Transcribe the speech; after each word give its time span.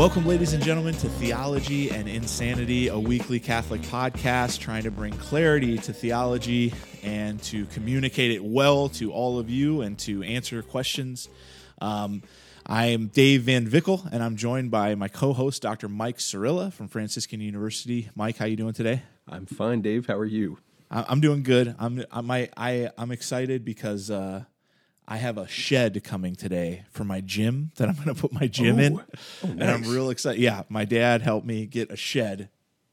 Welcome, 0.00 0.26
ladies 0.26 0.54
and 0.54 0.64
gentlemen, 0.64 0.94
to 0.94 1.10
Theology 1.10 1.90
and 1.90 2.08
Insanity, 2.08 2.88
a 2.88 2.98
weekly 2.98 3.38
Catholic 3.38 3.82
podcast 3.82 4.58
trying 4.58 4.84
to 4.84 4.90
bring 4.90 5.12
clarity 5.12 5.76
to 5.76 5.92
theology 5.92 6.72
and 7.02 7.38
to 7.42 7.66
communicate 7.66 8.30
it 8.30 8.42
well 8.42 8.88
to 8.88 9.12
all 9.12 9.38
of 9.38 9.50
you 9.50 9.82
and 9.82 9.98
to 9.98 10.22
answer 10.22 10.62
questions. 10.62 11.28
Um, 11.82 12.22
I 12.64 12.86
am 12.86 13.08
Dave 13.08 13.42
VanVickle, 13.42 14.10
and 14.10 14.22
I'm 14.22 14.36
joined 14.36 14.70
by 14.70 14.94
my 14.94 15.08
co-host, 15.08 15.60
Dr. 15.60 15.86
Mike 15.86 16.16
Sirilla 16.16 16.72
from 16.72 16.88
Franciscan 16.88 17.42
University. 17.42 18.08
Mike, 18.14 18.38
how 18.38 18.46
you 18.46 18.56
doing 18.56 18.72
today? 18.72 19.02
I'm 19.28 19.44
fine, 19.44 19.82
Dave. 19.82 20.06
How 20.06 20.16
are 20.16 20.24
you? 20.24 20.56
I- 20.90 21.04
I'm 21.10 21.20
doing 21.20 21.42
good. 21.42 21.76
I'm 21.78 22.06
I, 22.10 22.22
my 22.22 22.48
I 22.56 22.88
I'm 22.96 23.10
excited 23.10 23.66
because 23.66 24.10
uh, 24.10 24.44
I 25.10 25.16
have 25.16 25.38
a 25.38 25.48
shed 25.48 26.02
coming 26.04 26.36
today 26.36 26.84
for 26.92 27.02
my 27.02 27.20
gym 27.20 27.72
that 27.76 27.88
I'm 27.88 27.96
going 27.96 28.14
to 28.14 28.14
put 28.14 28.32
my 28.32 28.46
gym 28.46 28.78
in, 28.78 29.00
Oh. 29.00 29.04
And 29.42 29.64
I'm 29.64 29.82
real 29.82 30.08
excited. 30.10 30.40
Yeah, 30.40 30.62
my 30.68 30.84
dad 30.84 31.20
helped 31.20 31.44
me 31.44 31.66
get 31.66 31.90
a 31.90 31.96
shed 31.96 32.48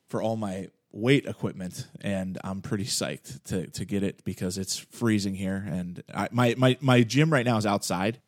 for 0.10 0.22
all 0.22 0.36
my 0.36 0.70
weight 0.92 1.28
equipment, 1.28 1.86
and 2.02 2.40
I'm 2.44 2.62
pretty 2.62 2.86
psyched 2.86 3.44
to 3.46 3.68
to 3.68 3.86
get 3.86 4.02
it 4.02 4.26
because 4.26 4.58
it's 4.58 4.78
freezing 4.78 5.36
here, 5.36 5.64
and 5.70 6.02
I, 6.14 6.28
my 6.32 6.56
my 6.58 6.78
my 6.82 7.04
gym 7.04 7.32
right 7.32 7.46
now 7.46 7.58
is 7.58 7.66
outside. 7.68 8.20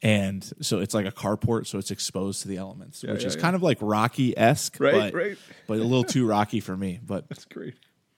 And 0.00 0.48
so 0.60 0.78
it's 0.78 0.94
like 0.94 1.06
a 1.06 1.10
carport, 1.10 1.66
so 1.66 1.76
it's 1.76 1.90
exposed 1.90 2.42
to 2.42 2.48
the 2.48 2.56
elements, 2.56 3.02
which 3.02 3.22
yeah, 3.22 3.26
is 3.26 3.34
yeah. 3.34 3.40
kind 3.40 3.56
of 3.56 3.64
like 3.64 3.78
Rocky 3.80 4.32
esque, 4.38 4.78
Right, 4.78 4.94
but, 4.94 5.14
right. 5.14 5.38
but 5.66 5.78
a 5.80 5.82
little 5.82 6.04
too 6.04 6.24
Rocky 6.24 6.60
for 6.60 6.76
me. 6.76 7.00
But 7.04 7.28
That's 7.28 7.44
great. 7.46 7.74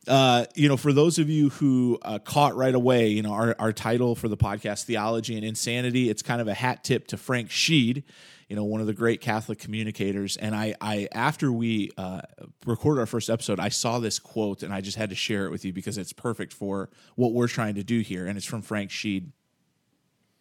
Uh, 0.08 0.46
you 0.54 0.68
know, 0.68 0.76
for 0.76 0.92
those 0.92 1.18
of 1.18 1.28
you 1.28 1.50
who 1.50 1.98
uh, 2.02 2.18
caught 2.18 2.56
right 2.56 2.74
away, 2.74 3.08
you 3.08 3.22
know, 3.22 3.32
our, 3.32 3.54
our 3.58 3.72
title 3.72 4.14
for 4.14 4.28
the 4.28 4.36
podcast, 4.36 4.84
Theology 4.84 5.36
and 5.36 5.44
Insanity, 5.44 6.08
it's 6.08 6.22
kind 6.22 6.40
of 6.40 6.48
a 6.48 6.54
hat 6.54 6.84
tip 6.84 7.06
to 7.08 7.16
Frank 7.16 7.50
Sheed, 7.50 8.02
you 8.48 8.56
know, 8.56 8.64
one 8.64 8.80
of 8.80 8.86
the 8.86 8.94
great 8.94 9.20
Catholic 9.20 9.58
communicators. 9.58 10.38
And 10.38 10.54
I, 10.54 10.74
I 10.80 11.06
after 11.12 11.52
we 11.52 11.90
uh, 11.98 12.22
recorded 12.64 13.00
our 13.00 13.06
first 13.06 13.28
episode, 13.28 13.60
I 13.60 13.68
saw 13.68 13.98
this 13.98 14.18
quote 14.18 14.62
and 14.62 14.72
I 14.72 14.80
just 14.80 14.96
had 14.96 15.10
to 15.10 15.16
share 15.16 15.44
it 15.44 15.50
with 15.50 15.64
you 15.64 15.72
because 15.72 15.98
it's 15.98 16.14
perfect 16.14 16.54
for 16.54 16.88
what 17.14 17.32
we're 17.34 17.48
trying 17.48 17.74
to 17.74 17.84
do 17.84 18.00
here. 18.00 18.26
And 18.26 18.38
it's 18.38 18.46
from 18.46 18.62
Frank 18.62 18.90
Sheed. 18.90 19.26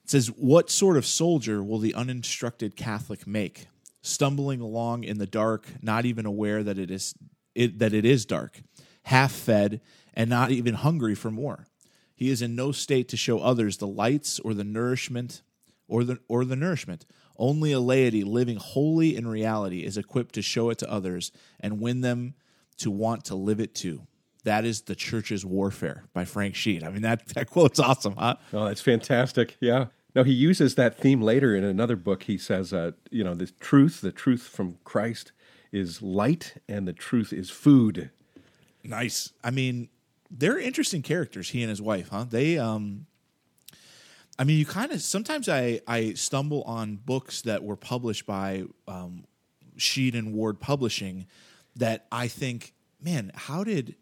It 0.06 0.10
says, 0.10 0.28
What 0.28 0.70
sort 0.70 0.96
of 0.96 1.06
soldier 1.06 1.62
will 1.62 1.80
the 1.80 1.94
uninstructed 1.94 2.78
Catholic 2.78 3.28
make? 3.28 3.68
Stumbling 4.02 4.62
along 4.62 5.04
in 5.04 5.18
the 5.18 5.28
dark, 5.28 5.68
not 5.82 6.06
even 6.06 6.26
aware 6.26 6.64
that 6.64 6.80
it 6.80 6.90
is 6.90 7.14
it, 7.56 7.80
that 7.80 7.94
it 7.94 8.06
is 8.06 8.26
dark, 8.26 8.62
half 9.10 9.32
fed, 9.32 9.82
and 10.14 10.30
not 10.30 10.52
even 10.52 10.76
hungry 10.76 11.16
for 11.16 11.32
more. 11.32 11.66
He 12.14 12.30
is 12.30 12.42
in 12.42 12.56
no 12.56 12.72
state 12.72 13.08
to 13.10 13.18
show 13.18 13.40
others 13.40 13.78
the 13.78 13.88
lights 13.88 14.40
or 14.40 14.54
the 14.54 14.64
nourishment 14.64 15.42
or 15.88 16.04
the 16.04 16.20
or 16.28 16.46
the 16.46 16.56
nourishment. 16.56 17.06
Only 17.38 17.72
a 17.72 17.80
laity 17.80 18.24
living 18.24 18.58
wholly 18.58 19.16
in 19.16 19.28
reality 19.28 19.84
is 19.84 19.98
equipped 19.98 20.36
to 20.36 20.42
show 20.42 20.70
it 20.70 20.78
to 20.80 20.92
others 20.92 21.32
and 21.60 21.82
win 21.82 22.02
them 22.02 22.36
to 22.78 22.92
want 22.92 23.26
to 23.26 23.36
live 23.36 23.60
it 23.60 23.74
too. 23.74 24.06
That 24.44 24.64
is 24.64 24.82
the 24.82 24.96
church's 24.96 25.46
warfare 25.46 26.04
by 26.14 26.26
Frank 26.26 26.54
Sheed. 26.56 26.84
I 26.84 26.90
mean 26.90 27.02
that 27.02 27.28
that 27.30 27.50
quote's 27.50 27.80
awesome, 27.80 28.16
huh? 28.16 28.36
Oh, 28.54 28.66
that's 28.66 28.82
fantastic. 28.82 29.58
Yeah. 29.60 29.86
No, 30.16 30.24
he 30.24 30.34
uses 30.34 30.76
that 30.76 30.98
theme 30.98 31.22
later 31.22 31.56
in 31.56 31.64
another 31.64 31.96
book. 31.96 32.24
He 32.24 32.38
says, 32.38 32.74
uh, 32.74 32.92
you 33.10 33.24
know, 33.24 33.36
the 33.36 33.48
truth, 33.60 34.02
the 34.02 34.12
truth 34.12 34.44
from 34.44 34.78
Christ 34.84 35.32
is 35.72 36.02
light, 36.02 36.56
and 36.68 36.88
the 36.88 36.94
truth 36.94 37.32
is 37.32 37.52
food. 37.52 38.10
Nice. 38.90 39.32
I 39.44 39.52
mean, 39.52 39.90
they're 40.32 40.60
interesting 40.60 41.02
characters, 41.04 41.50
he 41.50 41.62
and 41.62 41.70
his 41.70 41.82
wife, 41.82 42.10
huh? 42.10 42.26
They 42.30 42.58
um 42.58 43.06
I 44.38 44.46
mean, 44.46 44.58
you 44.58 44.66
kind 44.66 44.92
of 44.92 45.02
sometimes 45.02 45.48
I 45.48 45.82
I 45.88 46.14
stumble 46.14 46.64
on 46.64 46.96
books 46.98 47.42
that 47.44 47.64
were 47.64 47.76
published 47.78 48.26
by 48.26 48.64
um 48.88 49.26
Sheed 49.78 50.18
and 50.18 50.34
Ward 50.34 50.60
Publishing 50.60 51.28
that 51.76 52.08
I 52.12 52.28
think, 52.28 52.74
man, 53.02 53.32
how 53.36 53.64
did 53.64 53.96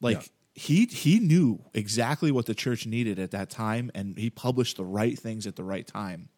like 0.00 0.18
Yeah. 0.18 0.28
he 0.54 0.86
he 0.86 1.18
knew 1.18 1.64
exactly 1.74 2.30
what 2.30 2.46
the 2.46 2.54
church 2.54 2.86
needed 2.86 3.18
at 3.18 3.32
that 3.32 3.50
time 3.50 3.90
and 3.94 4.16
he 4.16 4.30
published 4.30 4.76
the 4.76 4.84
right 4.84 5.18
things 5.18 5.46
at 5.46 5.56
the 5.56 5.64
right 5.64 5.86
time. 5.86 6.28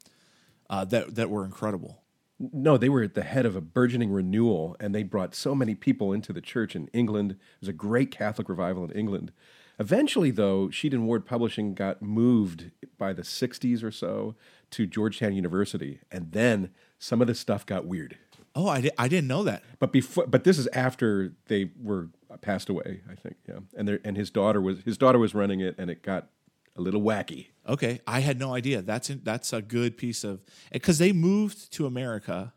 Uh, 0.70 0.84
that 0.86 1.14
that 1.16 1.28
were 1.28 1.44
incredible. 1.44 2.03
No, 2.52 2.76
they 2.76 2.88
were 2.88 3.02
at 3.02 3.14
the 3.14 3.22
head 3.22 3.46
of 3.46 3.56
a 3.56 3.60
burgeoning 3.60 4.10
renewal, 4.10 4.76
and 4.80 4.94
they 4.94 5.02
brought 5.02 5.34
so 5.34 5.54
many 5.54 5.74
people 5.74 6.12
into 6.12 6.32
the 6.32 6.40
church 6.40 6.74
in 6.76 6.88
England. 6.92 7.32
It 7.32 7.38
was 7.60 7.68
a 7.68 7.72
great 7.72 8.10
Catholic 8.10 8.48
revival 8.48 8.84
in 8.84 8.90
England. 8.90 9.32
Eventually, 9.78 10.30
though, 10.30 10.68
Sheed 10.68 10.92
and 10.92 11.06
Ward 11.06 11.26
Publishing 11.26 11.74
got 11.74 12.00
moved 12.00 12.70
by 12.96 13.12
the 13.12 13.22
60s 13.22 13.82
or 13.82 13.90
so 13.90 14.36
to 14.70 14.86
Georgetown 14.86 15.34
University, 15.34 16.00
and 16.12 16.32
then 16.32 16.70
some 16.98 17.20
of 17.20 17.26
the 17.26 17.34
stuff 17.34 17.66
got 17.66 17.84
weird. 17.84 18.16
Oh, 18.54 18.68
I, 18.68 18.80
di- 18.82 18.90
I 18.96 19.08
didn't 19.08 19.26
know 19.26 19.42
that. 19.42 19.64
But 19.80 19.92
before, 19.92 20.26
but 20.26 20.44
this 20.44 20.58
is 20.58 20.68
after 20.68 21.32
they 21.46 21.70
were 21.82 22.08
passed 22.40 22.68
away, 22.68 23.00
I 23.10 23.16
think. 23.16 23.36
Yeah, 23.48 23.60
and 23.76 23.88
there, 23.88 24.00
and 24.04 24.16
his 24.16 24.30
daughter 24.30 24.60
was 24.60 24.80
his 24.84 24.96
daughter 24.96 25.18
was 25.18 25.34
running 25.34 25.60
it, 25.60 25.74
and 25.76 25.90
it 25.90 26.02
got 26.02 26.28
a 26.76 26.80
little 26.80 27.02
wacky. 27.02 27.48
Okay, 27.68 28.00
I 28.06 28.20
had 28.20 28.38
no 28.38 28.54
idea. 28.54 28.82
That's 28.82 29.08
that's 29.22 29.52
a 29.52 29.62
good 29.62 29.96
piece 29.96 30.24
of 30.24 30.40
because 30.72 30.98
they 30.98 31.12
moved 31.12 31.72
to 31.72 31.86
America, 31.86 32.52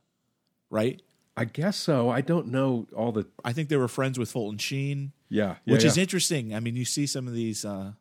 right? 0.69 1.01
I 1.35 1.45
guess 1.45 1.77
so. 1.77 2.09
I 2.09 2.21
don't 2.21 2.47
know 2.47 2.87
all 2.95 3.11
the. 3.11 3.27
I 3.45 3.53
think 3.53 3.69
they 3.69 3.77
were 3.77 3.87
friends 3.87 4.17
with 4.17 4.31
Fulton 4.31 4.57
Sheen, 4.57 5.11
Yeah, 5.29 5.55
yeah 5.65 5.73
which 5.73 5.85
is 5.85 5.97
interesting. 5.97 6.55
I 6.55 6.59
mean, 6.59 6.75
you 6.75 6.83
see 6.83 7.05
some 7.05 7.27
of 7.27 7.33
these. 7.33 7.63
Uh, 7.63 7.93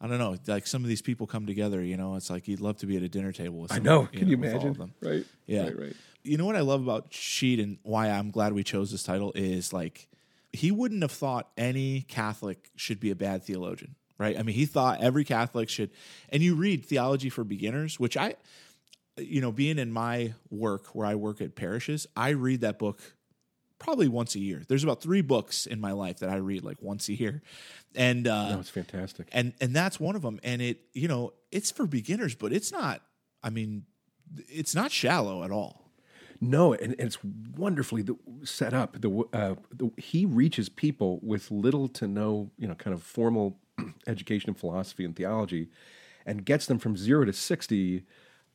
I 0.00 0.06
don't 0.08 0.18
know, 0.18 0.36
like 0.46 0.66
some 0.66 0.82
of 0.82 0.88
these 0.88 1.02
people 1.02 1.26
come 1.26 1.46
together. 1.46 1.82
You 1.82 1.96
know, 1.96 2.16
it's 2.16 2.30
like 2.30 2.48
you'd 2.48 2.60
love 2.60 2.78
to 2.78 2.86
be 2.86 2.96
at 2.96 3.02
a 3.02 3.08
dinner 3.08 3.32
table 3.32 3.58
with. 3.58 3.72
I 3.72 3.78
know. 3.78 4.06
Can 4.06 4.28
you 4.28 4.38
with 4.38 4.50
all 4.50 4.56
of 4.56 4.62
imagine? 4.62 4.78
them. 4.78 4.94
Right. 5.02 5.24
Yeah. 5.46 5.64
Right. 5.64 5.78
Right. 5.78 5.96
You 6.22 6.38
know 6.38 6.46
what 6.46 6.56
I 6.56 6.60
love 6.60 6.82
about 6.82 7.10
Sheed 7.12 7.62
and 7.62 7.78
why 7.82 8.08
I'm 8.10 8.30
glad 8.30 8.52
we 8.52 8.64
chose 8.64 8.90
this 8.90 9.04
title 9.04 9.32
is 9.34 9.72
like 9.72 10.08
he 10.52 10.70
wouldn't 10.70 11.02
have 11.02 11.12
thought 11.12 11.50
any 11.56 12.02
Catholic 12.02 12.70
should 12.74 13.00
be 13.00 13.10
a 13.10 13.14
bad 13.14 13.44
theologian, 13.44 13.94
right? 14.18 14.38
I 14.38 14.42
mean, 14.42 14.54
he 14.54 14.66
thought 14.66 15.00
every 15.02 15.24
Catholic 15.24 15.68
should. 15.68 15.90
And 16.30 16.42
you 16.42 16.54
read 16.54 16.84
Theology 16.84 17.28
for 17.28 17.44
Beginners, 17.44 17.98
which 18.00 18.16
I, 18.16 18.34
you 19.16 19.40
know, 19.40 19.52
being 19.52 19.78
in 19.78 19.92
my 19.92 20.34
work 20.50 20.88
where 20.94 21.06
I 21.06 21.14
work 21.14 21.40
at 21.40 21.54
parishes, 21.54 22.06
I 22.16 22.30
read 22.30 22.60
that 22.62 22.78
book 22.78 23.00
probably 23.78 24.08
once 24.08 24.34
a 24.34 24.38
year. 24.40 24.62
There's 24.68 24.84
about 24.84 25.02
three 25.02 25.20
books 25.20 25.66
in 25.66 25.80
my 25.80 25.92
life 25.92 26.18
that 26.20 26.30
I 26.30 26.36
read 26.36 26.64
like 26.64 26.80
once 26.80 27.08
a 27.08 27.14
year, 27.14 27.42
and 27.94 28.26
uh, 28.26 28.54
No, 28.54 28.60
it's 28.60 28.70
fantastic. 28.70 29.28
and 29.32 29.52
and 29.60 29.74
that's 29.76 30.00
one 30.00 30.16
of 30.16 30.22
them 30.22 30.40
and 30.42 30.62
it 30.62 30.80
you 30.94 31.08
know 31.08 31.32
it's 31.52 31.70
for 31.70 31.86
beginners 31.86 32.34
but 32.34 32.52
it's 32.52 32.72
not 32.72 33.02
i 33.42 33.50
mean 33.50 33.84
it's 34.48 34.74
not 34.74 34.90
shallow 34.90 35.44
at 35.44 35.50
all 35.50 35.90
No, 36.40 36.72
and, 36.72 36.92
and 36.98 37.00
it's 37.00 37.18
wonderfully 37.56 38.04
set 38.44 38.74
up. 38.74 39.00
The, 39.00 39.10
uh, 39.32 39.54
the 39.72 39.90
he 39.96 40.26
reaches 40.26 40.68
people 40.68 41.20
with 41.22 41.50
little 41.50 41.88
to 41.88 42.06
no, 42.08 42.50
you 42.58 42.66
know, 42.68 42.74
kind 42.74 42.92
of 42.94 43.02
formal 43.02 43.58
education 44.06 44.50
in 44.50 44.54
philosophy 44.54 45.04
and 45.04 45.16
theology, 45.16 45.68
and 46.24 46.44
gets 46.44 46.66
them 46.66 46.78
from 46.78 46.96
zero 46.96 47.24
to 47.24 47.32
sixty. 47.32 48.04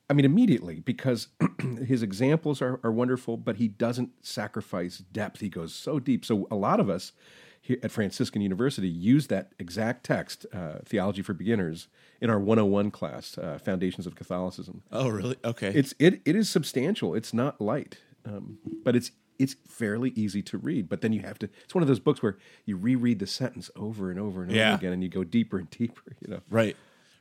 I 0.10 0.14
mean, 0.14 0.26
immediately 0.26 0.82
because 0.82 1.30
his 1.86 2.04
examples 2.04 2.62
are, 2.62 2.82
are 2.84 2.92
wonderful, 2.92 3.38
but 3.38 3.56
he 3.56 3.70
doesn't 3.70 4.12
sacrifice 4.22 4.98
depth. 4.98 5.40
He 5.40 5.48
goes 5.48 5.74
so 5.74 6.00
deep. 6.00 6.26
So 6.26 6.48
a 6.52 6.56
lot 6.56 6.82
of 6.82 6.90
us 6.90 7.14
here 7.62 7.78
at 7.84 7.92
Franciscan 7.92 8.42
University 8.42 8.90
use 8.90 9.28
that 9.28 9.54
exact 9.60 10.04
text, 10.04 10.46
uh, 10.52 10.80
Theology 10.84 11.22
for 11.22 11.34
Beginners, 11.34 11.88
in 12.20 12.30
our 12.30 12.40
101 12.40 12.92
class, 12.92 13.38
uh, 13.38 13.60
Foundations 13.64 14.06
of 14.08 14.16
Catholicism 14.16 14.82
oh 14.92 15.08
really 15.10 15.36
okay 15.44 15.72
it's 15.74 15.94
it 16.00 16.22
it 16.26 16.36
is 16.36 16.50
substantial. 16.50 17.14
It's 17.14 17.34
not 17.34 17.62
light, 17.62 17.98
um, 18.26 18.58
but 18.84 18.96
it's 18.96 19.12
it's 19.42 19.56
fairly 19.68 20.12
easy 20.16 20.42
to 20.44 20.58
read. 20.58 20.88
But 20.88 21.02
then 21.02 21.12
you 21.14 21.22
have 21.22 21.40
to. 21.40 21.50
It's 21.64 21.74
one 21.76 21.82
of 21.82 21.88
those 21.88 22.00
books 22.00 22.22
where 22.22 22.38
you 22.66 22.78
reread 22.78 23.20
the 23.20 23.28
sentence 23.28 23.70
over 23.76 24.12
and 24.12 24.20
over 24.20 24.44
and 24.44 24.52
Yeah. 24.52 24.70
over 24.70 24.78
again, 24.78 24.94
and 24.94 25.04
you 25.04 25.10
go 25.10 25.24
deeper 25.24 25.58
and 25.58 25.70
deeper. 25.80 26.16
You 26.22 26.34
know. 26.36 26.42
right 26.50 26.76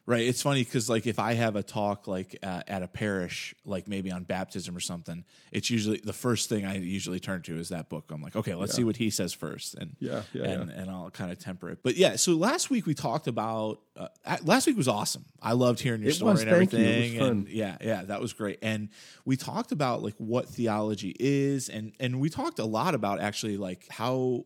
right 0.07 0.27
it's 0.27 0.43
funny 0.43 0.65
because 0.65 0.89
like 0.89 1.07
if 1.07 1.19
i 1.19 1.35
have 1.35 1.57
a 1.57 1.63
talk 1.63 2.07
like 2.07 2.37
uh, 2.43 2.63
at 2.67 2.83
a 2.83 2.89
parish 2.89 3.55
like 3.65 3.87
maybe 3.87 4.11
on 4.11 4.25
baptism 4.25 4.77
or 4.77 4.81
something 4.81 5.25
it's 5.53 5.71
usually 5.71 6.01
the 6.03 6.13
first 6.13 6.49
thing 6.49 6.65
i 6.65 6.77
usually 6.77 7.21
turn 7.21 7.43
to 7.43 7.57
is 7.59 7.69
that 7.69 7.89
book. 7.89 8.11
I'm 8.11 8.23
like 8.23 8.37
okay 8.37 8.55
let's 8.55 8.75
see 8.75 8.85
what 8.85 8.97
he 8.97 9.11
says 9.11 9.33
first 9.33 9.75
and 9.75 9.97
Yeah, 10.01 10.23
yeah, 10.33 10.45
and, 10.45 10.71
and 10.71 10.91
i'll 10.91 11.11
kind 11.11 11.31
of 11.31 11.39
temper 11.39 11.71
it. 11.71 11.79
But 11.83 11.97
yeah 11.97 12.17
so 12.17 12.33
last 12.33 12.71
week 12.71 12.87
we 12.87 12.95
talked 12.95 13.27
about 13.27 13.81
uh, 13.97 14.09
last 14.45 14.67
week 14.67 14.77
was 14.77 14.89
awesome. 14.89 15.27
I 15.43 15.53
loved 15.53 15.81
hearing 15.81 16.01
your 16.01 16.11
It 16.11 16.15
story 16.15 16.33
was, 16.33 16.43
and 16.43 16.51
thank 16.51 16.73
you. 16.73 16.79
It 16.79 16.83
was 16.83 16.95
everything 16.95 17.21
and 17.21 17.49
yeah 17.49 17.77
yeah 17.81 18.03
that 18.05 18.21
was 18.21 18.33
great. 18.33 18.59
And 18.63 18.89
we 19.25 19.37
talked 19.37 19.73
about 19.73 20.03
like 20.03 20.15
what 20.17 20.49
theology 20.49 21.15
is 21.21 21.69
and 21.69 21.93
and 22.01 22.21
we 22.21 22.31
talked 22.31 22.59
a 22.59 22.65
lot 22.65 22.95
about 22.95 23.21
actually 23.21 23.57
like 23.57 23.87
how 23.91 24.45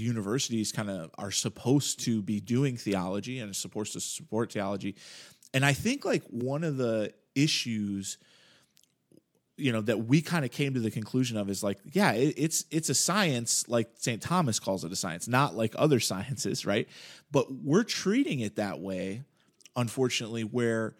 universities 0.00 0.72
kind 0.72 0.90
of 0.90 1.10
are 1.18 1.30
supposed 1.30 2.00
to 2.00 2.22
be 2.22 2.40
doing 2.40 2.76
theology 2.76 3.38
and 3.38 3.54
supposed 3.54 3.92
to 3.94 4.00
support 4.00 4.52
theology. 4.52 4.96
And 5.54 5.64
i 5.64 5.72
think 5.72 6.04
like 6.04 6.22
one 6.24 6.64
of 6.64 6.76
the 6.76 7.12
issues 7.34 8.18
you 9.56 9.72
know 9.72 9.80
that 9.80 10.04
we 10.06 10.20
kind 10.20 10.44
of 10.44 10.50
came 10.50 10.74
to 10.74 10.80
the 10.80 10.90
conclusion 10.90 11.36
of 11.36 11.48
is 11.48 11.62
like 11.62 11.78
yeah 11.92 12.12
it, 12.12 12.34
it's 12.36 12.64
it's 12.70 12.88
a 12.88 12.94
science 12.94 13.66
like 13.68 13.88
st 13.96 14.20
thomas 14.20 14.60
calls 14.60 14.84
it 14.84 14.92
a 14.92 14.96
science 14.96 15.26
not 15.26 15.54
like 15.54 15.74
other 15.78 16.00
sciences 16.10 16.66
right? 16.66 16.88
But 17.32 17.52
we're 17.52 17.84
treating 17.84 18.40
it 18.40 18.56
that 18.56 18.80
way 18.80 19.22
unfortunately 19.74 20.42
where 20.42 20.94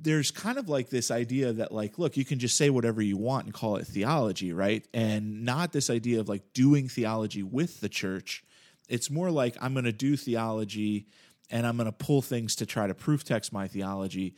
there's 0.00 0.30
kind 0.30 0.58
of 0.58 0.68
like 0.68 0.90
this 0.90 1.10
idea 1.10 1.52
that 1.52 1.72
like 1.72 1.98
look 1.98 2.16
you 2.16 2.24
can 2.24 2.38
just 2.38 2.56
say 2.56 2.70
whatever 2.70 3.02
you 3.02 3.16
want 3.16 3.44
and 3.44 3.54
call 3.54 3.76
it 3.76 3.86
theology 3.86 4.52
right? 4.52 4.86
And 4.94 5.44
not 5.44 5.72
this 5.72 5.90
idea 5.90 6.20
of 6.20 6.28
like 6.28 6.52
doing 6.52 6.88
theology 6.88 7.42
with 7.42 7.80
the 7.80 7.88
church. 7.88 8.44
It's 8.88 9.10
more 9.10 9.30
like 9.30 9.56
i'm 9.60 9.72
going 9.72 9.84
to 9.84 9.92
do 9.92 10.16
theology 10.16 11.06
and 11.50 11.66
i'm 11.66 11.76
going 11.76 11.86
to 11.86 11.92
pull 11.92 12.22
things 12.22 12.56
to 12.56 12.66
try 12.66 12.86
to 12.86 12.94
proof 12.94 13.24
text 13.24 13.52
my 13.52 13.68
theology. 13.68 14.34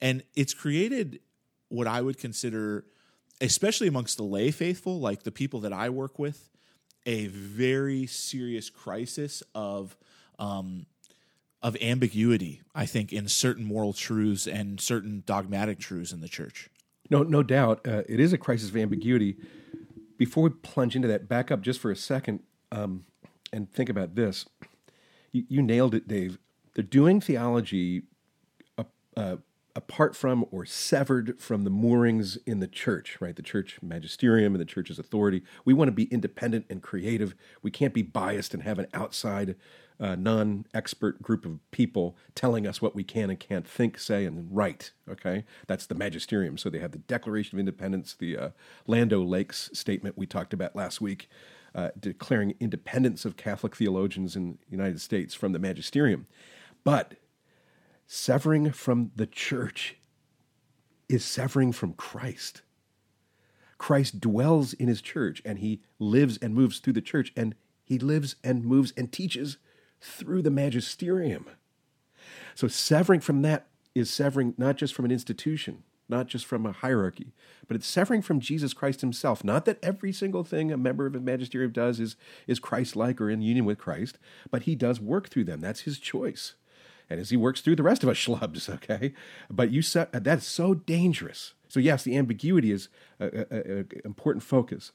And 0.00 0.22
it's 0.34 0.54
created 0.54 1.20
what 1.68 1.86
i 1.86 2.00
would 2.00 2.18
consider 2.18 2.84
especially 3.40 3.88
amongst 3.88 4.16
the 4.16 4.22
lay 4.22 4.50
faithful 4.50 5.00
like 5.00 5.22
the 5.22 5.32
people 5.32 5.60
that 5.60 5.72
i 5.72 5.88
work 5.88 6.18
with 6.18 6.50
a 7.06 7.26
very 7.26 8.06
serious 8.06 8.70
crisis 8.70 9.42
of 9.54 9.96
um, 10.38 10.86
of 11.64 11.78
ambiguity, 11.80 12.60
I 12.74 12.84
think, 12.84 13.10
in 13.10 13.26
certain 13.26 13.64
moral 13.64 13.94
truths 13.94 14.46
and 14.46 14.78
certain 14.78 15.22
dogmatic 15.24 15.78
truths 15.78 16.12
in 16.12 16.20
the 16.20 16.28
church. 16.28 16.68
No, 17.08 17.22
no 17.22 17.42
doubt, 17.42 17.80
uh, 17.88 18.02
it 18.06 18.20
is 18.20 18.34
a 18.34 18.38
crisis 18.38 18.68
of 18.68 18.76
ambiguity. 18.76 19.36
Before 20.18 20.44
we 20.44 20.50
plunge 20.50 20.94
into 20.94 21.08
that, 21.08 21.26
back 21.26 21.50
up 21.50 21.62
just 21.62 21.80
for 21.80 21.90
a 21.90 21.96
second 21.96 22.40
um, 22.70 23.06
and 23.50 23.72
think 23.72 23.88
about 23.88 24.14
this. 24.14 24.44
You, 25.32 25.44
you, 25.48 25.62
nailed 25.62 25.94
it, 25.94 26.06
Dave. 26.06 26.38
They're 26.74 26.84
doing 26.84 27.20
theology 27.20 28.02
uh, 28.76 28.84
uh, 29.16 29.36
apart 29.76 30.14
from 30.14 30.44
or 30.50 30.64
severed 30.64 31.40
from 31.40 31.64
the 31.64 31.70
moorings 31.70 32.36
in 32.46 32.60
the 32.60 32.68
church, 32.68 33.16
right? 33.20 33.34
The 33.34 33.42
church 33.42 33.78
magisterium 33.82 34.54
and 34.54 34.60
the 34.60 34.66
church's 34.66 34.98
authority. 34.98 35.42
We 35.64 35.74
want 35.74 35.88
to 35.88 35.92
be 35.92 36.04
independent 36.04 36.66
and 36.70 36.82
creative. 36.82 37.34
We 37.62 37.70
can't 37.70 37.94
be 37.94 38.02
biased 38.02 38.54
and 38.54 38.62
have 38.62 38.78
an 38.78 38.86
outside 38.94 39.56
uh, 40.00 40.16
non 40.16 40.66
expert 40.74 41.22
group 41.22 41.44
of 41.44 41.58
people 41.70 42.16
telling 42.34 42.66
us 42.66 42.82
what 42.82 42.94
we 42.94 43.04
can 43.04 43.30
and 43.30 43.38
can't 43.38 43.66
think, 43.66 43.98
say, 43.98 44.24
and 44.24 44.48
write. 44.54 44.92
Okay, 45.08 45.44
that's 45.66 45.86
the 45.86 45.94
magisterium. 45.94 46.58
So 46.58 46.70
they 46.70 46.80
have 46.80 46.92
the 46.92 46.98
Declaration 46.98 47.56
of 47.56 47.60
Independence, 47.60 48.14
the 48.14 48.36
uh, 48.36 48.48
Land 48.86 49.12
O'Lakes 49.12 49.70
statement 49.72 50.18
we 50.18 50.26
talked 50.26 50.52
about 50.52 50.76
last 50.76 51.00
week, 51.00 51.28
uh, 51.74 51.90
declaring 51.98 52.54
independence 52.60 53.24
of 53.24 53.36
Catholic 53.36 53.76
theologians 53.76 54.36
in 54.36 54.58
the 54.66 54.70
United 54.70 55.00
States 55.00 55.34
from 55.34 55.52
the 55.52 55.58
magisterium. 55.58 56.26
But 56.82 57.14
severing 58.06 58.70
from 58.72 59.10
the 59.16 59.26
church 59.26 59.96
is 61.08 61.24
severing 61.24 61.72
from 61.72 61.94
Christ. 61.94 62.62
Christ 63.78 64.20
dwells 64.20 64.72
in 64.72 64.88
his 64.88 65.02
church 65.02 65.42
and 65.44 65.58
he 65.58 65.82
lives 65.98 66.38
and 66.38 66.54
moves 66.54 66.78
through 66.78 66.92
the 66.94 67.00
church 67.00 67.32
and 67.36 67.54
he 67.84 67.98
lives 67.98 68.36
and 68.42 68.64
moves 68.64 68.92
and 68.96 69.12
teaches 69.12 69.58
through 70.00 70.42
the 70.42 70.50
magisterium. 70.50 71.46
So 72.54 72.68
severing 72.68 73.20
from 73.20 73.42
that 73.42 73.66
is 73.94 74.10
severing 74.10 74.54
not 74.56 74.76
just 74.76 74.94
from 74.94 75.04
an 75.04 75.10
institution, 75.10 75.82
not 76.08 76.26
just 76.26 76.46
from 76.46 76.66
a 76.66 76.72
hierarchy, 76.72 77.32
but 77.66 77.76
it's 77.76 77.86
severing 77.86 78.22
from 78.22 78.40
Jesus 78.40 78.74
Christ 78.74 79.00
himself. 79.00 79.44
Not 79.44 79.64
that 79.64 79.82
every 79.82 80.12
single 80.12 80.44
thing 80.44 80.72
a 80.72 80.76
member 80.76 81.06
of 81.06 81.14
a 81.14 81.20
magisterium 81.20 81.72
does 81.72 82.00
is, 82.00 82.16
is 82.46 82.58
Christ 82.58 82.96
like 82.96 83.20
or 83.20 83.30
in 83.30 83.42
union 83.42 83.64
with 83.64 83.78
Christ, 83.78 84.18
but 84.50 84.62
he 84.62 84.74
does 84.74 85.00
work 85.00 85.28
through 85.28 85.44
them. 85.44 85.60
That's 85.60 85.80
his 85.80 85.98
choice. 85.98 86.54
And 87.10 87.20
as 87.20 87.30
he 87.30 87.36
works 87.36 87.60
through 87.60 87.76
the 87.76 87.82
rest 87.82 88.02
of 88.02 88.08
us 88.08 88.16
schlubs, 88.24 88.68
okay? 88.68 89.12
But 89.50 89.70
you 89.70 89.82
set, 89.82 90.24
that's 90.24 90.46
so 90.46 90.74
dangerous. 90.74 91.54
So, 91.68 91.80
yes, 91.80 92.04
the 92.04 92.16
ambiguity 92.16 92.70
is 92.70 92.88
an 93.18 93.88
important 94.04 94.44
focus, 94.44 94.92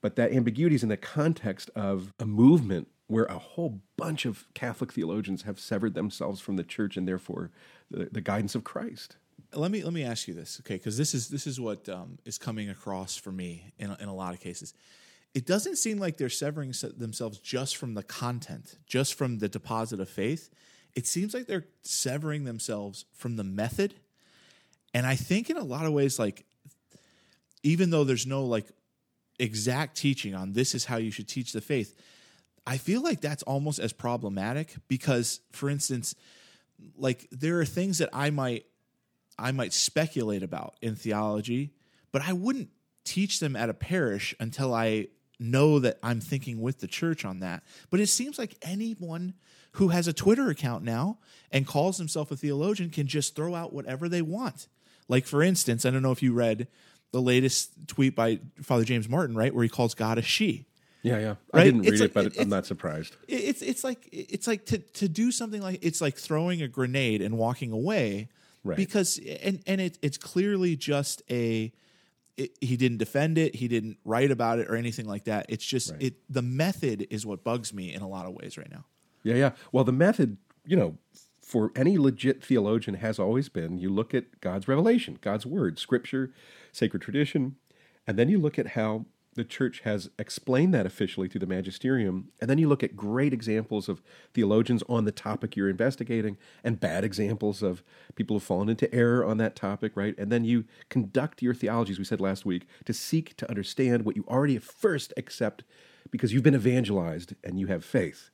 but 0.00 0.16
that 0.16 0.32
ambiguity 0.32 0.74
is 0.74 0.82
in 0.82 0.88
the 0.88 0.96
context 0.96 1.70
of 1.74 2.12
a 2.18 2.26
movement 2.26 2.88
where 3.08 3.24
a 3.24 3.38
whole 3.38 3.80
bunch 3.96 4.24
of 4.24 4.46
Catholic 4.54 4.92
theologians 4.92 5.42
have 5.42 5.60
severed 5.60 5.94
themselves 5.94 6.40
from 6.40 6.56
the 6.56 6.64
church 6.64 6.96
and 6.96 7.06
therefore 7.06 7.50
the, 7.90 8.08
the 8.10 8.20
guidance 8.20 8.54
of 8.54 8.64
Christ. 8.64 9.16
Let 9.54 9.70
me 9.70 9.84
let 9.84 9.92
me 9.92 10.02
ask 10.02 10.26
you 10.26 10.34
this, 10.34 10.60
okay? 10.62 10.74
Because 10.74 10.98
this 10.98 11.14
is 11.14 11.28
this 11.28 11.46
is 11.46 11.60
what 11.60 11.88
um, 11.88 12.18
is 12.24 12.36
coming 12.36 12.68
across 12.68 13.16
for 13.16 13.30
me 13.30 13.72
in 13.78 13.94
in 14.00 14.08
a 14.08 14.14
lot 14.14 14.34
of 14.34 14.40
cases. 14.40 14.74
It 15.34 15.46
doesn't 15.46 15.76
seem 15.76 15.98
like 15.98 16.16
they're 16.16 16.30
severing 16.30 16.72
themselves 16.96 17.38
just 17.38 17.76
from 17.76 17.92
the 17.92 18.02
content, 18.02 18.78
just 18.86 19.14
from 19.14 19.38
the 19.38 19.48
deposit 19.48 20.00
of 20.00 20.08
faith. 20.08 20.50
It 20.96 21.06
seems 21.06 21.34
like 21.34 21.46
they're 21.46 21.66
severing 21.82 22.44
themselves 22.44 23.04
from 23.12 23.36
the 23.36 23.44
method, 23.44 23.94
and 24.92 25.06
I 25.06 25.14
think 25.14 25.50
in 25.50 25.56
a 25.56 25.64
lot 25.64 25.86
of 25.86 25.92
ways, 25.92 26.18
like 26.18 26.44
even 27.62 27.90
though 27.90 28.02
there's 28.02 28.26
no 28.26 28.44
like 28.44 28.66
exact 29.38 29.96
teaching 29.96 30.34
on 30.34 30.54
this 30.54 30.74
is 30.74 30.86
how 30.86 30.96
you 30.96 31.10
should 31.10 31.28
teach 31.28 31.52
the 31.52 31.60
faith 31.60 31.94
I 32.66 32.78
feel 32.78 33.02
like 33.02 33.20
that's 33.20 33.44
almost 33.44 33.78
as 33.78 33.92
problematic 33.92 34.74
because, 34.88 35.40
for 35.52 35.70
instance, 35.70 36.16
like 36.96 37.28
there 37.30 37.60
are 37.60 37.64
things 37.64 37.98
that 37.98 38.10
I 38.12 38.30
might 38.30 38.66
I 39.38 39.52
might 39.52 39.72
speculate 39.72 40.42
about 40.42 40.74
in 40.82 40.96
theology, 40.96 41.72
but 42.10 42.22
I 42.22 42.32
wouldn't 42.32 42.70
teach 43.04 43.38
them 43.38 43.54
at 43.54 43.68
a 43.70 43.74
parish 43.74 44.34
until 44.40 44.74
I 44.74 45.08
know 45.38 45.78
that 45.78 45.98
I'm 46.02 46.20
thinking 46.20 46.60
with 46.60 46.80
the 46.80 46.86
church 46.86 47.24
on 47.24 47.40
that. 47.40 47.62
But 47.90 48.00
it 48.00 48.06
seems 48.08 48.38
like 48.38 48.56
anyone 48.62 49.34
who 49.72 49.88
has 49.88 50.08
a 50.08 50.12
Twitter 50.12 50.48
account 50.48 50.82
now 50.84 51.18
and 51.50 51.66
calls 51.66 51.98
himself 51.98 52.30
a 52.30 52.36
theologian 52.36 52.90
can 52.90 53.06
just 53.06 53.36
throw 53.36 53.54
out 53.54 53.72
whatever 53.72 54.08
they 54.08 54.22
want. 54.22 54.68
Like 55.08 55.26
for 55.26 55.42
instance, 55.42 55.84
I 55.84 55.90
don't 55.90 56.02
know 56.02 56.12
if 56.12 56.22
you 56.22 56.32
read 56.32 56.68
the 57.12 57.20
latest 57.20 57.70
tweet 57.86 58.16
by 58.16 58.40
Father 58.62 58.84
James 58.84 59.08
Martin, 59.08 59.36
right, 59.36 59.54
where 59.54 59.62
he 59.62 59.68
calls 59.68 59.94
God 59.94 60.18
a 60.18 60.22
she. 60.22 60.66
Yeah, 61.02 61.18
yeah. 61.18 61.34
Right? 61.52 61.60
I 61.60 61.64
didn't 61.64 61.82
read 61.82 62.00
it, 62.00 62.14
but 62.14 62.38
I'm 62.38 62.48
not 62.48 62.66
surprised. 62.66 63.16
It's 63.28 63.62
it's 63.62 63.84
like 63.84 64.08
it's 64.10 64.48
like 64.48 64.66
to 64.66 64.78
to 64.78 65.08
do 65.08 65.30
something 65.30 65.62
like 65.62 65.78
it's 65.82 66.00
like 66.00 66.16
throwing 66.16 66.62
a 66.62 66.68
grenade 66.68 67.22
and 67.22 67.38
walking 67.38 67.70
away. 67.70 68.28
Right. 68.64 68.76
Because 68.76 69.20
and 69.42 69.62
and 69.68 69.80
it, 69.80 69.98
it's 70.02 70.18
clearly 70.18 70.74
just 70.74 71.22
a 71.30 71.72
it, 72.36 72.56
he 72.60 72.76
didn't 72.76 72.98
defend 72.98 73.38
it, 73.38 73.54
he 73.54 73.68
didn't 73.68 73.98
write 74.04 74.30
about 74.30 74.58
it 74.58 74.68
or 74.68 74.76
anything 74.76 75.06
like 75.06 75.24
that. 75.24 75.46
It's 75.48 75.64
just 75.64 75.92
right. 75.92 76.02
it 76.02 76.14
the 76.28 76.42
method 76.42 77.06
is 77.10 77.24
what 77.24 77.44
bugs 77.44 77.72
me 77.72 77.94
in 77.94 78.02
a 78.02 78.08
lot 78.08 78.26
of 78.26 78.34
ways 78.34 78.58
right 78.58 78.70
now. 78.70 78.84
Yeah, 79.22 79.34
yeah. 79.34 79.50
Well, 79.72 79.84
the 79.84 79.92
method, 79.92 80.36
you 80.64 80.76
know, 80.76 80.98
for 81.42 81.72
any 81.76 81.96
legit 81.98 82.44
theologian 82.44 82.96
has 82.96 83.18
always 83.18 83.48
been 83.48 83.78
you 83.78 83.88
look 83.88 84.14
at 84.14 84.40
God's 84.40 84.68
revelation, 84.68 85.18
God's 85.20 85.46
word, 85.46 85.78
scripture, 85.78 86.32
sacred 86.72 87.02
tradition, 87.02 87.56
and 88.06 88.18
then 88.18 88.28
you 88.28 88.38
look 88.38 88.58
at 88.58 88.68
how 88.68 89.06
the 89.36 89.44
church 89.44 89.80
has 89.84 90.10
explained 90.18 90.74
that 90.74 90.86
officially 90.86 91.28
through 91.28 91.40
the 91.40 91.46
magisterium. 91.46 92.28
And 92.40 92.50
then 92.50 92.58
you 92.58 92.68
look 92.68 92.82
at 92.82 92.96
great 92.96 93.32
examples 93.32 93.88
of 93.88 94.02
theologians 94.34 94.82
on 94.88 95.04
the 95.04 95.12
topic 95.12 95.54
you're 95.54 95.70
investigating 95.70 96.36
and 96.64 96.80
bad 96.80 97.04
examples 97.04 97.62
of 97.62 97.84
people 98.16 98.36
who've 98.36 98.42
fallen 98.42 98.68
into 98.68 98.92
error 98.92 99.24
on 99.24 99.36
that 99.38 99.54
topic, 99.54 99.92
right? 99.94 100.14
And 100.18 100.32
then 100.32 100.44
you 100.44 100.64
conduct 100.88 101.42
your 101.42 101.54
theology, 101.54 101.92
as 101.92 101.98
we 101.98 102.04
said 102.04 102.20
last 102.20 102.44
week, 102.44 102.66
to 102.84 102.92
seek 102.92 103.36
to 103.36 103.48
understand 103.48 104.04
what 104.04 104.16
you 104.16 104.24
already 104.28 104.58
first 104.58 105.12
accept 105.16 105.62
because 106.10 106.32
you've 106.32 106.42
been 106.42 106.54
evangelized 106.54 107.34
and 107.44 107.60
you 107.60 107.66
have 107.68 107.84
faith. 107.84 108.30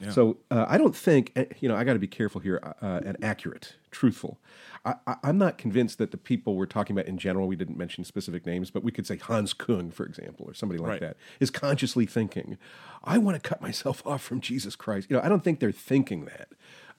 Yeah. 0.00 0.10
So 0.10 0.38
uh, 0.50 0.66
I 0.68 0.78
don't 0.78 0.94
think, 0.94 1.32
eh, 1.36 1.46
you 1.60 1.68
know, 1.68 1.76
I 1.76 1.84
got 1.84 1.94
to 1.94 1.98
be 1.98 2.06
careful 2.06 2.40
here 2.40 2.60
uh, 2.80 3.00
and 3.04 3.16
accurate, 3.22 3.74
truthful. 3.90 4.38
I, 4.84 5.16
am 5.24 5.38
not 5.38 5.58
convinced 5.58 5.98
that 5.98 6.12
the 6.12 6.16
people 6.16 6.54
we're 6.54 6.66
talking 6.66 6.96
about 6.96 7.06
in 7.06 7.18
general, 7.18 7.46
we 7.46 7.56
didn't 7.56 7.76
mention 7.76 8.04
specific 8.04 8.46
names, 8.46 8.70
but 8.70 8.82
we 8.82 8.92
could 8.92 9.06
say 9.06 9.16
Hans 9.16 9.52
Kung, 9.52 9.90
for 9.90 10.06
example, 10.06 10.46
or 10.48 10.54
somebody 10.54 10.78
like 10.78 10.90
right. 10.90 11.00
that, 11.00 11.16
is 11.40 11.50
consciously 11.50 12.06
thinking, 12.06 12.58
I 13.04 13.18
want 13.18 13.42
to 13.42 13.46
cut 13.46 13.60
myself 13.60 14.02
off 14.06 14.22
from 14.22 14.40
Jesus 14.40 14.76
Christ. 14.76 15.10
You 15.10 15.16
know, 15.16 15.22
I 15.22 15.28
don't 15.28 15.44
think 15.44 15.60
they're 15.60 15.72
thinking 15.72 16.26
that. 16.26 16.48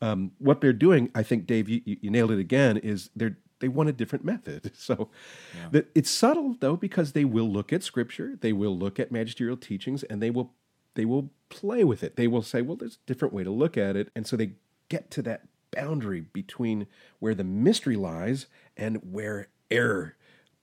Um, 0.01 0.31
what 0.39 0.61
they're 0.61 0.73
doing, 0.73 1.09
I 1.13 1.23
think, 1.23 1.45
Dave, 1.45 1.67
you, 1.67 1.81
you 1.85 2.09
nailed 2.09 2.31
it 2.31 2.39
again, 2.39 2.77
is 2.77 3.09
they're 3.15 3.37
they 3.59 3.67
want 3.67 3.89
a 3.89 3.93
different 3.93 4.23
method. 4.25 4.71
So 4.79 5.09
yeah. 5.55 5.67
that 5.71 5.89
it's 5.93 6.09
subtle 6.09 6.55
though 6.59 6.77
because 6.77 7.11
they 7.11 7.25
will 7.25 7.49
look 7.49 7.73
at 7.73 7.83
scripture, 7.83 8.35
they 8.39 8.53
will 8.53 8.77
look 8.77 8.97
at 8.99 9.11
magisterial 9.11 9.57
teachings, 9.57 10.03
and 10.03 10.21
they 10.21 10.29
will 10.29 10.53
they 10.95 11.05
will 11.05 11.31
play 11.49 11.83
with 11.83 12.03
it. 12.03 12.15
They 12.15 12.27
will 12.27 12.41
say, 12.41 12.61
well, 12.61 12.75
there's 12.75 12.95
a 12.95 13.07
different 13.07 13.33
way 13.33 13.43
to 13.43 13.51
look 13.51 13.77
at 13.77 13.95
it, 13.95 14.09
and 14.15 14.25
so 14.25 14.35
they 14.35 14.53
get 14.89 15.11
to 15.11 15.21
that 15.23 15.47
boundary 15.71 16.21
between 16.21 16.87
where 17.19 17.35
the 17.35 17.43
mystery 17.43 17.95
lies 17.95 18.47
and 18.75 18.97
where 18.97 19.47
error 19.69 20.15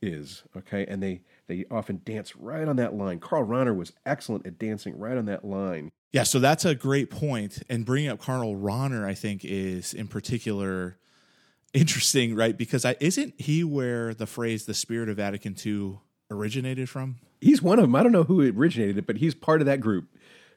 is. 0.02 0.42
Okay, 0.56 0.85
and 0.87 1.02
they 1.02 1.23
they 1.47 1.64
often 1.71 2.00
dance 2.04 2.37
right 2.37 2.66
on 2.66 2.76
that 2.76 2.95
line. 2.95 3.18
Karl 3.18 3.47
Rahner 3.47 3.76
was 3.76 3.92
excellent 4.04 4.47
at 4.47 4.59
dancing 4.59 4.99
right 4.99 5.16
on 5.16 5.26
that 5.26 5.45
line. 5.45 5.90
Yeah, 6.12 6.23
so 6.23 6.38
that's 6.38 6.64
a 6.64 6.75
great 6.75 7.11
point. 7.11 7.62
And 7.68 7.85
bringing 7.85 8.11
up 8.11 8.21
Karl 8.21 8.54
Rahner, 8.54 9.04
I 9.04 9.14
think, 9.14 9.45
is 9.45 9.92
in 9.92 10.09
particular 10.09 10.97
interesting, 11.75 12.35
right? 12.35 12.56
Because 12.56 12.85
I, 12.85 12.97
isn't 13.00 13.35
he 13.38 13.64
where 13.64 14.14
the 14.14 14.26
phrase 14.26 14.66
"the 14.66 14.75
spirit 14.75 15.09
of 15.09 15.16
Vatican 15.16 15.56
II" 15.64 15.99
originated 16.30 16.88
from? 16.88 17.16
He's 17.40 17.62
one 17.62 17.78
of 17.78 17.83
them. 17.85 17.95
I 17.95 18.02
don't 18.02 18.12
know 18.12 18.25
who 18.25 18.40
originated 18.40 18.99
it, 18.99 19.07
but 19.07 19.19
he's 19.19 19.35
part 19.35 19.61
of 19.61 19.66
that 19.66 19.81
group 19.81 20.07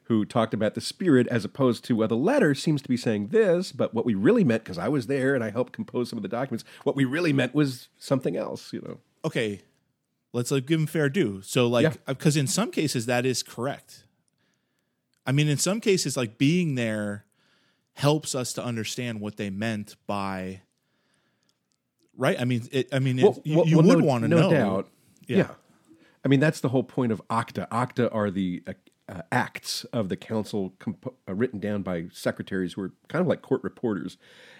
who 0.04 0.24
talked 0.24 0.52
about 0.54 0.74
the 0.74 0.80
spirit 0.80 1.28
as 1.28 1.44
opposed 1.44 1.84
to, 1.84 1.94
well, 1.94 2.08
the 2.08 2.16
letter 2.16 2.52
seems 2.54 2.82
to 2.82 2.88
be 2.88 2.96
saying 2.96 3.28
this, 3.28 3.70
but 3.70 3.94
what 3.94 4.04
we 4.04 4.14
really 4.14 4.42
meant, 4.42 4.64
because 4.64 4.78
I 4.78 4.88
was 4.88 5.06
there 5.06 5.34
and 5.36 5.44
I 5.44 5.50
helped 5.50 5.72
compose 5.72 6.08
some 6.08 6.16
of 6.18 6.22
the 6.22 6.28
documents, 6.28 6.64
what 6.82 6.96
we 6.96 7.04
really 7.04 7.32
meant 7.32 7.54
was 7.54 7.88
something 7.96 8.36
else, 8.36 8.72
you 8.72 8.80
know. 8.80 8.98
Okay, 9.24 9.60
let's 10.32 10.50
like, 10.50 10.66
give 10.66 10.80
him 10.80 10.86
fair 10.88 11.08
due. 11.08 11.42
So, 11.42 11.68
like, 11.68 12.04
because 12.06 12.34
yeah. 12.34 12.40
Uh, 12.40 12.42
in 12.42 12.46
some 12.48 12.72
cases 12.72 13.06
that 13.06 13.24
is 13.24 13.44
correct. 13.44 14.04
I 15.24 15.32
mean, 15.32 15.48
in 15.48 15.58
some 15.58 15.80
cases, 15.80 16.16
like 16.16 16.38
being 16.38 16.74
there 16.74 17.24
helps 17.92 18.34
us 18.34 18.52
to 18.54 18.64
understand 18.64 19.20
what 19.20 19.36
they 19.36 19.50
meant 19.50 19.94
by 20.08 20.62
right? 22.16 22.40
I 22.40 22.44
mean, 22.44 22.68
it, 22.72 22.88
I 22.92 22.98
mean, 22.98 23.18
it, 23.18 23.22
Well, 23.22 23.40
you, 23.44 23.56
well, 23.58 23.66
you 23.66 23.76
well, 23.78 23.86
would 23.86 23.98
no- 24.00 24.04
want 24.04 24.22
to 24.22 24.28
no 24.28 24.40
know. 24.40 24.50
doubt. 24.50 24.88
Yeah. 25.26 25.36
Yeah. 25.36 25.50
I 26.24 26.28
mean, 26.28 26.40
that's 26.40 26.60
the 26.60 26.68
whole 26.68 26.82
point 26.84 27.12
of 27.12 27.22
ACTA. 27.30 27.66
ACTA 27.72 28.10
are 28.10 28.30
the 28.30 28.62
uh, 28.66 28.72
uh, 29.08 29.22
acts 29.32 29.84
of 29.92 30.08
the 30.08 30.16
council 30.16 30.74
comp- 30.78 31.14
uh, 31.28 31.34
written 31.34 31.58
down 31.60 31.82
by 31.82 32.06
secretaries 32.12 32.74
who 32.74 32.82
are 32.82 32.92
kind 33.08 33.20
of 33.22 33.26
like 33.26 33.42
court 33.42 33.62
reporters. 33.64 34.16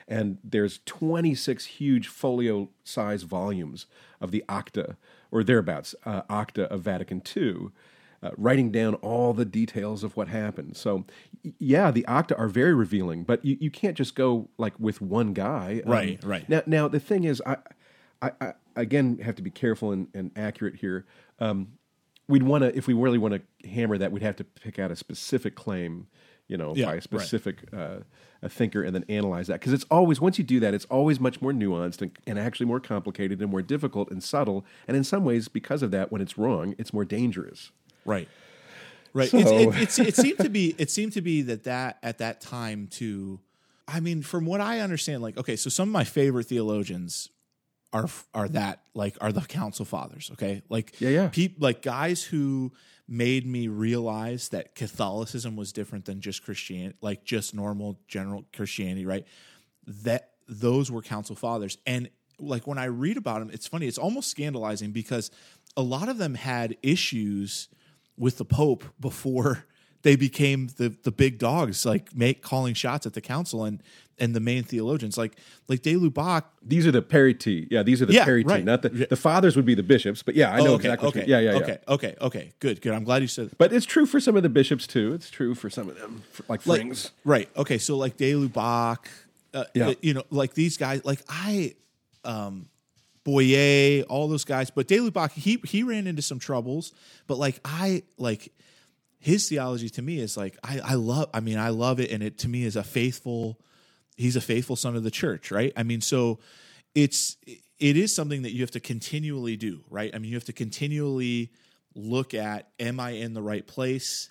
And 0.09 0.39
there's 0.43 0.81
26 0.87 1.67
huge 1.67 2.09
folio 2.09 2.71
size 2.83 3.23
volumes 3.23 3.87
of 4.21 4.31
the 4.33 4.45
ACTA 4.49 4.97
or 5.31 5.45
thereabouts, 5.45 5.95
uh, 6.05 6.23
ACTA 6.29 6.65
of 6.73 6.81
Vatican 6.83 7.23
II. 7.37 7.69
Uh, 8.23 8.31
writing 8.37 8.71
down 8.71 8.93
all 8.97 9.33
the 9.33 9.47
details 9.47 10.05
of 10.05 10.15
what 10.15 10.29
happened. 10.29 10.77
So, 10.77 11.07
y- 11.43 11.55
yeah, 11.59 11.91
the 11.91 12.05
ACTA 12.07 12.37
are 12.37 12.49
very 12.49 12.75
revealing, 12.75 13.23
but 13.25 13.43
you, 13.43 13.57
you 13.59 13.71
can't 13.71 13.97
just 13.97 14.15
go 14.15 14.51
like 14.59 14.75
with 14.79 15.01
one 15.01 15.33
guy. 15.33 15.81
Um, 15.87 15.91
Right, 15.91 16.23
right. 16.23 16.47
Now, 16.47 16.63
now 16.67 16.87
the 16.87 17.01
thing 17.01 17.25
is, 17.25 17.41
I, 17.47 17.57
I, 18.21 18.33
I 18.43 18.53
again 18.81 19.19
have 19.19 19.37
to 19.37 19.43
be 19.43 19.51
careful 19.51 19.93
and, 19.93 20.09
and 20.15 20.31
accurate 20.37 20.77
here. 20.77 21.07
Um, 21.39 21.73
we'd 22.29 22.43
want 22.43 22.63
to, 22.63 22.77
if 22.77 22.87
we 22.87 22.95
really 22.95 23.19
want 23.19 23.35
to 23.35 23.69
hammer 23.69 23.99
that, 23.99 24.13
we'd 24.13 24.23
have 24.23 24.37
to 24.37 24.45
pick 24.45 24.79
out 24.79 24.91
a 24.91 24.97
specific 24.97 25.55
claim, 25.55 26.07
you 26.49 26.57
know, 26.57 26.75
Yeah, 26.75 26.87
by 26.87 26.93
a 26.93 26.95
right. 26.95 27.03
specific 27.03 27.65
uh, 27.73 27.99
a 28.43 28.49
thinker, 28.49 28.83
and 28.83 28.95
then 28.95 29.05
analyze 29.09 29.49
that. 29.49 29.61
Because 29.61 29.73
it's 29.73 29.85
always 29.91 30.21
once 30.21 30.39
you 30.39 30.45
do 30.45 30.61
that, 30.61 30.73
it's 30.75 30.87
always 30.87 31.21
much 31.21 31.43
more 31.43 31.53
nuanced 31.53 32.01
and, 32.03 32.13
and 32.27 32.39
actually 32.39 32.67
more 32.67 32.81
complicated 32.81 33.41
and 33.41 33.51
more 33.51 33.63
difficult 33.63 34.11
and 34.11 34.23
subtle. 34.23 34.65
And 34.89 34.97
in 34.97 35.05
some 35.05 35.25
ways, 35.25 35.49
because 35.49 35.83
of 35.83 35.91
that, 35.91 36.11
when 36.11 36.21
it's 36.23 36.39
wrong, 36.39 36.75
it's 36.79 36.93
more 36.93 37.05
dangerous. 37.05 37.71
Right. 38.05 38.29
Right. 39.13 39.29
So- 39.29 39.39
It's, 39.39 39.51
it, 39.51 39.83
it's, 39.83 39.99
it 39.99 40.17
seemed 40.17 40.39
to 40.39 40.49
be 40.49 40.75
it 40.79 40.91
seemed 40.91 41.13
to 41.15 41.21
be 41.21 41.43
that 41.43 41.65
that 41.65 41.99
at 42.03 42.19
that 42.19 42.41
time 42.41 42.87
too. 42.87 43.41
I 43.89 43.99
mean, 43.99 44.23
from 44.23 44.47
what 44.47 44.61
I 44.61 44.79
understand, 44.81 45.21
like 45.21 45.37
okay, 45.37 45.57
so 45.57 45.69
some 45.69 45.89
of 45.89 45.93
my 45.93 46.05
favorite 46.05 46.45
theologians 46.47 47.29
are 47.93 48.09
are 48.35 48.49
that 48.49 48.83
like 48.95 49.17
are 49.21 49.33
the 49.33 49.41
council 49.43 49.85
fathers. 49.85 50.31
Okay, 50.35 50.63
like 50.69 51.01
Yeah, 51.01 51.11
yeah. 51.11 51.29
peop, 51.29 51.57
like 51.59 51.83
guys 51.83 52.23
who 52.23 52.73
made 53.09 53.47
me 53.47 53.67
realize 53.69 54.51
that 54.51 54.75
Catholicism 54.75 55.57
was 55.57 55.73
different 55.73 56.05
than 56.05 56.21
just 56.21 56.45
Christianity, 56.45 56.97
like 57.01 57.25
just 57.25 57.55
normal 57.55 57.99
general 58.07 58.45
Christianity. 58.55 59.05
Right. 59.05 59.27
That 59.87 60.31
those 60.49 60.91
were 60.91 61.03
council 61.03 61.35
fathers, 61.37 61.79
and 61.87 62.09
like 62.39 62.67
when 62.67 62.79
I 62.79 62.85
read 62.87 63.17
about 63.17 63.41
them, 63.41 63.51
it's 63.53 63.67
funny. 63.67 63.87
It's 63.87 63.99
almost 63.99 64.31
scandalizing 64.31 64.93
because 64.93 65.31
a 65.77 65.83
lot 65.83 66.09
of 66.09 66.19
them 66.19 66.35
had 66.35 66.77
issues 66.83 67.69
with 68.17 68.39
the 68.39 68.45
Pope 68.45 68.85
before 69.01 69.65
they 70.03 70.17
became 70.17 70.69
the 70.77 70.95
the 71.03 71.11
big 71.13 71.39
dogs, 71.39 71.85
like 71.87 72.15
make 72.15 72.43
calling 72.43 72.75
shots 72.75 73.07
at 73.07 73.13
the 73.15 73.21
council 73.21 73.65
and 73.65 73.83
and 74.19 74.35
the 74.35 74.41
main 74.41 74.63
theologians, 74.63 75.17
like 75.17 75.33
like 75.69 75.81
De 75.83 75.95
Lubac. 75.95 76.45
These 76.63 76.87
are 76.87 76.91
the 76.93 77.01
periti. 77.03 77.67
Yeah, 77.71 77.83
these 77.83 78.03
are 78.03 78.07
the 78.07 78.13
Yeah, 78.13 78.27
periti. 78.27 78.47
right. 78.49 78.65
Not 78.65 78.83
the 78.83 78.89
the 79.09 79.17
fathers 79.17 79.57
would 79.57 79.65
be 79.65 79.75
the 79.75 79.83
bishops, 79.83 80.23
but 80.23 80.35
yeah, 80.35 80.53
I 80.53 80.59
know 80.59 80.73
Oh, 80.73 80.75
okay, 80.75 80.89
exactly. 80.93 81.09
okay, 81.09 81.25
yeah, 81.27 81.39
yeah, 81.41 81.53
yeah. 81.53 81.59
okay, 81.59 81.79
okay, 81.89 82.15
okay, 82.21 82.53
good, 82.61 82.81
good. 82.83 82.93
I'm 82.93 83.05
glad 83.05 83.23
you 83.23 83.29
said. 83.29 83.49
That. 83.51 83.59
But 83.59 83.73
it's 83.73 83.87
true 83.87 84.05
for 84.07 84.21
some 84.21 84.37
of 84.37 84.43
the 84.43 84.49
bishops 84.51 84.87
too. 84.87 85.15
It's 85.15 85.31
true 85.31 85.55
for 85.55 85.71
some 85.71 85.89
of 85.89 85.99
them, 85.99 86.23
like 86.49 86.67
like 86.67 86.81
Frings. 86.83 87.11
right 87.25 87.49
okay 87.57 87.79
so 87.79 87.97
like 87.97 88.17
de 88.19 88.33
lubac 88.35 88.99
uh, 89.55 89.65
Yeah. 89.75 89.95
you 90.03 90.13
know 90.15 90.25
like 90.31 90.53
these 90.55 90.77
guys 90.77 91.03
like 91.05 91.23
i 91.29 91.75
um 92.25 92.69
Bouyer 93.25 94.05
all 94.09 94.29
those 94.29 94.45
guys 94.45 94.71
but 94.71 94.89
de 94.89 94.97
lubac 94.99 95.33
he 95.33 95.61
he 95.65 95.83
ran 95.83 96.07
into 96.07 96.23
some 96.23 96.39
troubles 96.39 96.93
but 97.27 97.37
like 97.39 97.61
i 97.65 98.03
like 98.17 98.51
his 99.21 99.49
theology 99.49 99.91
to 99.91 100.03
me 100.03 100.19
is 100.19 100.37
like 100.37 100.57
i 100.65 100.81
i 100.81 100.95
love 100.95 101.29
i 101.33 101.41
mean 101.41 101.59
i 101.59 101.69
love 101.69 102.01
it. 102.01 102.11
And 102.11 102.23
it 102.23 102.39
to 102.39 102.49
me 102.49 102.65
is 102.65 102.75
a 102.75 102.83
faithful 102.83 103.61
he's 104.17 104.35
a 104.35 104.41
faithful 104.41 104.77
son 104.77 104.97
of 104.97 105.05
the 105.05 105.11
church 105.11 105.51
right? 105.51 105.73
I 105.77 105.85
mean 105.85 106.01
so 106.01 106.41
it's 106.95 107.37
it 107.47 107.97
is 107.97 108.15
something 108.15 108.43
that 108.43 108.53
you 108.53 108.63
have 108.63 108.73
to 108.73 108.81
continually 108.81 109.57
do 109.57 109.85
right? 109.89 110.11
I 110.13 110.19
mean 110.19 110.31
you 110.31 110.37
have 110.37 110.45
to 110.45 110.53
continually 110.53 111.53
look 111.95 112.35
at 112.35 112.71
am 112.81 112.99
i 112.99 113.11
in 113.11 113.35
the 113.35 113.43
right 113.43 113.67
place? 113.67 114.31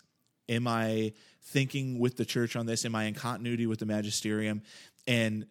Am 0.49 0.67
i 0.67 1.13
thinking 1.43 1.99
with 1.99 2.17
the 2.17 2.25
church 2.25 2.55
on 2.55 2.65
this? 2.65 2.83
Am 2.83 2.95
i 2.95 3.05
in 3.05 3.13
continuity 3.13 3.67
with 3.67 3.79
the 3.79 3.85
magisterium? 3.85 4.63
And 5.07 5.45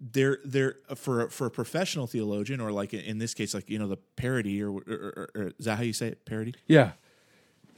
there 0.00 0.38
there 0.44 0.76
for 0.94 1.28
for 1.30 1.48
a 1.48 1.50
professional 1.50 2.06
theologian 2.06 2.60
or 2.60 2.70
like 2.70 2.94
in 2.94 3.18
this 3.18 3.34
case 3.34 3.52
like 3.52 3.68
you 3.68 3.80
know 3.80 3.88
the 3.88 3.96
parody 3.96 4.62
or, 4.62 4.70
or, 4.70 4.80
or, 4.86 5.30
or 5.34 5.52
is 5.58 5.64
that 5.64 5.76
how 5.76 5.82
you 5.82 5.92
say 5.92 6.08
it? 6.08 6.24
Parody? 6.24 6.54
Yeah, 6.68 6.92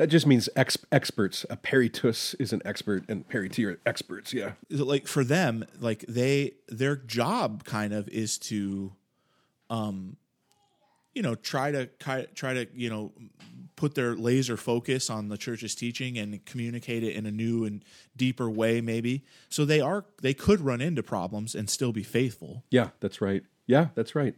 that 0.01 0.07
just 0.07 0.27
means 0.27 0.49
ex- 0.57 0.79
experts. 0.91 1.45
A 1.51 1.59
peritus 1.59 2.33
is 2.39 2.55
an 2.55 2.63
expert, 2.65 3.05
and 3.07 3.29
periti 3.29 3.67
are 3.67 3.79
experts. 3.85 4.33
Yeah, 4.33 4.53
like 4.71 5.07
for 5.07 5.25
them 5.25 5.67
like 5.79 6.07
they 6.09 6.55
their 6.69 6.97
job 6.97 7.65
kind 7.65 7.93
of 7.93 8.09
is 8.09 8.39
to 8.39 8.95
um 9.69 10.17
you 11.15 11.21
know 11.21 11.35
try 11.35 11.71
to 11.71 11.85
try, 11.99 12.25
try 12.35 12.55
to 12.55 12.67
you 12.75 12.89
know 12.89 13.13
put 13.77 13.95
their 13.95 14.15
laser 14.15 14.57
focus 14.57 15.11
on 15.11 15.29
the 15.29 15.37
church's 15.37 15.75
teaching 15.75 16.17
and 16.17 16.47
communicate 16.47 17.03
it 17.03 17.15
in 17.15 17.27
a 17.27 17.31
new 17.31 17.67
and 17.67 17.85
deeper 18.17 18.49
way 18.49 18.81
maybe 18.81 19.23
so 19.51 19.67
they 19.67 19.83
are 19.83 20.07
they 20.23 20.33
could 20.33 20.61
run 20.63 20.81
into 20.81 21.03
problems 21.03 21.55
and 21.55 21.69
still 21.69 21.93
be 21.93 22.03
faithful 22.03 22.65
yeah, 22.71 22.89
that's 23.01 23.21
right. 23.21 23.43
Yeah, 23.67 23.89
that's 23.95 24.15
right. 24.15 24.35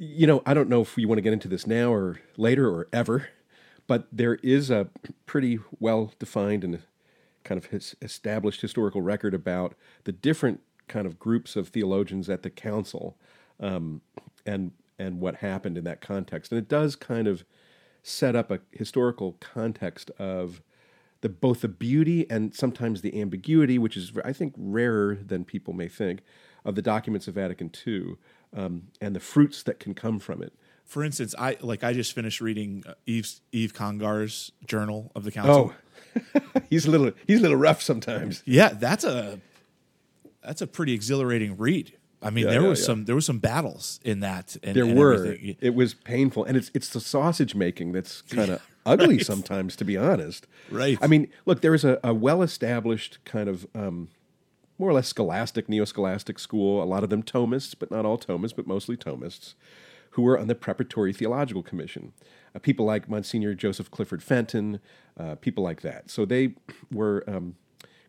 You 0.00 0.26
know, 0.26 0.42
I 0.44 0.52
don't 0.52 0.68
know 0.68 0.80
if 0.80 0.98
you 0.98 1.06
want 1.06 1.18
to 1.18 1.22
get 1.22 1.32
into 1.32 1.48
this 1.48 1.64
now 1.64 1.92
or 1.92 2.20
later 2.36 2.68
or 2.68 2.88
ever, 2.92 3.28
but 3.88 4.06
there 4.12 4.36
is 4.36 4.70
a 4.70 4.88
pretty 5.26 5.58
well 5.80 6.12
defined 6.20 6.62
and 6.62 6.80
kind 7.42 7.58
of 7.58 7.94
established 8.00 8.60
historical 8.60 9.02
record 9.02 9.34
about 9.34 9.74
the 10.04 10.12
different 10.12 10.60
kind 10.86 11.06
of 11.06 11.18
groups 11.18 11.56
of 11.56 11.68
theologians 11.68 12.30
at 12.30 12.44
the 12.44 12.50
council 12.50 13.16
um, 13.58 14.00
and 14.46 14.70
and 15.00 15.20
what 15.20 15.36
happened 15.36 15.78
in 15.78 15.84
that 15.84 16.00
context. 16.00 16.52
And 16.52 16.58
it 16.58 16.68
does 16.68 16.94
kind 16.96 17.26
of 17.26 17.44
set 18.02 18.36
up 18.36 18.50
a 18.50 18.60
historical 18.72 19.36
context 19.40 20.10
of 20.18 20.62
the 21.20 21.28
both 21.28 21.62
the 21.62 21.68
beauty 21.68 22.30
and 22.30 22.54
sometimes 22.54 23.00
the 23.00 23.20
ambiguity, 23.20 23.78
which 23.78 23.96
is 23.96 24.12
I 24.24 24.32
think 24.32 24.54
rarer 24.56 25.16
than 25.16 25.44
people 25.44 25.72
may 25.72 25.88
think, 25.88 26.20
of 26.64 26.74
the 26.74 26.82
documents 26.82 27.26
of 27.26 27.34
Vatican 27.34 27.70
II 27.86 28.16
um, 28.54 28.88
and 29.00 29.16
the 29.16 29.20
fruits 29.20 29.62
that 29.62 29.80
can 29.80 29.94
come 29.94 30.18
from 30.18 30.42
it. 30.42 30.52
For 30.88 31.04
instance 31.04 31.34
i 31.38 31.56
like 31.60 31.84
i 31.84 31.92
just 31.92 32.12
finished 32.12 32.40
reading 32.40 32.82
uh, 32.88 32.94
Yves, 33.06 33.40
Yves 33.52 33.72
congar's 33.72 34.50
journal 34.66 35.12
of 35.14 35.22
the 35.24 35.30
council 35.30 35.72
Oh, 36.34 36.40
he's 36.70 36.86
a 36.86 36.90
little 36.90 37.12
he's 37.26 37.38
a 37.38 37.42
little 37.42 37.56
rough 37.58 37.80
sometimes. 37.82 38.42
yeah 38.44 38.70
that's 38.70 39.04
a 39.04 39.40
that's 40.42 40.60
a 40.62 40.66
pretty 40.66 40.92
exhilarating 40.94 41.56
read 41.56 41.92
i 42.22 42.30
mean 42.30 42.44
Yeah, 42.46 42.50
there 42.52 42.62
yeah, 42.62 42.68
was 42.68 42.80
yeah. 42.80 42.86
some 42.86 43.04
there 43.04 43.14
was 43.14 43.26
some 43.26 43.38
battles 43.38 44.00
in 44.04 44.20
that 44.20 44.56
and, 44.64 44.74
There 44.74 44.84
and 44.84 44.98
were. 44.98 45.14
everything. 45.14 45.56
It 45.60 45.74
was 45.74 45.94
painful, 45.94 46.44
and 46.44 46.56
it's 46.56 46.70
it's 46.74 46.88
the 46.88 47.00
sausage 47.00 47.54
making 47.54 47.92
that's 47.92 48.22
kind 48.36 48.50
of 48.50 48.60
ugly 48.86 49.18
sometimes, 49.20 49.76
to 49.76 49.84
be 49.84 49.96
honest. 49.96 50.46
Right. 50.70 50.98
I 51.02 51.06
mean, 51.06 51.28
look, 51.46 51.60
there 51.60 51.74
is 51.74 51.84
a, 51.84 52.00
a 52.02 52.12
well 52.14 52.42
established 52.42 53.18
kind 53.24 53.48
of 53.48 53.66
um, 53.74 54.08
more 54.78 54.88
or 54.88 54.94
less 54.94 55.08
scholastic, 55.08 55.68
neo 55.68 55.84
scholastic 55.84 56.38
school. 56.38 56.82
A 56.82 56.86
lot 56.86 57.04
of 57.04 57.10
them 57.10 57.22
Thomists, 57.22 57.74
but 57.78 57.90
not 57.90 58.04
all 58.06 58.18
Thomists, 58.18 58.56
but 58.56 58.66
mostly 58.66 58.96
Thomists, 58.96 59.54
who 60.18 60.22
were 60.22 60.36
on 60.36 60.48
the 60.48 60.54
Preparatory 60.56 61.12
Theological 61.12 61.62
Commission. 61.62 62.12
Uh, 62.52 62.58
people 62.58 62.84
like 62.84 63.08
Monsignor 63.08 63.54
Joseph 63.54 63.88
Clifford 63.88 64.20
Fenton, 64.20 64.80
uh, 65.16 65.36
people 65.36 65.62
like 65.62 65.82
that. 65.82 66.10
So 66.10 66.24
they 66.24 66.54
were 66.90 67.22
um, 67.28 67.54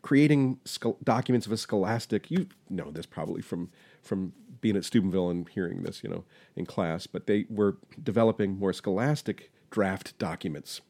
creating 0.02 0.60
documents 1.04 1.46
of 1.46 1.52
a 1.52 1.58
scholastic. 1.58 2.32
You 2.32 2.48
know 2.68 2.90
this 2.90 3.06
probably 3.06 3.44
from 3.44 3.70
from 4.02 4.34
being 4.60 4.76
at 4.76 4.86
Steubenville 4.86 5.30
and 5.30 5.48
hearing 5.50 5.84
this, 5.84 6.04
you 6.04 6.10
know, 6.10 6.24
in 6.56 6.66
class. 6.66 7.06
But 7.06 7.28
they 7.28 7.46
were 7.48 7.78
developing 8.02 8.58
more 8.58 8.74
scholastic 8.74 9.52
draft 9.70 10.18
documents 10.18 10.82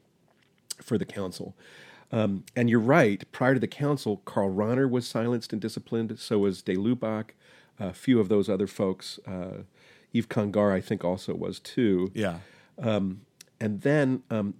for 0.81 0.97
the 0.97 1.03
council. 1.03 1.53
Um, 2.13 2.45
and 2.55 2.69
you're 2.69 2.79
right. 2.79 3.29
Prior 3.33 3.55
to 3.55 3.59
the 3.59 3.67
council, 3.67 4.21
Karl 4.23 4.51
Rahner 4.51 4.89
was 4.89 5.05
silenced 5.05 5.51
and 5.51 5.61
disciplined. 5.61 6.17
So 6.17 6.39
was 6.39 6.61
De 6.61 6.77
Lubac. 6.77 7.31
A 7.77 7.91
few 7.91 8.21
of 8.21 8.29
those 8.29 8.47
other 8.47 8.67
folks. 8.67 9.19
Uh, 9.27 9.63
Yves 10.13 10.27
Congar, 10.27 10.73
I 10.73 10.81
think, 10.81 11.03
also 11.03 11.33
was 11.35 11.59
too. 11.59 12.11
yeah 12.13 12.39
And 13.59 13.81
then 13.81 14.23
um, 14.29 14.53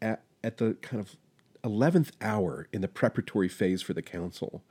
at, 0.00 0.22
at 0.42 0.58
the 0.58 0.74
kind 0.74 1.00
of 1.00 1.16
11th 1.64 2.10
hour 2.20 2.68
in 2.72 2.82
the 2.82 2.88
preparatory 2.88 3.48
phase 3.48 3.82
for 3.82 3.94
the 3.94 4.02
council, 4.02 4.62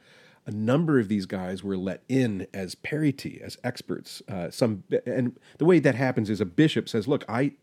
a 0.46 0.52
number 0.52 1.00
of 1.00 1.08
these 1.08 1.26
guys 1.26 1.64
were 1.64 1.78
let 1.78 2.04
in 2.08 2.48
as 2.54 2.76
periti, 2.76 3.42
as 3.42 3.58
experts. 3.64 4.22
Uh, 4.28 4.50
some, 4.52 4.84
and 5.06 5.38
the 5.58 5.66
way 5.66 5.80
that 5.80 5.96
happens 5.96 6.30
is 6.30 6.42
a 6.42 6.46
bishop 6.46 6.88
says, 6.90 7.08
"Look, 7.08 7.24
I 7.30 7.54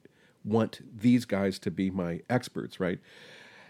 want 0.45 0.81
these 0.95 1.25
guys 1.25 1.59
to 1.61 1.71
be 1.71 1.91
my 1.91 2.21
experts." 2.29 2.81
Right 2.81 2.99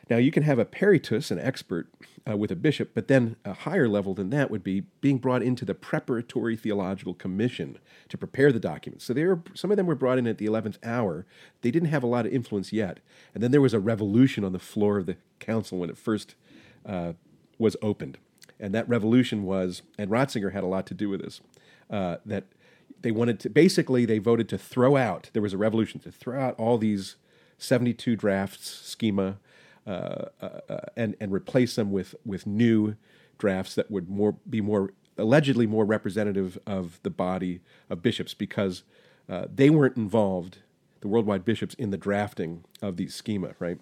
now, 0.09 0.17
you 0.17 0.31
can 0.31 0.43
have 0.43 0.59
a 0.59 0.65
peritus, 0.65 1.31
an 1.31 1.39
expert, 1.39 1.89
uh, 2.29 2.37
with 2.37 2.51
a 2.51 2.57
bishop, 2.57 2.91
but 2.95 3.09
then 3.09 3.37
a 3.45 3.53
higher 3.53 3.89
level 3.89 4.15
than 4.15 4.31
that 4.31 4.51
would 4.51 4.65
be 4.65 4.83
being 5.01 5.19
brought 5.19 5.43
into 5.43 5.65
the 5.65 5.75
preparatory 5.75 6.57
theological 6.57 7.15
commission 7.15 7.79
to 8.09 8.19
prepare 8.19 8.53
the 8.53 8.61
documents. 8.61 9.05
So 9.05 9.15
were, 9.15 9.43
some 9.55 9.71
of 9.71 9.77
them 9.77 9.87
were 9.87 9.95
brought 9.95 10.19
in 10.19 10.27
at 10.27 10.39
the 10.39 10.47
11th 10.47 10.79
hour. 10.85 11.27
They 11.63 11.71
didn't 11.71 11.89
have 11.89 12.03
a 12.03 12.09
lot 12.09 12.27
of 12.27 12.33
influence 12.33 12.73
yet. 12.73 13.01
And 13.35 13.43
then 13.43 13.51
there 13.51 13.61
was 13.61 13.75
a 13.75 13.81
revolution 13.81 14.45
on 14.45 14.53
the 14.53 14.59
floor 14.59 14.99
of 14.99 15.07
the 15.07 15.17
council 15.39 15.79
when 15.79 15.91
it 15.91 15.97
first 15.97 16.35
uh, 16.85 17.13
was 17.59 17.77
opened. 17.83 18.19
And 18.59 18.75
that 18.75 18.89
revolution 18.89 19.45
was, 19.45 19.83
and 19.99 20.11
Ratzinger 20.11 20.53
had 20.53 20.65
a 20.65 20.69
lot 20.69 20.87
to 20.87 20.95
do 20.95 21.09
with 21.09 21.23
this, 21.23 21.41
uh, 21.89 22.17
that 22.27 22.45
they 23.03 23.11
wanted 23.11 23.41
to 23.41 23.51
basically 23.51 24.05
they 24.05 24.19
voted 24.19 24.49
to 24.51 24.59
throw 24.59 24.97
out. 24.97 25.31
There 25.33 25.43
was 25.43 25.55
a 25.55 25.59
revolution 25.59 26.01
to 26.01 26.13
throw 26.13 26.41
out 26.41 26.55
all 26.59 26.77
these 26.77 27.17
seventy-two 27.57 28.17
drafts 28.17 28.69
schema, 28.69 29.39
and 29.87 31.17
and 31.21 31.33
replace 31.33 31.75
them 31.75 31.91
with 31.91 32.15
with 32.25 32.47
new 32.47 32.97
drafts 33.39 33.75
that 33.75 33.91
would 33.91 34.09
more 34.09 34.37
be 34.49 34.61
more 34.61 34.91
allegedly 35.19 35.67
more 35.67 35.85
representative 35.85 36.59
of 36.67 37.01
the 37.03 37.11
body 37.11 37.61
of 37.89 38.03
bishops 38.03 38.35
because 38.35 38.83
uh, 39.29 39.47
they 39.53 39.71
weren't 39.71 39.97
involved, 39.97 40.59
the 41.01 41.09
worldwide 41.09 41.45
bishops, 41.45 41.75
in 41.75 41.91
the 41.91 41.97
drafting 41.97 42.65
of 42.83 42.97
these 42.97 43.15
schema, 43.15 43.55
right? 43.59 43.79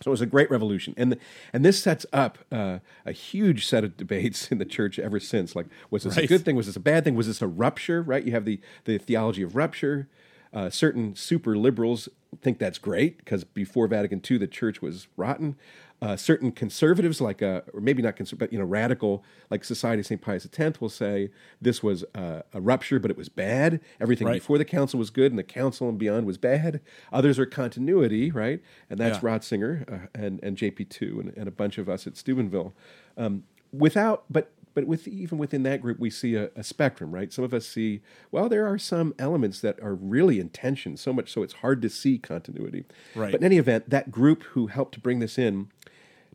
So 0.00 0.10
it 0.10 0.12
was 0.12 0.20
a 0.22 0.26
great 0.26 0.50
revolution, 0.50 0.94
and 0.96 1.18
and 1.52 1.64
this 1.64 1.82
sets 1.82 2.06
up 2.12 2.38
uh, 2.50 2.78
a 3.04 3.12
huge 3.12 3.66
set 3.66 3.84
of 3.84 3.96
debates 3.96 4.48
in 4.50 4.58
the 4.58 4.64
church 4.64 4.98
ever 4.98 5.20
since. 5.20 5.54
Like, 5.54 5.66
was 5.90 6.04
this 6.04 6.16
a 6.16 6.26
good 6.26 6.44
thing? 6.44 6.56
Was 6.56 6.66
this 6.66 6.76
a 6.76 6.80
bad 6.80 7.04
thing? 7.04 7.14
Was 7.14 7.26
this 7.26 7.42
a 7.42 7.46
rupture? 7.46 8.02
Right? 8.02 8.24
You 8.24 8.32
have 8.32 8.44
the 8.46 8.60
the 8.84 8.98
theology 8.98 9.42
of 9.42 9.54
rupture. 9.54 10.08
Uh, 10.52 10.70
certain 10.70 11.14
super 11.14 11.56
liberals 11.58 12.08
think 12.42 12.58
that's 12.58 12.78
great 12.78 13.18
because 13.18 13.44
before 13.44 13.86
Vatican 13.88 14.20
II, 14.28 14.38
the 14.38 14.46
church 14.46 14.82
was 14.82 15.08
rotten. 15.16 15.56
Uh, 16.02 16.14
certain 16.14 16.52
conservatives, 16.52 17.22
like 17.22 17.40
uh, 17.40 17.62
or 17.72 17.80
maybe 17.80 18.02
not 18.02 18.16
conservative, 18.16 18.38
but 18.50 18.52
you 18.52 18.58
know, 18.58 18.66
radical, 18.66 19.24
like 19.50 19.64
Society 19.64 20.00
of 20.00 20.06
St. 20.06 20.20
Pius 20.20 20.46
X, 20.58 20.78
will 20.78 20.90
say 20.90 21.30
this 21.58 21.82
was 21.82 22.04
uh, 22.14 22.42
a 22.52 22.60
rupture, 22.60 22.98
but 22.98 23.10
it 23.10 23.16
was 23.16 23.30
bad. 23.30 23.80
Everything 23.98 24.26
Right. 24.26 24.34
before 24.34 24.58
the 24.58 24.66
council 24.66 24.98
was 24.98 25.08
good, 25.08 25.32
and 25.32 25.38
the 25.38 25.42
council 25.42 25.88
and 25.88 25.96
beyond 25.98 26.26
was 26.26 26.36
bad. 26.36 26.82
Others 27.14 27.38
are 27.38 27.46
continuity, 27.46 28.30
right? 28.30 28.60
And 28.90 29.00
that's 29.00 29.22
Yeah. 29.22 29.30
Ratzinger 29.30 29.90
uh, 29.90 30.06
and 30.14 30.38
and 30.42 30.58
JP2 30.58 31.00
and, 31.18 31.32
and 31.34 31.48
a 31.48 31.50
bunch 31.50 31.78
of 31.78 31.88
us 31.88 32.06
at 32.06 32.18
Steubenville. 32.18 32.74
Um, 33.16 33.44
without, 33.72 34.24
but 34.28 34.52
but 34.76 34.86
with 34.86 35.08
even 35.08 35.38
within 35.38 35.62
that 35.62 35.80
group, 35.80 35.98
we 35.98 36.10
see 36.10 36.34
a, 36.34 36.50
a 36.54 36.62
spectrum, 36.62 37.10
right? 37.10 37.32
Some 37.32 37.46
of 37.46 37.54
us 37.54 37.66
see, 37.66 38.02
well, 38.30 38.46
there 38.46 38.66
are 38.66 38.76
some 38.76 39.14
elements 39.18 39.62
that 39.62 39.80
are 39.80 39.94
really 39.94 40.38
in 40.38 40.50
tension, 40.50 40.98
so 40.98 41.14
much 41.14 41.32
so 41.32 41.42
it's 41.42 41.54
hard 41.54 41.80
to 41.80 41.88
see 41.88 42.18
continuity. 42.18 42.84
Right. 43.14 43.32
But 43.32 43.40
in 43.40 43.46
any 43.46 43.56
event, 43.56 43.88
that 43.88 44.10
group 44.10 44.42
who 44.42 44.66
helped 44.66 44.92
to 44.92 45.00
bring 45.00 45.18
this 45.18 45.38
in 45.38 45.70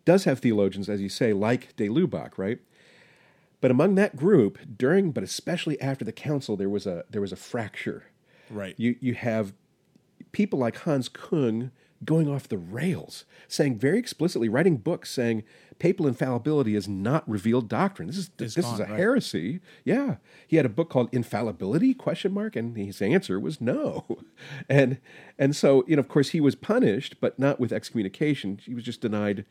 does 0.05 0.23
have 0.23 0.39
theologians, 0.39 0.89
as 0.89 1.01
you 1.01 1.07
say, 1.07 1.33
like 1.33 1.75
de 1.75 1.87
Lubac, 1.87 2.39
right? 2.39 2.57
But 3.61 3.69
among 3.69 3.93
that 3.95 4.15
group, 4.15 4.57
during 4.75 5.11
but 5.11 5.23
especially 5.23 5.79
after 5.79 6.03
the 6.03 6.11
council, 6.11 6.57
there 6.57 6.67
was 6.67 6.87
a 6.87 7.05
there 7.11 7.21
was 7.21 7.31
a 7.31 7.35
fracture. 7.35 8.05
Right. 8.49 8.73
You 8.75 8.95
you 8.99 9.13
have 9.13 9.53
people 10.31 10.57
like 10.57 10.77
Hans 10.77 11.09
Kung 11.09 11.69
going 12.03 12.29
off 12.29 12.47
the 12.47 12.57
rails, 12.57 13.25
saying 13.47 13.77
very 13.77 13.99
explicitly, 13.99 14.49
writing 14.49 14.77
books 14.77 15.11
saying 15.11 15.43
papal 15.79 16.07
infallibility 16.07 16.75
is 16.75 16.87
not 16.87 17.27
revealed 17.29 17.67
doctrine. 17.67 18.07
This 18.07 18.17
is 18.17 18.29
It's 18.39 18.55
this 18.55 18.65
is 18.65 18.79
a 18.79 18.83
right. 18.83 18.97
heresy. 18.97 19.59
Yeah, 19.83 20.17
he 20.47 20.57
had 20.57 20.65
a 20.65 20.69
book 20.69 20.89
called 20.89 21.09
Infallibility 21.11 21.93
question 21.93 22.33
mark, 22.33 22.55
and 22.55 22.75
his 22.77 23.01
answer 23.01 23.39
was 23.39 23.59
no. 23.61 24.05
And 24.69 24.99
and 25.37 25.55
so 25.55 25.83
you 25.87 25.95
know, 25.95 25.99
of 25.99 26.07
course, 26.07 26.29
he 26.29 26.41
was 26.41 26.55
punished, 26.55 27.15
but 27.19 27.37
not 27.37 27.59
with 27.59 27.71
excommunication. 27.71 28.59
He 28.63 28.73
was 28.73 28.83
just 28.83 29.01
denied. 29.01 29.45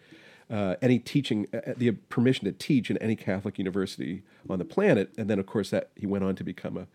Uh, 0.49 0.75
any 0.83 0.99
teaching, 0.99 1.47
uh, 1.55 1.75
the 1.77 1.93
permission 1.93 2.45
to 2.45 2.51
teach 2.51 2.91
in 2.91 2.99
any 2.99 3.15
Catholic 3.15 3.57
university 3.57 4.25
on 4.49 4.59
the 4.59 4.65
planet, 4.65 5.13
and 5.17 5.31
then 5.31 5.39
of 5.39 5.47
course 5.47 5.71
that 5.71 5.91
he 5.95 6.07
went 6.07 6.25
on 6.25 6.35
to 6.35 6.43
become 6.43 6.77
a 6.77 6.89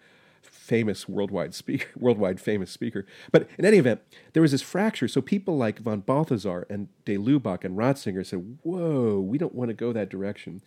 famous 0.45 1.07
worldwide 1.07 1.53
speaker, 1.53 1.87
worldwide 1.97 2.39
famous 2.39 2.71
speaker. 2.71 3.05
But 3.31 3.47
in 3.57 3.65
any 3.65 3.77
event, 3.77 4.01
there 4.33 4.41
was 4.41 4.51
this 4.51 4.61
fracture. 4.61 5.07
So 5.07 5.21
people 5.21 5.57
like 5.57 5.79
von 5.79 6.01
Balthasar 6.01 6.65
and 6.69 6.87
de 7.05 7.17
Lubac 7.17 7.63
and 7.63 7.77
Ratzinger 7.77 8.25
said, 8.25 8.57
"Whoa, 8.63 9.19
we 9.19 9.37
don't 9.37 9.55
want 9.55 9.69
to 9.69 9.73
go 9.73 9.91
that 9.93 10.09
direction." 10.09 10.61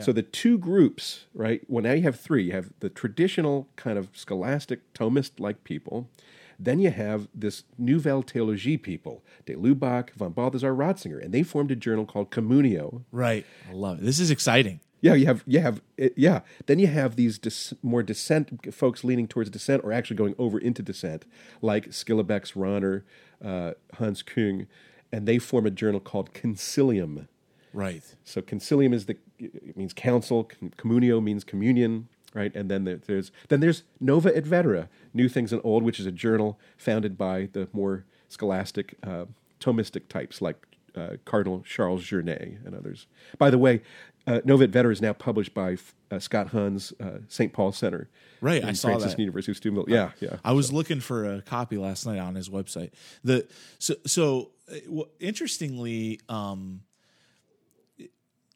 So 0.00 0.10
the 0.12 0.22
two 0.22 0.58
groups, 0.58 1.26
right? 1.34 1.62
Well, 1.68 1.84
now 1.84 1.92
you 1.92 2.02
have 2.02 2.18
three. 2.18 2.44
You 2.44 2.52
have 2.52 2.72
the 2.80 2.88
traditional 2.88 3.68
kind 3.76 3.96
of 3.96 4.08
scholastic 4.12 4.92
Thomist-like 4.92 5.62
people. 5.62 6.10
Then 6.58 6.80
you 6.80 6.90
have 6.90 7.28
this 7.34 7.62
Nouvelle 7.78 8.22
Theologie 8.24 8.80
people, 8.80 9.22
de 9.46 9.54
Lubac, 9.54 10.10
von 10.14 10.32
Balthasar, 10.32 10.74
Ratzinger, 10.74 11.22
and 11.22 11.32
they 11.32 11.42
formed 11.44 11.70
a 11.70 11.76
journal 11.76 12.06
called 12.06 12.30
Communio, 12.30 13.02
Right. 13.12 13.44
I 13.70 13.72
love 13.72 13.98
it. 13.98 14.04
This 14.04 14.18
is 14.18 14.30
exciting. 14.32 14.80
Yeah, 15.04 15.14
you 15.14 15.26
have 15.26 15.44
you 15.46 15.60
have 15.60 15.82
it- 15.96 16.14
yeah. 16.16 16.40
Then 16.66 16.78
you 16.78 16.86
have 16.86 17.16
these 17.16 17.38
dis, 17.38 17.74
more 17.82 18.02
dissent 18.02 18.46
folks 18.74 19.04
leaning 19.04 19.28
towards 19.28 19.50
dissent 19.50 19.82
or 19.84 19.92
actually 19.92 20.16
going 20.16 20.34
over 20.38 20.58
into 20.58 20.82
dissent, 20.82 21.24
like 21.60 21.90
Schillebeeckx 21.90 22.54
Rahner, 22.54 23.02
uh, 23.44 23.72
Hans 23.98 24.22
Kung, 24.22 24.66
and 25.12 25.28
they 25.28 25.38
form 25.38 25.66
a 25.66 25.70
journal 25.70 26.00
called 26.00 26.32
Concilium. 26.32 27.28
Right. 27.72 28.04
So 28.24 28.40
concilium 28.40 28.94
is 28.94 29.06
the 29.06 29.16
it 29.38 29.76
means 29.76 29.92
council. 29.92 30.44
com- 30.44 30.72
Communio 30.78 31.22
means 31.22 31.44
communion, 31.44 32.08
right? 32.32 32.54
And 32.56 32.70
then 32.70 32.84
there, 32.84 32.96
there's 32.96 33.30
then 33.48 33.60
there's 33.60 33.82
Nova 34.00 34.34
et 34.34 34.46
Vetera, 34.46 34.88
New 35.12 35.28
Things 35.28 35.52
and 35.52 35.60
Old, 35.64 35.82
which 35.82 36.00
is 36.00 36.06
a 36.06 36.12
journal 36.12 36.58
founded 36.78 37.18
by 37.18 37.48
the 37.52 37.68
more 37.72 38.04
scholastic 38.28 38.94
uh, 39.02 39.26
Thomistic 39.60 40.08
types 40.08 40.40
like 40.40 40.66
uh, 40.96 41.16
Cardinal 41.24 41.62
Charles 41.66 42.04
Journet 42.04 42.64
and 42.64 42.74
others. 42.74 43.06
By 43.38 43.50
the 43.50 43.58
way, 43.58 43.82
uh, 44.26 44.40
Nova 44.44 44.64
et 44.64 44.70
Vetera 44.70 44.90
is 44.92 45.02
now 45.02 45.12
published 45.12 45.52
by 45.54 45.76
uh, 46.10 46.18
Scott 46.18 46.48
Hahn's 46.48 46.92
uh, 47.00 47.18
St. 47.28 47.52
Paul 47.52 47.72
Center. 47.72 48.08
Right, 48.40 48.64
I 48.64 48.72
saw 48.72 48.88
Franciscan 48.88 49.16
that. 49.18 49.22
University 49.22 49.52
of 49.52 49.56
Steubenville. 49.56 49.84
Yeah, 49.88 50.10
yeah. 50.20 50.36
I 50.44 50.52
was 50.52 50.72
looking 50.72 51.00
for 51.00 51.24
a 51.34 51.42
copy 51.42 51.76
last 51.76 52.06
night 52.06 52.18
on 52.18 52.34
his 52.34 52.48
website. 52.48 52.92
The 53.22 53.46
so 53.78 53.94
so 54.06 54.50
uh, 54.70 55.02
interestingly, 55.20 56.20
um, 56.28 56.80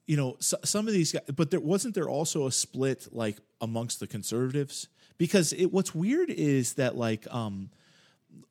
you 0.07 0.17
know, 0.17 0.37
so, 0.41 0.57
some 0.65 0.87
of 0.87 0.95
these 0.95 1.13
guys, 1.13 1.23
but 1.35 1.51
there 1.51 1.61
wasn't 1.61 1.95
there 1.95 2.09
also 2.09 2.47
a 2.47 2.53
split 2.53 3.09
like 3.13 3.37
amongst 3.61 4.01
the 4.01 4.07
conservatives 4.07 4.89
because 5.19 5.53
it, 5.53 5.67
what's 5.67 5.95
weird 5.95 6.31
is 6.31 6.75
that 6.75 6.97
like 6.97 7.27
um, 7.33 7.71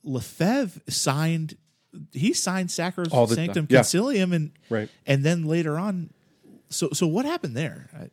Lefebvre 0.04 0.82
signed 0.90 1.58
he 2.12 2.34
signed 2.34 2.70
Sacrosanctum 2.70 3.30
the- 3.30 3.36
Sanctum 3.36 3.68
yeah. 3.70 3.80
Concilium 3.80 4.34
and 4.36 4.52
Right. 4.70 4.90
and 5.08 5.24
then 5.24 5.46
later 5.46 5.78
on, 5.80 6.12
so 6.70 6.90
so 6.94 7.08
what 7.08 7.26
happened 7.26 7.56
there? 7.56 7.90
I, 7.94 8.10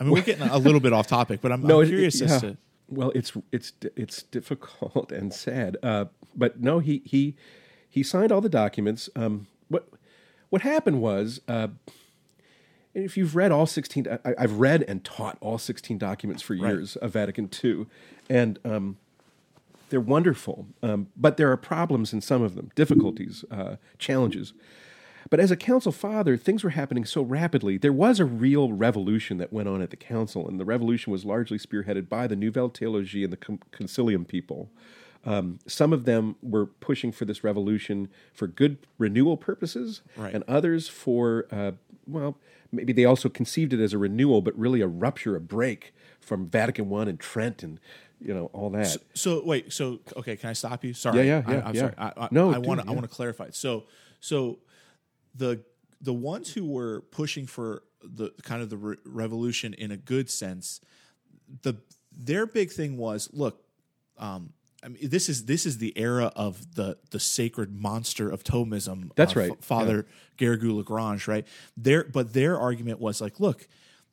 I 0.00 0.04
mean, 0.04 0.12
we're 0.12 0.22
getting 0.22 0.48
a 0.48 0.58
little 0.58 0.80
bit 0.80 0.92
off 0.92 1.06
topic, 1.06 1.40
but 1.40 1.52
I'm, 1.52 1.64
I'm 1.64 1.70
it- 1.70 1.84
it- 1.84 1.88
curious 1.88 2.20
yeah. 2.20 2.26
as 2.34 2.40
to 2.40 2.56
Well, 2.88 3.12
it's 3.14 3.32
it's 3.52 3.72
it's 3.96 4.22
difficult 4.24 5.12
and 5.12 5.32
sad, 5.32 5.76
uh, 5.82 6.06
but 6.34 6.60
no, 6.60 6.78
he 6.78 7.02
he 7.04 7.36
he 7.88 8.02
signed 8.02 8.32
all 8.32 8.40
the 8.40 8.48
documents. 8.48 9.08
Um, 9.16 9.46
what 9.68 9.88
what 10.50 10.62
happened 10.62 11.00
was, 11.00 11.40
uh, 11.48 11.68
if 12.94 13.16
you've 13.16 13.34
read 13.36 13.52
all 13.52 13.66
sixteen, 13.66 14.06
I, 14.24 14.34
I've 14.38 14.54
read 14.58 14.82
and 14.88 15.02
taught 15.04 15.38
all 15.40 15.58
sixteen 15.58 15.98
documents 15.98 16.42
for 16.42 16.54
years 16.54 16.96
of 16.96 17.12
Vatican 17.12 17.48
II, 17.62 17.86
and 18.28 18.58
um, 18.64 18.96
they're 19.88 20.00
wonderful, 20.00 20.66
um, 20.82 21.08
but 21.16 21.36
there 21.36 21.50
are 21.50 21.56
problems 21.56 22.12
in 22.12 22.20
some 22.20 22.42
of 22.42 22.54
them, 22.54 22.70
difficulties, 22.74 23.44
uh, 23.50 23.76
challenges. 23.98 24.52
But 25.32 25.40
as 25.40 25.50
a 25.50 25.56
council 25.56 25.92
father, 25.92 26.36
things 26.36 26.62
were 26.62 26.68
happening 26.76 27.06
so 27.06 27.22
rapidly. 27.22 27.78
There 27.78 27.90
was 27.90 28.20
a 28.20 28.24
real 28.26 28.70
revolution 28.70 29.38
that 29.38 29.50
went 29.50 29.66
on 29.66 29.80
at 29.80 29.88
the 29.88 29.96
council, 29.96 30.46
and 30.46 30.60
the 30.60 30.64
revolution 30.66 31.10
was 31.10 31.24
largely 31.24 31.56
spearheaded 31.56 32.06
by 32.10 32.26
the 32.26 32.36
Nouvelle 32.36 32.68
Theologie 32.68 33.24
and 33.24 33.32
the 33.32 33.38
Concilium 33.38 34.28
people. 34.28 34.68
Um, 35.24 35.58
some 35.66 35.90
of 35.94 36.04
them 36.04 36.36
were 36.42 36.66
pushing 36.66 37.12
for 37.12 37.24
this 37.24 37.42
revolution 37.42 38.10
for 38.34 38.46
good 38.46 38.76
renewal 38.98 39.38
purposes, 39.38 40.02
Right. 40.18 40.34
and 40.34 40.44
others 40.46 40.86
for, 40.88 41.46
uh, 41.50 41.72
well, 42.06 42.36
maybe 42.70 42.92
they 42.92 43.06
also 43.06 43.30
conceived 43.30 43.72
it 43.72 43.80
as 43.80 43.94
a 43.94 43.98
renewal, 43.98 44.42
but 44.42 44.54
really 44.58 44.82
a 44.82 44.86
rupture, 44.86 45.34
a 45.34 45.40
break 45.40 45.94
from 46.20 46.46
Vatican 46.50 46.90
One 46.90 47.08
and 47.08 47.18
Trent 47.18 47.62
and 47.62 47.80
you 48.20 48.34
know 48.34 48.50
all 48.52 48.68
that. 48.68 48.98
So 49.14 49.42
wait, 49.42 49.72
so 49.72 50.00
okay, 50.14 50.36
can 50.36 50.50
I 50.50 50.52
stop 50.52 50.84
you? 50.84 50.92
Sorry, 50.92 51.16
Yeah, 51.16 51.22
yeah, 51.24 51.42
yeah, 51.54 51.62
I, 51.64 51.68
am 51.70 51.74
yeah. 51.74 51.80
sorry. 51.80 51.94
I, 51.96 52.12
I, 52.18 52.28
No, 52.30 52.52
I 52.52 52.58
want 52.58 52.82
to. 52.82 52.86
I 52.86 52.90
want 52.90 53.08
to 53.08 53.08
clarify. 53.08 53.48
So, 53.50 53.84
so 54.20 54.58
the 55.34 55.62
the 56.00 56.12
ones 56.12 56.52
who 56.52 56.64
were 56.66 57.02
pushing 57.10 57.46
for 57.46 57.82
the 58.02 58.30
kind 58.42 58.62
of 58.62 58.70
the 58.70 58.76
re- 58.76 58.96
revolution 59.04 59.74
in 59.74 59.90
a 59.92 59.96
good 59.96 60.28
sense, 60.28 60.80
the 61.62 61.74
their 62.10 62.46
big 62.46 62.70
thing 62.70 62.96
was 62.96 63.28
look. 63.32 63.62
Um, 64.18 64.52
I 64.84 64.88
mean, 64.88 65.08
this 65.08 65.28
is 65.28 65.44
this 65.44 65.64
is 65.64 65.78
the 65.78 65.96
era 65.96 66.32
of 66.34 66.74
the 66.74 66.98
the 67.10 67.20
sacred 67.20 67.72
monster 67.80 68.28
of 68.28 68.42
Thomism. 68.42 69.10
That's 69.14 69.36
uh, 69.36 69.40
right, 69.40 69.50
F- 69.52 69.64
Father 69.64 70.06
Garrigou 70.38 70.76
Lagrange, 70.76 71.28
right? 71.28 71.46
Their 71.76 72.04
but 72.04 72.32
their 72.32 72.58
argument 72.58 72.98
was 73.00 73.20
like, 73.20 73.38
look, 73.38 73.68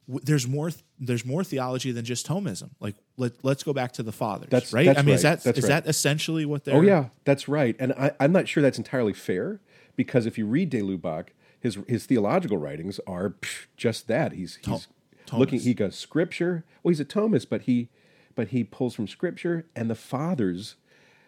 w- 0.08 0.24
there's 0.24 0.48
more 0.48 0.70
there's 1.00 1.26
more 1.26 1.44
theology 1.44 1.92
than 1.92 2.06
just 2.06 2.28
Thomism. 2.28 2.70
Like 2.80 2.96
let 3.18 3.44
let's 3.44 3.64
go 3.64 3.74
back 3.74 3.94
to 3.94 4.04
the 4.04 4.12
fathers, 4.12 4.50
That's- 4.52 4.72
right? 4.72 4.86
that's 4.86 5.00
I 5.00 5.02
mean, 5.02 5.16
is 5.16 5.24
that 5.24 5.44
that's 5.44 5.58
is 5.58 5.64
right. 5.64 5.84
that 5.84 5.88
essentially 5.90 6.46
what 6.46 6.66
they're? 6.66 6.76
Oh 6.76 6.82
yeah, 6.82 7.06
that's 7.26 7.48
right. 7.48 7.76
And 7.80 7.92
I, 7.94 8.12
I'm 8.20 8.32
not 8.32 8.48
sure 8.48 8.62
that's 8.62 8.78
entirely 8.78 9.14
fair 9.14 9.62
because 10.00 10.26
if 10.26 10.38
you 10.38 10.46
read 10.46 10.70
De 10.70 10.80
Lubac, 10.82 11.28
his 11.60 11.78
his 11.90 12.06
theological 12.06 12.58
writings 12.58 13.02
are 13.06 13.36
just 13.76 14.08
that. 14.08 14.32
He's 14.32 14.56
he's 14.66 14.88
Thom- 15.26 15.40
looking. 15.40 15.60
He 15.60 15.74
goes 15.74 15.98
scripture. 15.98 16.64
Well, 16.82 16.92
he's 16.92 17.02
a 17.02 17.06
Thomist, 17.06 17.48
but 17.50 17.64
he 17.64 17.90
but 18.34 18.48
he 18.48 18.64
pulls 18.64 18.96
from 18.96 19.10
scripture 19.10 19.66
and 19.76 19.90
the 19.90 19.96
fathers 19.96 20.76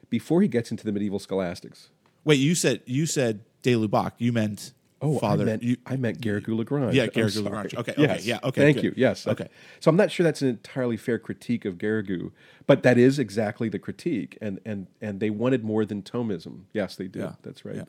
before 0.09 0.41
he 0.41 0.47
gets 0.47 0.71
into 0.71 0.85
the 0.85 0.93
medieval 0.93 1.19
scholastics. 1.19 1.89
Wait, 2.23 2.35
you 2.39 2.55
said 2.55 2.79
you 2.85 3.05
said 3.05 3.41
De 3.61 3.73
Lubac. 3.73 4.13
You 4.19 4.31
meant 4.31 4.71
Oh, 5.03 5.17
Father. 5.17 5.41
I 5.41 5.45
meant, 5.47 5.63
you- 5.63 5.77
I 5.87 5.95
meant 5.97 6.21
Garrigou 6.21 6.55
Lagrange. 6.55 6.93
Yeah, 6.95 7.07
Garrigou. 7.07 7.43
Lagrange. 7.43 7.73
Okay, 7.73 7.91
okay, 7.93 8.01
Yes. 8.03 8.23
yeah, 8.25 8.37
okay, 8.43 8.61
Thank 8.61 8.75
good. 8.77 8.83
you. 8.83 8.93
Yes. 8.95 9.25
Okay. 9.25 9.47
So 9.79 9.89
I'm 9.89 9.95
not 9.97 10.11
sure 10.11 10.23
that's 10.23 10.43
an 10.43 10.49
entirely 10.49 10.95
fair 10.95 11.17
critique 11.17 11.65
of 11.65 11.79
Garrigou, 11.79 12.31
but 12.67 12.83
that 12.83 12.99
is 12.99 13.17
exactly 13.17 13.67
the 13.67 13.79
critique, 13.79 14.37
and 14.39 14.59
and 14.63 14.85
and 15.01 15.19
they 15.19 15.29
wanted 15.31 15.63
more 15.65 15.85
than 15.85 16.03
Thomism. 16.03 16.65
Yes, 16.71 16.95
they 16.95 17.07
did. 17.07 17.23
Yeah, 17.23 17.33
That's 17.41 17.65
right. 17.65 17.77
yeah. 17.77 17.85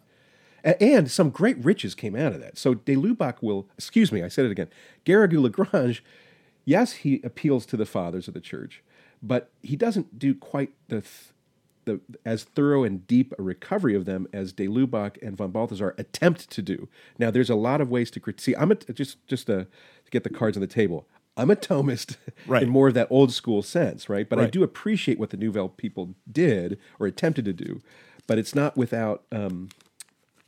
And 0.64 1.10
some 1.10 1.30
great 1.30 1.62
riches 1.64 1.94
came 1.94 2.14
out 2.14 2.32
of 2.32 2.40
that. 2.40 2.56
So 2.56 2.74
de 2.74 2.94
Lubac 2.94 3.36
will, 3.40 3.68
excuse 3.76 4.12
me, 4.12 4.22
I 4.22 4.28
said 4.28 4.44
it 4.44 4.50
again. 4.52 4.68
Garrigou 5.04 5.40
Lagrange, 5.42 6.04
yes, 6.64 6.92
he 6.92 7.20
appeals 7.24 7.66
to 7.66 7.76
the 7.76 7.86
fathers 7.86 8.28
of 8.28 8.34
the 8.34 8.40
church, 8.40 8.82
but 9.22 9.50
he 9.62 9.74
doesn't 9.76 10.18
do 10.18 10.34
quite 10.34 10.72
the, 10.88 11.00
th- 11.00 11.32
the 11.84 12.00
as 12.24 12.44
thorough 12.44 12.84
and 12.84 13.06
deep 13.08 13.34
a 13.38 13.42
recovery 13.42 13.96
of 13.96 14.04
them 14.04 14.28
as 14.32 14.52
de 14.52 14.68
Lubac 14.68 15.20
and 15.20 15.36
von 15.36 15.50
Balthasar 15.50 15.94
attempt 15.98 16.48
to 16.50 16.62
do. 16.62 16.88
Now, 17.18 17.32
there's 17.32 17.50
a 17.50 17.56
lot 17.56 17.80
of 17.80 17.90
ways 17.90 18.08
to 18.12 18.20
critique. 18.20 18.54
I'm 18.56 18.70
a, 18.70 18.76
just 18.76 19.26
just 19.26 19.46
to, 19.46 19.64
to 19.64 20.10
get 20.10 20.22
the 20.22 20.30
cards 20.30 20.56
on 20.56 20.60
the 20.60 20.68
table. 20.68 21.08
I'm 21.36 21.50
a 21.50 21.56
Thomist 21.56 22.18
Right. 22.46 22.62
in 22.62 22.68
more 22.68 22.88
of 22.88 22.94
that 22.94 23.08
old 23.10 23.32
school 23.32 23.62
sense, 23.62 24.08
right? 24.08 24.28
But 24.28 24.38
I 24.38 24.46
do 24.46 24.62
appreciate 24.62 25.18
what 25.18 25.30
the 25.30 25.36
Nouvelle 25.38 25.70
people 25.70 26.14
did 26.30 26.78
or 27.00 27.06
attempted 27.06 27.46
to 27.46 27.52
do, 27.54 27.80
but 28.26 28.38
it's 28.38 28.54
not 28.54 28.76
without 28.76 29.24
um, 29.32 29.70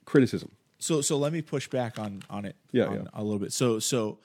criticism. 0.04 0.50
So 0.78 1.00
so 1.00 1.16
let 1.18 1.32
me 1.32 1.42
push 1.42 1.68
back 1.68 1.98
on 1.98 2.22
on 2.28 2.44
it 2.44 2.56
Yeah, 2.72 2.84
on- 2.86 2.94
yeah. 2.94 3.02
a 3.14 3.22
little 3.22 3.38
bit. 3.38 3.52
So 3.52 3.78
so 3.78 4.18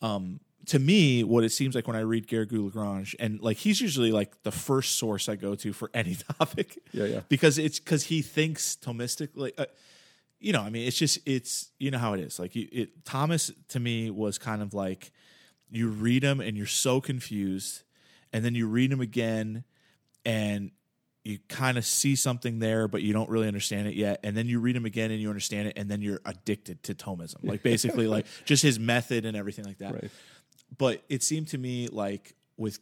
um 0.00 0.40
to 0.66 0.78
me, 0.78 1.24
what 1.24 1.42
it 1.42 1.50
seems 1.50 1.74
like 1.74 1.88
when 1.88 1.96
I 1.96 2.00
read 2.02 2.28
Garrigou 2.28 2.66
Lagrange, 2.66 3.16
and 3.18 3.40
like 3.40 3.56
he's 3.56 3.80
usually 3.80 4.12
like 4.12 4.42
the 4.44 4.52
first 4.52 4.96
source 4.96 5.28
I 5.28 5.34
go 5.36 5.54
to 5.56 5.72
for 5.72 5.90
any 5.94 6.16
topic. 6.38 6.78
Yeah, 6.92 7.04
yeah. 7.06 7.20
Because 7.28 7.58
it's 7.58 7.80
because 7.80 8.04
he 8.04 8.22
thinks 8.22 8.76
Thomistically. 8.80 9.52
Uh, 9.58 9.66
you 10.38 10.52
know, 10.52 10.60
I 10.60 10.70
mean, 10.70 10.86
it's 10.86 10.96
just 10.98 11.18
it's 11.26 11.70
you 11.80 11.90
know 11.90 11.98
how 11.98 12.14
it 12.14 12.20
is. 12.20 12.38
Like 12.38 12.54
you, 12.54 12.68
it, 12.72 13.04
Thomas 13.04 13.50
to 13.68 13.80
me 13.80 14.10
was 14.10 14.38
kind 14.38 14.60
of 14.62 14.72
like 14.74 15.10
you 15.70 15.88
read 15.88 16.22
him 16.22 16.40
and 16.40 16.56
you're 16.56 16.66
so 16.66 17.00
confused, 17.00 17.82
and 18.32 18.44
then 18.44 18.54
you 18.54 18.66
read 18.68 18.92
him 18.92 19.00
again, 19.00 19.64
and 20.24 20.70
you 21.24 21.38
kind 21.48 21.78
of 21.78 21.84
see 21.84 22.16
something 22.16 22.58
there, 22.58 22.88
but 22.88 23.02
you 23.02 23.12
don't 23.12 23.30
really 23.30 23.46
understand 23.46 23.86
it 23.86 23.94
yet. 23.94 24.20
And 24.24 24.36
then 24.36 24.48
you 24.48 24.58
read 24.58 24.74
him 24.74 24.84
again 24.84 25.10
and 25.10 25.20
you 25.20 25.28
understand 25.28 25.68
it, 25.68 25.74
and 25.76 25.88
then 25.88 26.02
you're 26.02 26.20
addicted 26.24 26.82
to 26.84 26.94
Thomism. 26.94 27.36
Like 27.42 27.62
basically, 27.62 28.06
like 28.06 28.26
just 28.44 28.62
his 28.62 28.78
method 28.78 29.24
and 29.24 29.36
everything 29.36 29.64
like 29.64 29.78
that. 29.78 29.92
Right. 29.92 30.10
But 30.76 31.02
it 31.08 31.22
seemed 31.22 31.48
to 31.48 31.58
me 31.58 31.88
like 31.88 32.34
with 32.56 32.78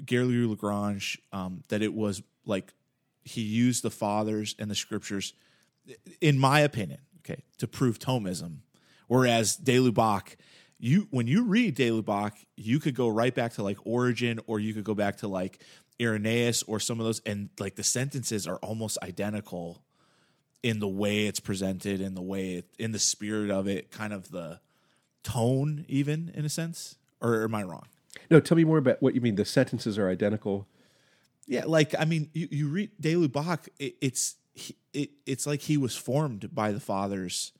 Garrigou 0.00 0.50
Lagrange 0.50 1.18
um, 1.32 1.62
that 1.68 1.80
it 1.80 1.94
was 1.94 2.22
like 2.44 2.72
he 3.24 3.42
used 3.42 3.84
the 3.84 3.90
fathers 3.90 4.54
and 4.58 4.70
the 4.70 4.74
scriptures, 4.74 5.32
in 6.20 6.38
my 6.38 6.60
opinion, 6.60 7.00
okay, 7.18 7.42
to 7.58 7.66
prove 7.66 7.98
Thomism. 7.98 8.58
Whereas 9.06 9.56
De 9.56 9.76
Lubac, 9.76 10.36
you 10.78 11.06
when 11.10 11.26
you 11.26 11.44
read 11.44 11.76
De 11.76 11.90
Lubac, 11.90 12.32
you 12.56 12.80
could 12.80 12.96
go 12.96 13.08
right 13.08 13.34
back 13.34 13.52
to 13.54 13.62
like 13.62 13.78
Origen, 13.84 14.40
or 14.46 14.58
you 14.58 14.74
could 14.74 14.84
go 14.84 14.94
back 14.94 15.18
to 15.18 15.28
like 15.28 15.62
Irenaeus 16.02 16.62
or 16.64 16.80
some 16.80 16.98
of 17.00 17.06
those, 17.06 17.20
and 17.20 17.50
like 17.58 17.76
the 17.76 17.84
sentences 17.84 18.46
are 18.46 18.56
almost 18.56 18.98
identical 19.02 19.82
in 20.62 20.78
the 20.78 20.88
way 20.88 21.26
it's 21.26 21.40
presented, 21.40 22.00
in 22.00 22.14
the 22.14 22.22
way 22.22 22.54
it, 22.54 22.66
in 22.78 22.92
the 22.92 22.98
spirit 22.98 23.50
of 23.50 23.66
it, 23.66 23.90
kind 23.90 24.12
of 24.12 24.30
the 24.30 24.60
tone, 25.22 25.84
even 25.88 26.30
in 26.34 26.44
a 26.44 26.48
sense. 26.48 26.96
Or 27.20 27.44
am 27.44 27.54
I 27.54 27.62
wrong? 27.62 27.86
No, 28.30 28.40
tell 28.40 28.56
me 28.56 28.64
more 28.64 28.78
about 28.78 29.02
what 29.02 29.14
you 29.14 29.20
mean. 29.20 29.36
The 29.36 29.44
sentences 29.44 29.98
are 29.98 30.08
identical. 30.08 30.66
Yeah, 31.46 31.64
like 31.66 31.94
I 31.98 32.04
mean, 32.04 32.30
you, 32.32 32.48
you 32.50 32.68
read 32.68 32.90
De 33.00 33.14
Lubac, 33.14 33.68
it, 33.78 33.96
it's 34.00 34.36
he, 34.54 34.76
it, 34.92 35.10
it's 35.26 35.46
like 35.46 35.60
he 35.60 35.76
was 35.76 35.96
formed 35.96 36.54
by 36.54 36.72
the 36.72 36.80
fathers 36.80 37.52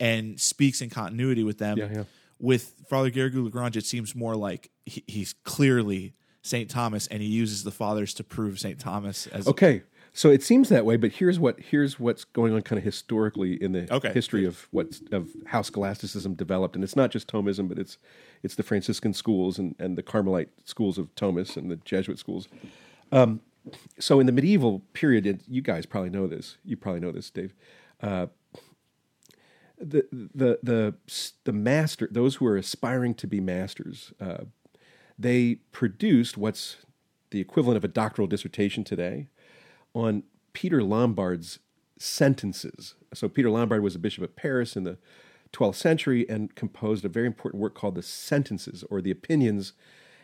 and 0.00 0.40
speaks 0.40 0.80
in 0.80 0.90
continuity 0.90 1.44
with 1.44 1.58
them. 1.58 1.78
Yeah, 1.78 1.88
yeah. 1.92 2.04
With 2.40 2.74
Father 2.88 3.10
Garrigou 3.10 3.44
Lagrange, 3.44 3.76
it 3.76 3.86
seems 3.86 4.14
more 4.14 4.34
like 4.34 4.70
he, 4.84 5.04
he's 5.06 5.32
clearly 5.44 6.14
Saint 6.44 6.70
Thomas, 6.70 7.06
and 7.06 7.22
he 7.22 7.28
uses 7.28 7.64
the 7.64 7.70
fathers 7.70 8.12
to 8.14 8.22
prove 8.22 8.60
Saint 8.60 8.78
Thomas 8.78 9.26
as 9.28 9.48
Okay, 9.48 9.82
so 10.12 10.30
it 10.30 10.42
seems 10.42 10.68
that 10.68 10.84
way, 10.84 10.98
but 10.98 11.12
here's 11.12 11.38
what 11.38 11.58
here's 11.58 11.98
what's 11.98 12.24
going 12.24 12.52
on 12.52 12.60
kind 12.60 12.76
of 12.78 12.84
historically 12.84 13.54
in 13.54 13.72
the 13.72 13.92
Okay, 13.92 14.12
history 14.12 14.44
of 14.44 14.68
what 14.70 15.00
of 15.10 15.30
how 15.46 15.62
scholasticism 15.62 16.34
developed, 16.34 16.74
and 16.74 16.84
it's 16.84 16.94
not 16.94 17.10
just 17.10 17.32
Thomism, 17.32 17.66
but 17.66 17.78
it's 17.78 17.96
it's 18.42 18.56
the 18.56 18.62
Franciscan 18.62 19.14
schools 19.14 19.58
and, 19.58 19.74
and 19.78 19.96
the 19.96 20.02
Carmelite 20.02 20.50
schools 20.64 20.98
of 20.98 21.12
Thomas 21.14 21.56
and 21.56 21.70
the 21.70 21.76
Jesuit 21.76 22.18
schools. 22.18 22.46
Um, 23.10 23.40
so 23.98 24.20
in 24.20 24.26
the 24.26 24.32
medieval 24.32 24.80
period, 24.92 25.24
and 25.24 25.42
you 25.48 25.62
guys 25.62 25.86
probably 25.86 26.10
know 26.10 26.26
this. 26.26 26.58
You 26.62 26.76
probably 26.76 27.00
know 27.00 27.10
this, 27.10 27.30
Dave. 27.30 27.54
Uh, 28.02 28.26
the 29.78 30.06
the 30.12 30.58
the 30.62 30.94
the 31.44 31.52
master, 31.52 32.06
those 32.10 32.34
who 32.34 32.46
are 32.46 32.58
aspiring 32.58 33.14
to 33.14 33.26
be 33.26 33.40
masters, 33.40 34.12
uh, 34.20 34.44
they 35.18 35.56
produced 35.72 36.36
what's 36.36 36.76
the 37.30 37.40
equivalent 37.40 37.76
of 37.76 37.84
a 37.84 37.88
doctoral 37.88 38.28
dissertation 38.28 38.84
today 38.84 39.28
on 39.94 40.22
Peter 40.52 40.82
Lombard's 40.82 41.58
sentences. 41.98 42.94
So 43.12 43.28
Peter 43.28 43.50
Lombard 43.50 43.82
was 43.82 43.94
a 43.94 43.98
bishop 43.98 44.24
of 44.24 44.36
Paris 44.36 44.76
in 44.76 44.84
the 44.84 44.98
12th 45.52 45.76
century 45.76 46.28
and 46.28 46.54
composed 46.54 47.04
a 47.04 47.08
very 47.08 47.26
important 47.26 47.62
work 47.62 47.74
called 47.74 47.94
the 47.94 48.02
Sentences 48.02 48.84
or 48.90 49.00
the 49.00 49.10
Opinions, 49.10 49.72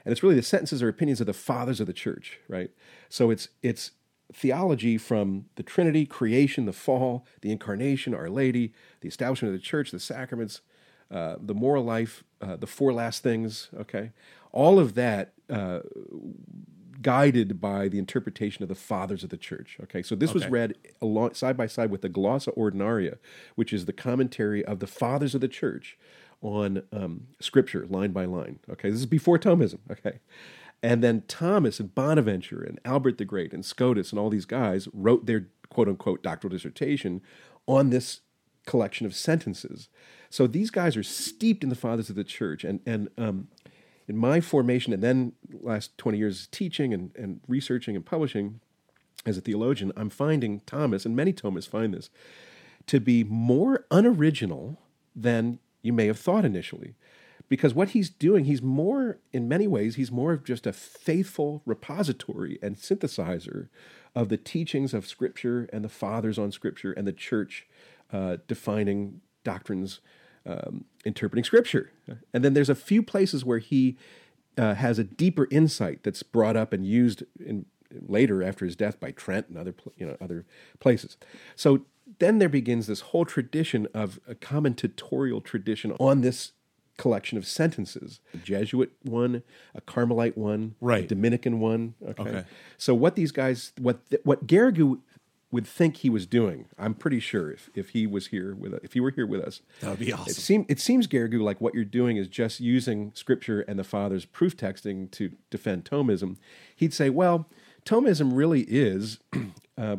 and 0.04 0.12
it's 0.12 0.22
really 0.22 0.34
the 0.34 0.42
sentences 0.42 0.82
or 0.82 0.88
opinions 0.88 1.20
of 1.20 1.26
the 1.26 1.32
fathers 1.32 1.80
of 1.80 1.86
the 1.86 1.92
church, 1.92 2.38
right? 2.48 2.70
So 3.08 3.30
it's 3.30 3.48
it's 3.62 3.92
theology 4.32 4.96
from 4.96 5.46
the 5.56 5.62
Trinity, 5.62 6.06
creation, 6.06 6.64
the 6.64 6.72
fall, 6.72 7.26
the 7.42 7.50
incarnation, 7.50 8.14
Our 8.14 8.30
Lady, 8.30 8.72
the 9.00 9.08
establishment 9.08 9.54
of 9.54 9.60
the 9.60 9.64
church, 9.64 9.90
the 9.90 10.00
sacraments, 10.00 10.60
uh, 11.10 11.36
the 11.40 11.54
moral 11.54 11.84
life, 11.84 12.24
uh, 12.40 12.56
the 12.56 12.66
four 12.66 12.92
last 12.92 13.22
things. 13.22 13.68
Okay, 13.78 14.12
all 14.52 14.78
of 14.78 14.94
that 14.94 15.32
uh, 15.48 15.80
guided 17.02 17.60
by 17.60 17.88
the 17.88 17.98
interpretation 17.98 18.62
of 18.62 18.68
the 18.68 18.74
fathers 18.74 19.24
of 19.24 19.30
the 19.30 19.36
church. 19.36 19.78
Okay, 19.84 20.02
so 20.02 20.14
this 20.14 20.34
was 20.34 20.46
read 20.46 20.74
along 21.00 21.34
side 21.34 21.56
by 21.56 21.66
side 21.66 21.90
with 21.90 22.02
the 22.02 22.08
Glossa 22.08 22.56
Ordinaria, 22.56 23.18
which 23.54 23.72
is 23.72 23.86
the 23.86 23.92
commentary 23.92 24.64
of 24.64 24.80
the 24.80 24.86
fathers 24.86 25.34
of 25.34 25.40
the 25.40 25.48
church 25.48 25.98
on 26.42 26.82
um, 26.92 27.28
Scripture, 27.40 27.86
line 27.88 28.12
by 28.12 28.24
line. 28.24 28.58
Okay, 28.70 28.90
this 28.90 29.00
is 29.00 29.06
before 29.06 29.38
Thomism. 29.38 29.78
Okay, 29.90 30.20
and 30.82 31.02
then 31.02 31.22
Thomas 31.28 31.80
and 31.80 31.94
Bonaventure 31.94 32.62
and 32.62 32.80
Albert 32.84 33.18
the 33.18 33.24
Great 33.24 33.52
and 33.52 33.64
Scotus 33.64 34.10
and 34.10 34.18
all 34.18 34.30
these 34.30 34.46
guys 34.46 34.88
wrote 34.92 35.26
their 35.26 35.48
quote 35.68 35.88
unquote 35.88 36.22
doctoral 36.22 36.50
dissertation 36.50 37.22
on 37.66 37.90
this 37.90 38.20
collection 38.66 39.06
of 39.06 39.14
sentences. 39.14 39.88
So 40.28 40.46
these 40.46 40.70
guys 40.70 40.96
are 40.96 41.02
steeped 41.02 41.62
in 41.62 41.70
the 41.70 41.76
fathers 41.76 42.10
of 42.10 42.16
the 42.16 42.24
church, 42.24 42.64
and 42.64 42.80
and 42.86 43.08
um, 43.16 43.48
in 44.10 44.16
my 44.16 44.40
formation, 44.40 44.92
and 44.92 45.02
then 45.02 45.32
last 45.62 45.96
twenty 45.96 46.18
years 46.18 46.48
teaching 46.48 46.92
and, 46.92 47.12
and 47.16 47.40
researching 47.46 47.94
and 47.96 48.04
publishing 48.04 48.60
as 49.24 49.38
a 49.38 49.40
theologian, 49.40 49.92
I'm 49.96 50.10
finding 50.10 50.60
Thomas 50.66 51.06
and 51.06 51.14
many 51.14 51.32
Thomists 51.32 51.68
find 51.68 51.94
this 51.94 52.10
to 52.86 52.98
be 52.98 53.22
more 53.24 53.86
unoriginal 53.90 54.78
than 55.14 55.60
you 55.82 55.92
may 55.92 56.06
have 56.06 56.18
thought 56.18 56.44
initially. 56.44 56.94
Because 57.48 57.74
what 57.74 57.90
he's 57.90 58.10
doing, 58.10 58.44
he's 58.44 58.62
more, 58.62 59.18
in 59.32 59.48
many 59.48 59.66
ways, 59.66 59.96
he's 59.96 60.12
more 60.12 60.32
of 60.32 60.44
just 60.44 60.66
a 60.66 60.72
faithful 60.72 61.62
repository 61.66 62.58
and 62.62 62.76
synthesizer 62.76 63.68
of 64.14 64.28
the 64.28 64.36
teachings 64.36 64.94
of 64.94 65.06
Scripture 65.06 65.68
and 65.72 65.84
the 65.84 65.88
fathers 65.88 66.38
on 66.38 66.52
Scripture 66.52 66.92
and 66.92 67.06
the 67.06 67.12
church 67.12 67.66
uh, 68.12 68.38
defining 68.48 69.20
doctrines, 69.44 70.00
um, 70.46 70.84
interpreting 71.04 71.44
Scripture. 71.44 71.90
And 72.32 72.44
then 72.44 72.54
there's 72.54 72.70
a 72.70 72.74
few 72.74 73.02
places 73.02 73.44
where 73.44 73.58
he 73.58 73.96
uh, 74.58 74.74
has 74.74 74.98
a 74.98 75.04
deeper 75.04 75.46
insight 75.50 76.02
that's 76.02 76.22
brought 76.22 76.56
up 76.56 76.72
and 76.72 76.84
used 76.84 77.22
in 77.44 77.66
later 78.06 78.42
after 78.42 78.64
his 78.64 78.76
death 78.76 79.00
by 79.00 79.10
Trent 79.10 79.48
and 79.48 79.58
other 79.58 79.74
you 79.96 80.06
know 80.06 80.16
other 80.20 80.44
places. 80.78 81.16
So 81.56 81.82
then 82.18 82.38
there 82.38 82.48
begins 82.48 82.86
this 82.86 83.00
whole 83.00 83.24
tradition 83.24 83.86
of 83.94 84.18
a 84.28 84.34
commentatorial 84.34 85.42
tradition 85.44 85.92
on 86.00 86.20
this 86.20 86.52
collection 86.98 87.38
of 87.38 87.46
sentences. 87.46 88.20
A 88.34 88.36
Jesuit 88.38 88.92
one, 89.02 89.42
a 89.74 89.80
Carmelite 89.80 90.36
one, 90.36 90.74
a 90.80 90.84
Right. 90.84 91.08
Dominican 91.08 91.58
one. 91.60 91.94
Okay. 92.06 92.22
Okay. 92.22 92.44
So 92.76 92.94
what 92.94 93.16
these 93.16 93.32
guys 93.32 93.72
what 93.78 94.00
what 94.24 94.46
Garrigou 94.46 95.00
would 95.52 95.66
think 95.66 95.98
he 95.98 96.10
was 96.10 96.26
doing, 96.26 96.66
I'm 96.78 96.94
pretty 96.94 97.18
sure 97.18 97.50
if, 97.50 97.70
if 97.74 97.90
he 97.90 98.06
was 98.06 98.28
here 98.28 98.54
with 98.54 98.72
if 98.84 98.92
he 98.92 99.00
were 99.00 99.10
here 99.10 99.26
with 99.26 99.40
us, 99.40 99.62
That 99.80 99.90
would 99.90 99.98
be 99.98 100.10
it, 100.10 100.14
awesome. 100.14 100.34
seem, 100.34 100.66
it 100.68 100.78
seems, 100.78 101.06
Garrigou, 101.08 101.40
like 101.40 101.60
what 101.60 101.74
you're 101.74 101.84
doing 101.84 102.16
is 102.16 102.28
just 102.28 102.60
using 102.60 103.10
scripture 103.14 103.62
and 103.62 103.78
the 103.78 103.84
Father's 103.84 104.24
proof 104.24 104.56
texting 104.56 105.10
to 105.12 105.32
defend 105.50 105.84
Thomism. 105.84 106.36
He'd 106.76 106.94
say, 106.94 107.10
well, 107.10 107.48
Thomism 107.84 108.30
really 108.34 108.62
is 108.62 109.18
uh, 109.32 109.96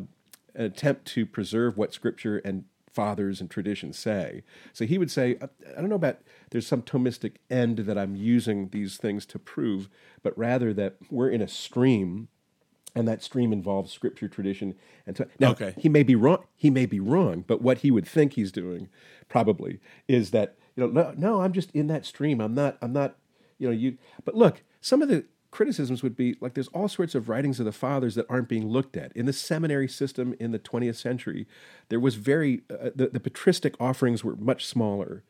an 0.54 0.64
attempt 0.64 1.06
to 1.08 1.26
preserve 1.26 1.76
what 1.76 1.92
scripture 1.92 2.38
and 2.38 2.64
fathers 2.90 3.40
and 3.40 3.50
traditions 3.50 3.98
say. 3.98 4.42
So 4.72 4.84
he 4.84 4.98
would 4.98 5.10
say, 5.10 5.36
I, 5.40 5.48
I 5.76 5.80
don't 5.80 5.88
know 5.88 5.96
about 5.96 6.18
there's 6.50 6.66
some 6.66 6.82
Thomistic 6.82 7.36
end 7.50 7.78
that 7.78 7.96
I'm 7.98 8.16
using 8.16 8.68
these 8.68 8.96
things 8.96 9.26
to 9.26 9.38
prove, 9.38 9.88
but 10.22 10.36
rather 10.36 10.72
that 10.74 10.96
we're 11.10 11.30
in 11.30 11.40
a 11.40 11.48
stream 11.48 12.28
and 12.94 13.06
that 13.08 13.22
stream 13.22 13.52
involves 13.52 13.92
scripture 13.92 14.28
tradition 14.28 14.74
and 15.06 15.16
so, 15.16 15.26
now 15.38 15.50
Okay. 15.52 15.74
he 15.78 15.88
may 15.88 16.02
be 16.02 16.14
wrong 16.14 16.44
he 16.56 16.70
may 16.70 16.86
be 16.86 17.00
wrong 17.00 17.44
but 17.46 17.62
what 17.62 17.78
he 17.78 17.90
would 17.90 18.06
think 18.06 18.34
he's 18.34 18.52
doing 18.52 18.88
probably 19.28 19.80
is 20.08 20.30
that 20.30 20.56
you 20.76 20.86
know 20.86 20.90
no, 20.92 21.14
no 21.16 21.40
i'm 21.42 21.52
just 21.52 21.70
in 21.72 21.86
that 21.88 22.04
stream. 22.06 22.40
I'm 22.40 22.54
not 22.54 22.78
i'm 22.82 22.92
not 22.92 23.16
you 23.58 23.66
know 23.68 23.72
you 23.74 23.98
but 24.24 24.34
look 24.34 24.62
some 24.80 25.02
of 25.02 25.08
the 25.08 25.24
criticisms 25.50 26.02
would 26.02 26.16
be 26.16 26.34
like 26.40 26.54
there's 26.54 26.68
all 26.68 26.88
sorts 26.88 27.14
of 27.14 27.28
writings 27.28 27.60
of 27.60 27.66
the 27.66 27.72
fathers 27.72 28.14
that 28.14 28.24
aren't 28.30 28.48
being 28.48 28.68
looked 28.68 28.96
at. 28.96 29.12
In 29.14 29.26
the 29.26 29.34
seminary 29.34 29.86
system 29.86 30.34
in 30.40 30.50
the 30.50 30.58
20th 30.58 30.96
century 30.96 31.46
there 31.90 32.00
was 32.00 32.14
very 32.14 32.62
uh, 32.70 32.88
the, 32.94 33.08
the 33.12 33.20
patristic 33.20 33.74
offerings 33.78 34.24
were 34.24 34.34
much 34.36 34.64
smaller 34.66 35.22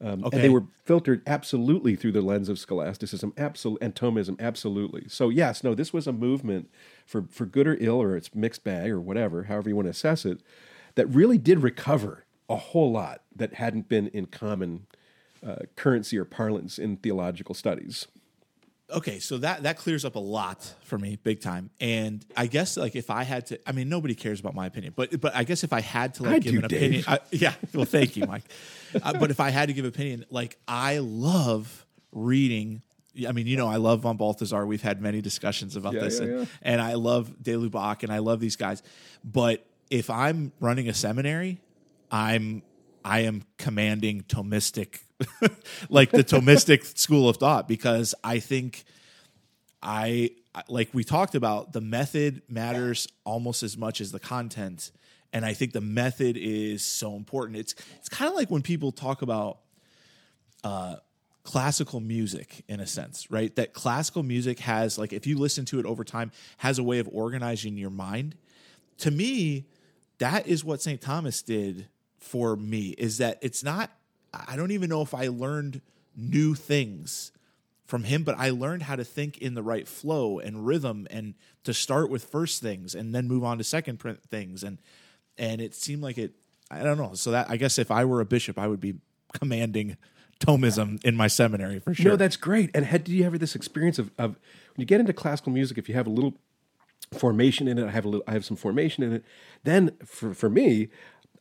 um, 0.00 0.24
Okay. 0.24 0.36
and 0.36 0.44
they 0.44 0.48
were 0.48 0.64
filtered 0.84 1.22
absolutely 1.26 1.96
through 1.96 2.12
the 2.12 2.20
lens 2.20 2.48
of 2.48 2.58
scholasticism 2.58 3.32
absolute 3.36 3.78
and 3.80 3.94
thomism 3.94 4.38
absolutely 4.40 5.04
so 5.08 5.28
yes 5.28 5.64
no 5.64 5.74
this 5.74 5.92
was 5.92 6.06
a 6.06 6.12
movement 6.12 6.68
for 7.06 7.24
for 7.30 7.46
good 7.46 7.66
or 7.66 7.76
ill 7.80 8.00
or 8.02 8.16
it's 8.16 8.34
mixed 8.34 8.62
bag 8.64 8.90
or 8.90 9.00
whatever 9.00 9.44
however 9.44 9.68
you 9.68 9.76
want 9.76 9.86
to 9.86 9.90
assess 9.90 10.24
it 10.24 10.40
that 10.96 11.06
really 11.06 11.38
did 11.38 11.62
recover 11.62 12.24
a 12.48 12.56
whole 12.56 12.92
lot 12.92 13.22
that 13.34 13.54
hadn't 13.54 13.88
been 13.88 14.08
in 14.08 14.26
common 14.26 14.86
uh, 15.46 15.56
currency 15.76 16.16
or 16.18 16.24
parlance 16.24 16.78
in 16.78 16.96
theological 16.96 17.54
studies 17.54 18.06
okay 18.90 19.18
so 19.18 19.38
that 19.38 19.64
that 19.64 19.76
clears 19.76 20.04
up 20.04 20.14
a 20.14 20.20
lot 20.20 20.74
for 20.82 20.96
me 20.98 21.18
big 21.22 21.40
time 21.40 21.70
and 21.80 22.24
i 22.36 22.46
guess 22.46 22.76
like 22.76 22.94
if 22.94 23.10
i 23.10 23.24
had 23.24 23.46
to 23.46 23.58
i 23.68 23.72
mean 23.72 23.88
nobody 23.88 24.14
cares 24.14 24.38
about 24.38 24.54
my 24.54 24.66
opinion 24.66 24.92
but 24.94 25.20
but 25.20 25.34
i 25.34 25.42
guess 25.42 25.64
if 25.64 25.72
i 25.72 25.80
had 25.80 26.14
to 26.14 26.22
like 26.22 26.34
I 26.34 26.38
give 26.38 26.52
do, 26.52 26.58
an 26.60 26.64
opinion 26.66 27.04
I, 27.08 27.18
yeah 27.32 27.54
well 27.74 27.84
thank 27.84 28.16
you 28.16 28.26
mike 28.26 28.44
uh, 29.02 29.12
but 29.18 29.30
if 29.30 29.40
i 29.40 29.50
had 29.50 29.68
to 29.68 29.72
give 29.72 29.84
opinion 29.84 30.24
like 30.30 30.56
i 30.68 30.98
love 30.98 31.84
reading 32.12 32.82
I 33.26 33.32
mean, 33.32 33.46
you 33.46 33.56
know, 33.56 33.66
I 33.66 33.76
love 33.76 34.00
von 34.00 34.18
Balthasar. 34.18 34.66
We've 34.66 34.82
had 34.82 35.00
many 35.00 35.22
discussions 35.22 35.74
about 35.74 35.94
Yeah, 35.94 36.00
this, 36.00 36.20
yeah, 36.20 36.26
and, 36.26 36.38
yeah. 36.40 36.44
and 36.60 36.82
I 36.82 36.94
love 36.94 37.42
De 37.42 37.52
Lubac, 37.54 38.02
and 38.02 38.12
I 38.12 38.18
love 38.18 38.40
these 38.40 38.56
guys. 38.56 38.82
But 39.24 39.64
if 39.88 40.10
I'm 40.10 40.52
running 40.60 40.90
a 40.90 40.92
seminary, 40.92 41.62
I'm 42.10 42.62
I 43.04 43.20
am 43.20 43.44
commanding 43.56 44.22
Thomistic, 44.22 45.00
like 45.88 46.10
the 46.10 46.24
Thomistic 46.24 46.98
school 46.98 47.28
of 47.28 47.38
thought, 47.38 47.68
because 47.68 48.14
I 48.22 48.38
think 48.38 48.84
I 49.82 50.30
like 50.68 50.90
we 50.92 51.04
talked 51.04 51.34
about 51.34 51.72
the 51.72 51.80
method 51.80 52.42
matters 52.48 53.08
almost 53.24 53.62
as 53.62 53.76
much 53.76 54.00
as 54.00 54.12
the 54.12 54.20
content, 54.20 54.90
and 55.32 55.44
I 55.44 55.54
think 55.54 55.72
the 55.72 55.80
method 55.80 56.36
is 56.36 56.84
so 56.84 57.14
important. 57.14 57.58
It's 57.58 57.74
it's 57.98 58.08
kind 58.08 58.28
of 58.28 58.36
like 58.36 58.50
when 58.50 58.62
people 58.62 58.92
talk 58.92 59.22
about 59.22 59.58
uh, 60.64 60.96
classical 61.44 62.00
music 62.00 62.64
in 62.68 62.80
a 62.80 62.86
sense, 62.86 63.30
right? 63.30 63.54
That 63.56 63.72
classical 63.72 64.22
music 64.22 64.58
has 64.60 64.98
like 64.98 65.12
if 65.12 65.26
you 65.26 65.38
listen 65.38 65.64
to 65.66 65.78
it 65.78 65.86
over 65.86 66.04
time 66.04 66.32
has 66.58 66.78
a 66.78 66.82
way 66.82 66.98
of 66.98 67.08
organizing 67.12 67.76
your 67.76 67.90
mind. 67.90 68.36
To 68.98 69.10
me, 69.10 69.66
that 70.18 70.46
is 70.46 70.64
what 70.64 70.82
St. 70.82 71.00
Thomas 71.00 71.42
did 71.42 71.88
for 72.18 72.56
me 72.56 72.88
is 72.98 73.18
that 73.18 73.38
it's 73.42 73.62
not 73.62 73.90
I 74.48 74.56
don't 74.56 74.70
even 74.70 74.88
know 74.88 75.02
if 75.02 75.14
I 75.14 75.28
learned 75.28 75.80
new 76.16 76.54
things 76.54 77.32
from 77.84 78.04
him, 78.04 78.24
but 78.24 78.36
I 78.38 78.50
learned 78.50 78.82
how 78.82 78.96
to 78.96 79.04
think 79.04 79.38
in 79.38 79.54
the 79.54 79.62
right 79.62 79.86
flow 79.86 80.38
and 80.38 80.66
rhythm 80.66 81.06
and 81.10 81.34
to 81.64 81.72
start 81.72 82.10
with 82.10 82.24
first 82.24 82.60
things 82.60 82.94
and 82.94 83.14
then 83.14 83.28
move 83.28 83.44
on 83.44 83.58
to 83.58 83.64
second 83.64 83.98
print 83.98 84.22
things 84.22 84.62
and 84.62 84.78
and 85.38 85.60
it 85.60 85.74
seemed 85.74 86.02
like 86.02 86.18
it 86.18 86.32
I 86.70 86.82
don't 86.82 86.98
know. 86.98 87.14
So 87.14 87.30
that 87.30 87.48
I 87.48 87.56
guess 87.56 87.78
if 87.78 87.90
I 87.90 88.04
were 88.04 88.20
a 88.20 88.24
bishop, 88.24 88.58
I 88.58 88.66
would 88.66 88.80
be 88.80 88.96
commanding 89.32 89.96
Thomism 90.40 91.02
in 91.04 91.16
my 91.16 91.28
seminary 91.28 91.78
for 91.78 91.94
sure. 91.94 92.12
No, 92.12 92.16
that's 92.16 92.36
great. 92.36 92.70
And 92.74 92.84
had, 92.84 93.04
did 93.04 93.12
you 93.12 93.24
ever 93.24 93.38
this 93.38 93.54
experience 93.54 93.98
of, 93.98 94.10
of 94.18 94.30
when 94.74 94.82
you 94.82 94.84
get 94.84 95.00
into 95.00 95.12
classical 95.12 95.52
music, 95.52 95.78
if 95.78 95.88
you 95.88 95.94
have 95.94 96.06
a 96.06 96.10
little 96.10 96.34
formation 97.12 97.68
in 97.68 97.78
it, 97.78 97.86
I 97.86 97.90
have 97.90 98.04
a 98.04 98.08
little, 98.08 98.24
I 98.26 98.32
have 98.32 98.44
some 98.44 98.56
formation 98.56 99.04
in 99.04 99.12
it. 99.12 99.24
Then 99.64 99.92
for 100.04 100.34
for 100.34 100.50
me, 100.50 100.88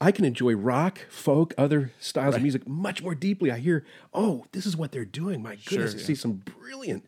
I 0.01 0.11
can 0.11 0.25
enjoy 0.25 0.55
rock, 0.55 0.99
folk, 1.09 1.53
other 1.57 1.91
styles 1.99 2.35
of 2.35 2.41
music 2.41 2.67
much 2.67 3.01
more 3.01 3.15
deeply. 3.15 3.51
I 3.51 3.59
hear, 3.59 3.85
oh, 4.13 4.45
this 4.51 4.65
is 4.65 4.75
what 4.75 4.91
they're 4.91 5.05
doing. 5.05 5.41
My 5.41 5.55
goodness, 5.65 5.93
I 5.93 5.97
yeah. 5.97 6.03
see 6.05 6.15
some 6.15 6.43
brilliant 6.59 7.05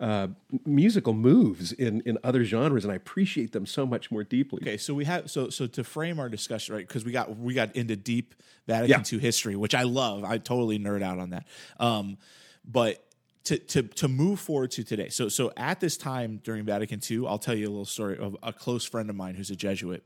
uh, 0.00 0.28
musical 0.64 1.12
moves 1.12 1.72
in 1.72 2.02
in 2.02 2.18
other 2.22 2.44
genres, 2.44 2.84
and 2.84 2.92
I 2.92 2.96
appreciate 2.96 3.52
them 3.52 3.66
so 3.66 3.84
much 3.84 4.10
more 4.10 4.22
deeply. 4.22 4.60
Okay, 4.62 4.76
so 4.76 4.94
we 4.94 5.04
have 5.04 5.30
so 5.30 5.50
so 5.50 5.66
to 5.66 5.82
frame 5.82 6.20
our 6.20 6.28
discussion, 6.28 6.74
right? 6.74 6.86
Because 6.86 7.04
we 7.04 7.12
got 7.12 7.36
we 7.36 7.54
got 7.54 7.74
into 7.74 7.96
deep 7.96 8.34
Vatican 8.66 9.02
Yeah. 9.04 9.16
II 9.16 9.18
history, 9.18 9.56
which 9.56 9.74
I 9.74 9.82
love. 9.82 10.24
I 10.24 10.38
totally 10.38 10.78
nerd 10.78 11.02
out 11.02 11.18
on 11.18 11.30
that. 11.30 11.46
Um, 11.80 12.18
but 12.64 13.04
to 13.44 13.58
to 13.58 13.82
to 13.82 14.08
move 14.08 14.38
forward 14.38 14.70
to 14.72 14.84
today, 14.84 15.08
so 15.08 15.28
so 15.28 15.52
at 15.56 15.80
this 15.80 15.96
time 15.96 16.40
during 16.44 16.64
Vatican 16.64 17.00
II, 17.10 17.26
I'll 17.26 17.38
tell 17.38 17.56
you 17.56 17.66
a 17.66 17.70
little 17.70 17.84
story 17.84 18.18
of 18.18 18.36
a 18.42 18.52
close 18.52 18.84
friend 18.84 19.10
of 19.10 19.16
mine 19.16 19.34
who's 19.34 19.50
a 19.50 19.56
Jesuit. 19.56 20.04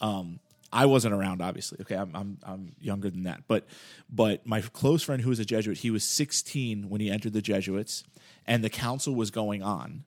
Um, 0.00 0.40
I 0.76 0.86
wasn't 0.86 1.14
around, 1.14 1.40
obviously. 1.40 1.78
Okay, 1.80 1.94
I'm, 1.94 2.10
I'm 2.14 2.38
I'm 2.42 2.72
younger 2.80 3.10
than 3.10 3.24
that, 3.24 3.42
but 3.48 3.66
but 4.10 4.46
my 4.46 4.60
close 4.60 5.02
friend 5.02 5.22
who 5.22 5.30
was 5.30 5.38
a 5.38 5.44
Jesuit, 5.44 5.78
he 5.78 5.90
was 5.90 6.04
16 6.04 6.88
when 6.88 7.00
he 7.00 7.10
entered 7.10 7.32
the 7.32 7.42
Jesuits, 7.42 8.04
and 8.46 8.62
the 8.62 8.70
council 8.70 9.14
was 9.14 9.30
going 9.30 9.62
on, 9.62 10.04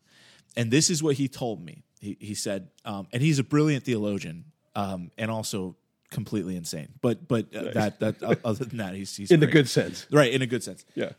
and 0.55 0.71
this 0.71 0.89
is 0.89 1.01
what 1.01 1.15
he 1.15 1.27
told 1.27 1.63
me. 1.63 1.84
He 1.99 2.17
he 2.19 2.36
said, 2.36 2.69
um, 2.86 3.08
and 3.12 3.21
he's 3.21 3.39
a 3.39 3.43
brilliant 3.43 3.84
theologian, 3.84 4.45
um, 4.75 5.12
and 5.17 5.32
also 5.32 5.75
completely 6.12 6.55
insane. 6.55 6.89
But 7.01 7.27
but 7.27 7.53
uh, 7.55 7.71
that 7.73 7.99
that 7.99 8.23
uh, 8.23 8.36
other 8.45 8.65
than 8.65 8.77
that, 8.77 8.95
he's 8.95 9.15
he's 9.15 9.32
in 9.32 9.39
the 9.39 9.47
good 9.47 9.67
sense. 9.67 10.05
right 10.12 10.32
in 10.32 10.41
a 10.41 10.47
good 10.47 10.63
sense. 10.63 10.86
Yeah. 10.95 11.12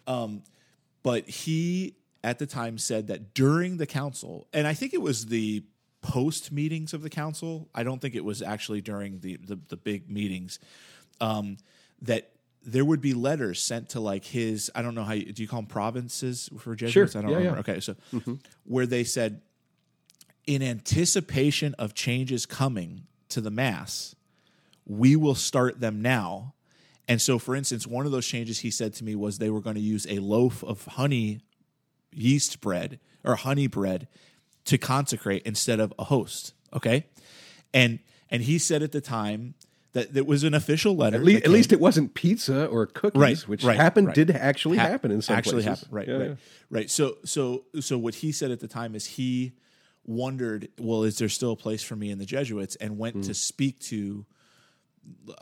But 1.03 1.29
he 1.29 1.97
at 2.23 2.39
the 2.39 2.47
time 2.47 2.79
said 2.79 3.07
that 3.09 3.35
during 3.35 3.79
the 3.79 3.87
council, 3.87 4.47
and 4.53 4.67
I 4.67 4.75
think 4.75 4.93
it 4.95 5.01
was 5.01 5.27
the 5.27 5.65
post 6.03 6.51
meetings 6.53 6.93
of 6.95 7.03
the 7.03 7.11
council. 7.11 7.69
I 7.75 7.83
don't 7.83 8.01
think 8.01 8.15
it 8.15 8.25
was 8.25 8.43
actually 8.43 8.81
during 8.81 9.21
the 9.21 9.37
the, 9.37 9.59
the 9.69 9.77
big 9.77 10.11
meetings. 10.11 10.59
Um, 11.21 11.59
that 12.03 12.31
there 12.65 12.85
would 12.85 13.01
be 13.01 13.15
letters 13.15 13.63
sent 13.63 13.91
to 13.91 14.01
like 14.01 14.25
his 14.25 14.71
I 14.75 14.83
don't 14.83 14.95
know 14.95 15.05
how 15.05 15.13
you, 15.15 15.33
do 15.33 15.43
you 15.43 15.49
call 15.49 15.61
them 15.61 15.67
provinces 15.67 16.49
for 16.59 16.75
Jesuits? 16.75 17.15
I 17.17 17.23
don't 17.23 17.31
Yeah, 17.31 17.37
remember. 17.39 17.63
yeah. 17.67 17.73
Okay, 17.75 17.81
so 17.81 17.97
where 18.65 18.87
they 18.87 19.05
said 19.05 19.43
in 20.47 20.63
anticipation 20.63 21.75
of 21.79 21.95
changes 21.95 22.47
coming 22.47 23.07
to 23.29 23.41
the 23.41 23.51
mass, 23.51 24.15
we 24.87 25.15
will 25.17 25.35
start 25.35 25.81
them 25.81 26.03
now. 26.03 26.55
And 27.07 27.21
so, 27.21 27.39
for 27.39 27.55
instance, 27.57 27.87
one 27.87 28.07
of 28.07 28.13
those 28.13 28.27
changes 28.27 28.61
he 28.61 28.71
said 28.71 28.95
to 28.95 29.05
me 29.05 29.15
was 29.15 29.39
they 29.39 29.51
were 29.51 29.61
going 29.61 29.77
to 29.77 29.83
use 29.83 30.07
a 30.09 30.19
loaf 30.21 30.63
of 30.65 30.85
honey 30.87 31.41
yeast 32.13 32.61
bread 32.61 32.99
or 33.25 33.37
honey 33.37 33.67
bread 33.67 34.09
to 34.71 34.79
consecrate 34.79 35.43
instead 35.45 35.79
of 35.81 35.93
a 35.99 36.05
host. 36.05 36.55
Okay, 36.75 37.07
and 37.75 37.99
and 38.31 38.43
he 38.43 38.59
said 38.59 38.83
at 38.83 38.93
the 38.93 39.01
time 39.01 39.55
that 39.93 40.17
it 40.17 40.25
was 40.27 40.45
an 40.45 40.55
official 40.55 40.95
letter. 40.97 41.17
At, 41.19 41.25
le- 41.25 41.33
at 41.35 41.49
least 41.51 41.73
it 41.73 41.81
wasn't 41.81 42.15
pizza 42.15 42.67
or 42.67 42.87
cookies, 42.87 43.21
Right, 43.21 43.39
which 43.49 43.65
right, 43.65 43.77
happened 43.77 44.07
right. 44.09 44.15
did 44.15 44.31
actually 44.31 44.79
Ha- 44.79 44.87
happen 44.87 45.11
in 45.11 45.21
some 45.21 45.37
actually 45.37 45.63
places. 45.65 45.81
happened. 45.81 45.93
Right, 45.93 46.09
Yeah, 46.09 46.15
right, 46.17 46.29
yeah. 46.31 46.35
right. 46.71 46.89
So, 46.91 47.17
so, 47.25 47.65
so 47.81 47.99
what 47.99 48.15
he 48.15 48.31
said 48.31 48.53
at 48.53 48.61
the 48.61 48.69
time 48.69 48.95
is 48.95 49.05
he 49.05 49.53
wondered, 50.07 50.69
well, 50.79 51.03
is 51.03 51.19
there 51.19 51.29
still 51.29 51.51
a 51.53 51.57
place 51.57 51.83
for 51.83 51.97
me 51.97 52.11
in 52.13 52.19
the 52.19 52.25
Jesuits? 52.25 52.77
And 52.77 52.99
went 52.99 53.17
Hmm. 53.17 53.23
to 53.23 53.35
speak 53.35 53.81
to 53.91 54.25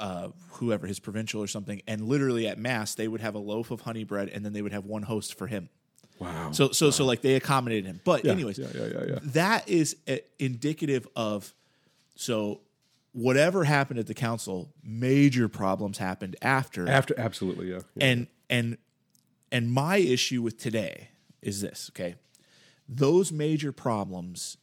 uh, 0.01 0.29
whoever 0.53 0.87
his 0.87 0.99
provincial 0.99 1.43
or 1.43 1.47
something, 1.47 1.83
and 1.87 2.01
literally 2.09 2.49
at 2.49 2.59
mass 2.59 2.95
they 2.95 3.07
would 3.09 3.21
have 3.21 3.35
a 3.35 3.39
loaf 3.39 3.71
of 3.71 3.83
honey 3.83 4.05
bread, 4.05 4.31
and 4.31 4.45
then 4.47 4.55
they 4.55 4.63
would 4.63 4.73
have 4.73 4.87
one 4.87 5.03
host 5.03 5.37
for 5.37 5.47
him. 5.47 5.69
Wow. 6.19 6.51
So, 6.53 6.71
so, 6.73 6.91
so 6.91 7.05
like 7.05 7.23
they 7.23 7.35
accommodated 7.35 7.87
him. 7.87 8.01
But, 8.05 8.25
Yeah, 8.25 8.33
anyways, 8.33 8.59
yeah, 8.59 8.69
yeah, 8.75 8.87
yeah, 8.87 9.05
yeah. 9.09 9.19
that 9.23 9.69
is 9.69 9.97
indicative 10.39 11.07
of 11.15 11.55
so 12.17 12.61
whatever 13.13 13.65
happened 13.65 13.99
at 13.99 14.07
the 14.07 14.15
council, 14.15 14.73
major 14.83 15.49
problems 15.49 15.99
happened 15.99 16.37
after 16.43 16.89
After 16.89 17.15
absolutely, 17.19 17.71
yeah. 17.71 17.81
and 18.01 18.27
and 18.51 18.79
and 19.51 19.73
my 19.73 19.97
issue 19.97 20.43
with 20.43 20.59
today 20.59 21.09
is 21.43 21.61
this 21.61 21.91
okay 21.93 22.17
those 22.89 23.31
major 23.31 23.73
problems 23.73 24.57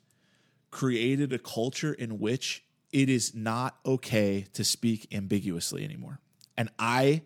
created 0.71 1.31
a 1.31 1.39
culture 1.39 1.93
in 1.93 2.19
which 2.19 2.63
it 2.91 3.09
is 3.09 3.33
not 3.33 3.77
okay 3.85 4.45
to 4.53 4.63
speak 4.63 5.07
ambiguously 5.13 5.83
anymore 5.83 6.19
and 6.57 6.69
i 6.79 7.21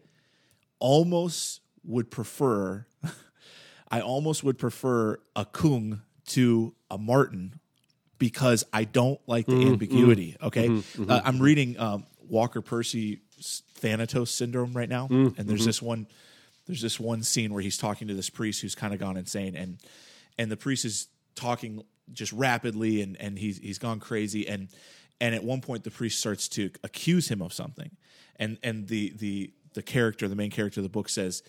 almost 0.80 1.62
would 1.84 2.12
prefer 2.12 2.86
i 3.92 4.02
almost 4.02 4.44
would 4.44 4.58
prefer 4.58 5.20
a 5.36 5.46
kung 5.46 6.02
to 6.26 6.74
a 6.92 6.98
martin 6.98 7.60
because 8.20 8.66
I 8.72 8.84
don't 8.84 9.20
like 9.28 9.48
the 9.48 9.54
mm-hmm, 9.54 9.72
ambiguity. 9.72 10.32
Mm-hmm. 10.34 10.46
Okay, 10.46 10.68
mm-hmm, 10.68 11.10
Uh, 11.10 11.22
I'm 11.24 11.40
reading 11.40 11.80
um, 11.80 12.06
Walker 12.28 12.62
Percy 12.62 13.22
Thanatos 13.76 14.30
syndrome 14.30 14.74
right 14.74 14.90
now, 14.90 15.08
mm, 15.08 15.36
and 15.40 15.50
there's 15.50 15.66
this 15.66 15.82
one. 15.82 16.06
There's 16.68 16.82
this 16.82 17.00
one 17.00 17.24
scene 17.24 17.52
where 17.52 17.64
he's 17.64 17.78
talking 17.78 18.10
to 18.10 18.14
this 18.14 18.30
priest 18.30 18.62
who's 18.62 18.76
kind 18.76 18.94
of 18.94 19.00
gone 19.00 19.18
insane, 19.18 19.56
and 19.56 19.80
and 20.38 20.52
the 20.52 20.58
priest 20.58 20.86
is 20.86 21.08
talking 21.34 21.84
just 22.12 22.34
rapidly, 22.34 23.02
and 23.02 23.18
and 23.18 23.40
he's 23.40 23.58
he's 23.58 23.80
gone 23.80 24.00
crazy, 24.00 24.48
and 24.48 24.68
and 25.20 25.34
at 25.34 25.44
one 25.44 25.62
point 25.62 25.84
the 25.84 25.92
priest 25.92 26.20
starts 26.20 26.48
to 26.50 26.70
accuse 26.84 27.30
him 27.30 27.42
of 27.42 27.54
something, 27.54 27.90
and 28.36 28.60
and 28.62 28.88
the 28.90 29.14
the 29.18 29.54
the 29.74 29.82
character, 29.82 30.28
the 30.28 30.36
main 30.36 30.52
character 30.52 30.82
of 30.82 30.84
the 30.84 30.90
book 30.90 31.08
says, 31.10 31.42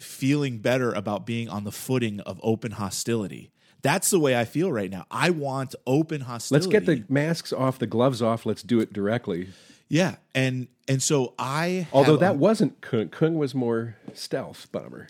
feeling 0.00 0.58
better 0.58 0.92
about 0.92 1.24
being 1.26 1.48
on 1.48 1.64
the 1.64 1.72
footing 1.72 2.20
of 2.20 2.40
open 2.42 2.72
hostility 2.72 3.50
That's 3.82 4.10
the 4.10 4.18
way 4.18 4.36
I 4.38 4.44
feel 4.44 4.72
right 4.72 4.90
now. 4.90 5.04
I 5.10 5.30
want 5.30 5.74
open 5.86 6.22
hostility. 6.22 6.66
Let's 6.66 6.72
get 6.72 6.86
the 6.86 7.04
masks 7.12 7.52
off, 7.52 7.78
the 7.78 7.86
gloves 7.86 8.22
off. 8.22 8.44
Let's 8.46 8.62
do 8.62 8.80
it 8.80 8.92
directly. 8.92 9.48
yeah, 9.88 10.16
and 10.34 10.68
and 10.88 11.02
so 11.02 11.34
I 11.38 11.86
Although 11.92 12.16
that 12.16 12.34
a- 12.34 12.38
wasn't 12.38 12.80
Kung. 12.80 13.08
Kung 13.08 13.34
was 13.36 13.54
more 13.54 13.96
stealth 14.14 14.66
bomber. 14.72 15.08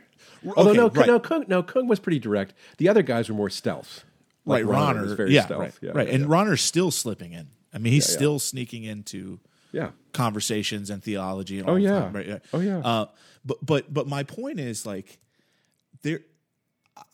Although 0.57 0.71
okay, 0.71 0.77
no, 0.79 0.89
right. 0.91 1.07
no, 1.07 1.21
Kung, 1.21 1.45
no, 1.49 1.63
Kung 1.63 1.89
was 1.89 1.99
pretty 2.01 2.19
direct. 2.19 2.53
The 2.79 2.89
other 2.89 3.03
guys 3.03 3.29
were 3.29 3.35
more 3.35 3.49
stealth. 3.51 4.05
Like 4.45 4.67
right, 4.67 4.77
Rahner 4.95 5.07
Rahner, 5.07 5.17
very 5.17 5.33
yeah, 5.35 5.47
stealth. 5.47 5.61
right, 5.61 5.75
Yeah, 5.81 5.91
right, 5.95 6.09
and 6.09 6.25
yeah. 6.25 6.29
Rahner's 6.29 6.61
still 6.61 6.91
slipping 6.91 7.33
in. 7.33 7.49
I 7.73 7.79
mean, 7.79 7.93
he's 7.95 8.07
yeah. 8.11 8.17
still 8.17 8.39
sneaking 8.39 8.85
into 8.85 9.41
yeah. 9.75 9.91
conversations 10.13 10.91
and 10.91 11.03
theology. 11.03 11.59
And 11.59 11.69
Oh, 11.69 11.77
yeah. 11.77 12.01
time, 12.01 12.13
right? 12.13 12.43
Oh, 12.53 12.61
yeah. 12.61 12.79
Uh, 12.79 13.07
but 13.45 13.59
but 13.65 13.93
but 13.93 14.07
my 14.07 14.23
point 14.23 14.61
is 14.61 14.87
like 14.87 15.19
there. 16.03 16.21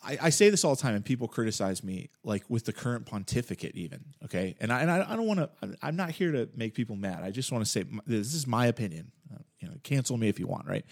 I, 0.04 0.18
I 0.24 0.30
say 0.30 0.50
this 0.50 0.62
all 0.62 0.74
the 0.74 0.82
time, 0.82 0.94
and 0.94 1.02
people 1.02 1.26
criticize 1.26 1.82
me, 1.82 2.10
like 2.22 2.44
with 2.50 2.66
the 2.66 2.72
current 2.72 3.06
pontificate, 3.06 3.74
even 3.76 4.04
okay. 4.24 4.54
And 4.60 4.70
I 4.70 4.82
and 4.82 4.90
I, 4.90 5.06
I 5.08 5.16
don't 5.16 5.26
want 5.26 5.40
to. 5.40 5.76
I'm 5.80 5.96
not 5.96 6.10
here 6.10 6.32
to 6.32 6.48
make 6.54 6.74
people 6.74 6.96
mad. 6.96 7.22
I 7.22 7.30
just 7.30 7.50
want 7.50 7.64
to 7.64 7.70
say 7.70 7.84
this 8.06 8.34
is 8.34 8.46
my 8.46 8.66
opinion. 8.66 9.10
Uh, 9.32 9.38
you 9.58 9.68
know, 9.68 9.74
cancel 9.82 10.18
me 10.18 10.28
if 10.28 10.38
you 10.38 10.46
want, 10.46 10.66
right? 10.66 10.84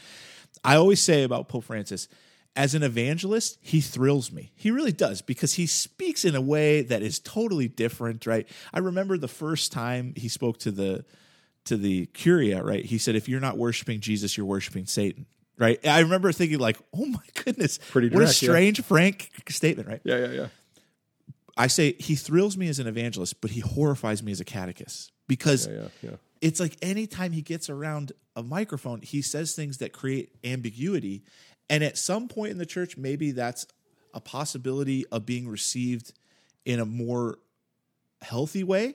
I 0.65 0.77
always 0.77 1.03
say 1.03 1.23
about 1.23 1.49
Pope 1.49 1.65
Francis, 1.65 2.09
as 2.57 2.75
an 2.75 2.83
evangelist, 2.83 3.59
he 3.61 3.81
thrills 3.81 4.33
me. 4.33 4.53
He 4.57 4.71
really 4.71 4.93
does 4.93 5.23
because 5.23 5.55
he 5.55 5.67
speaks 5.67 6.25
in 6.25 6.35
a 6.35 6.41
way 6.41 6.83
that 6.83 7.03
is 7.03 7.19
totally 7.19 7.69
different, 7.69 8.27
right? 8.27 8.49
I 8.73 8.81
remember 8.81 9.17
the 9.17 9.29
first 9.29 9.71
time 9.71 10.15
he 10.17 10.29
spoke 10.29 10.59
to 10.61 10.71
the 10.71 11.05
to 11.69 11.77
the 11.77 12.07
curia, 12.07 12.63
right? 12.63 12.85
He 12.85 12.99
said, 12.99 13.15
"If 13.17 13.29
you're 13.29 13.41
not 13.41 13.57
worshiping 13.57 14.01
Jesus, 14.01 14.37
you're 14.37 14.47
worshiping 14.47 14.87
Satan." 14.87 15.27
Right? 15.57 15.85
I 15.87 16.01
remember 16.01 16.31
thinking, 16.33 16.59
like, 16.59 16.79
"Oh 16.95 17.07
my 17.07 17.19
goodness, 17.45 17.79
Pretty 17.91 18.09
what 18.09 18.17
a 18.23 18.27
direct, 18.27 18.43
yeah. 18.43 18.49
strange, 18.49 18.83
frank 18.85 19.31
statement." 19.49 19.89
Right? 19.89 20.01
Yeah, 20.05 20.19
yeah, 20.19 20.31
yeah. 20.33 20.47
I 21.57 21.67
say 21.67 21.95
he 21.99 22.15
thrills 22.15 22.57
me 22.57 22.69
as 22.69 22.79
an 22.79 22.87
evangelist, 22.87 23.41
but 23.41 23.51
he 23.51 23.61
horrifies 23.61 24.23
me 24.23 24.31
as 24.31 24.41
a 24.41 24.45
catechist 24.45 25.11
because 25.27 25.67
Yeah, 25.67 25.75
yeah, 25.75 25.89
yeah. 26.03 26.17
it's 26.41 26.61
like 26.61 26.77
anytime 26.83 27.33
he 27.33 27.43
gets 27.43 27.69
around 27.69 28.13
a 28.37 28.43
microphone, 28.45 29.01
he 29.03 29.23
says 29.23 29.57
things 29.57 29.79
that 29.79 29.93
create 29.93 30.31
ambiguity. 30.45 31.25
And 31.69 31.83
at 31.83 31.99
some 31.99 32.29
point 32.29 32.53
in 32.53 32.59
the 32.59 32.65
church, 32.67 32.97
maybe 32.97 33.33
that's 33.33 33.67
a 34.15 34.21
possibility 34.21 35.05
of 35.07 35.27
being 35.27 35.49
received 35.49 36.13
in 36.65 36.79
a 36.79 36.87
more 36.87 37.41
healthy 38.23 38.63
way, 38.63 38.95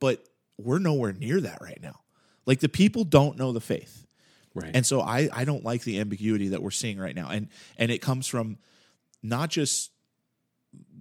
but 0.00 0.26
we're 0.58 0.78
nowhere 0.80 1.12
near 1.12 1.40
that 1.40 1.58
right 1.62 1.78
now. 1.80 2.00
Like 2.46 2.60
the 2.60 2.68
people 2.68 3.04
don't 3.04 3.36
know 3.36 3.52
the 3.52 3.60
faith. 3.60 4.06
Right. 4.54 4.70
And 4.74 4.84
so 4.84 5.00
I, 5.00 5.28
I 5.32 5.44
don't 5.44 5.64
like 5.64 5.82
the 5.82 5.98
ambiguity 6.00 6.48
that 6.48 6.62
we're 6.62 6.70
seeing 6.70 6.98
right 6.98 7.14
now. 7.14 7.28
And 7.30 7.48
and 7.78 7.90
it 7.90 7.98
comes 7.98 8.26
from 8.26 8.58
not 9.22 9.50
just 9.50 9.92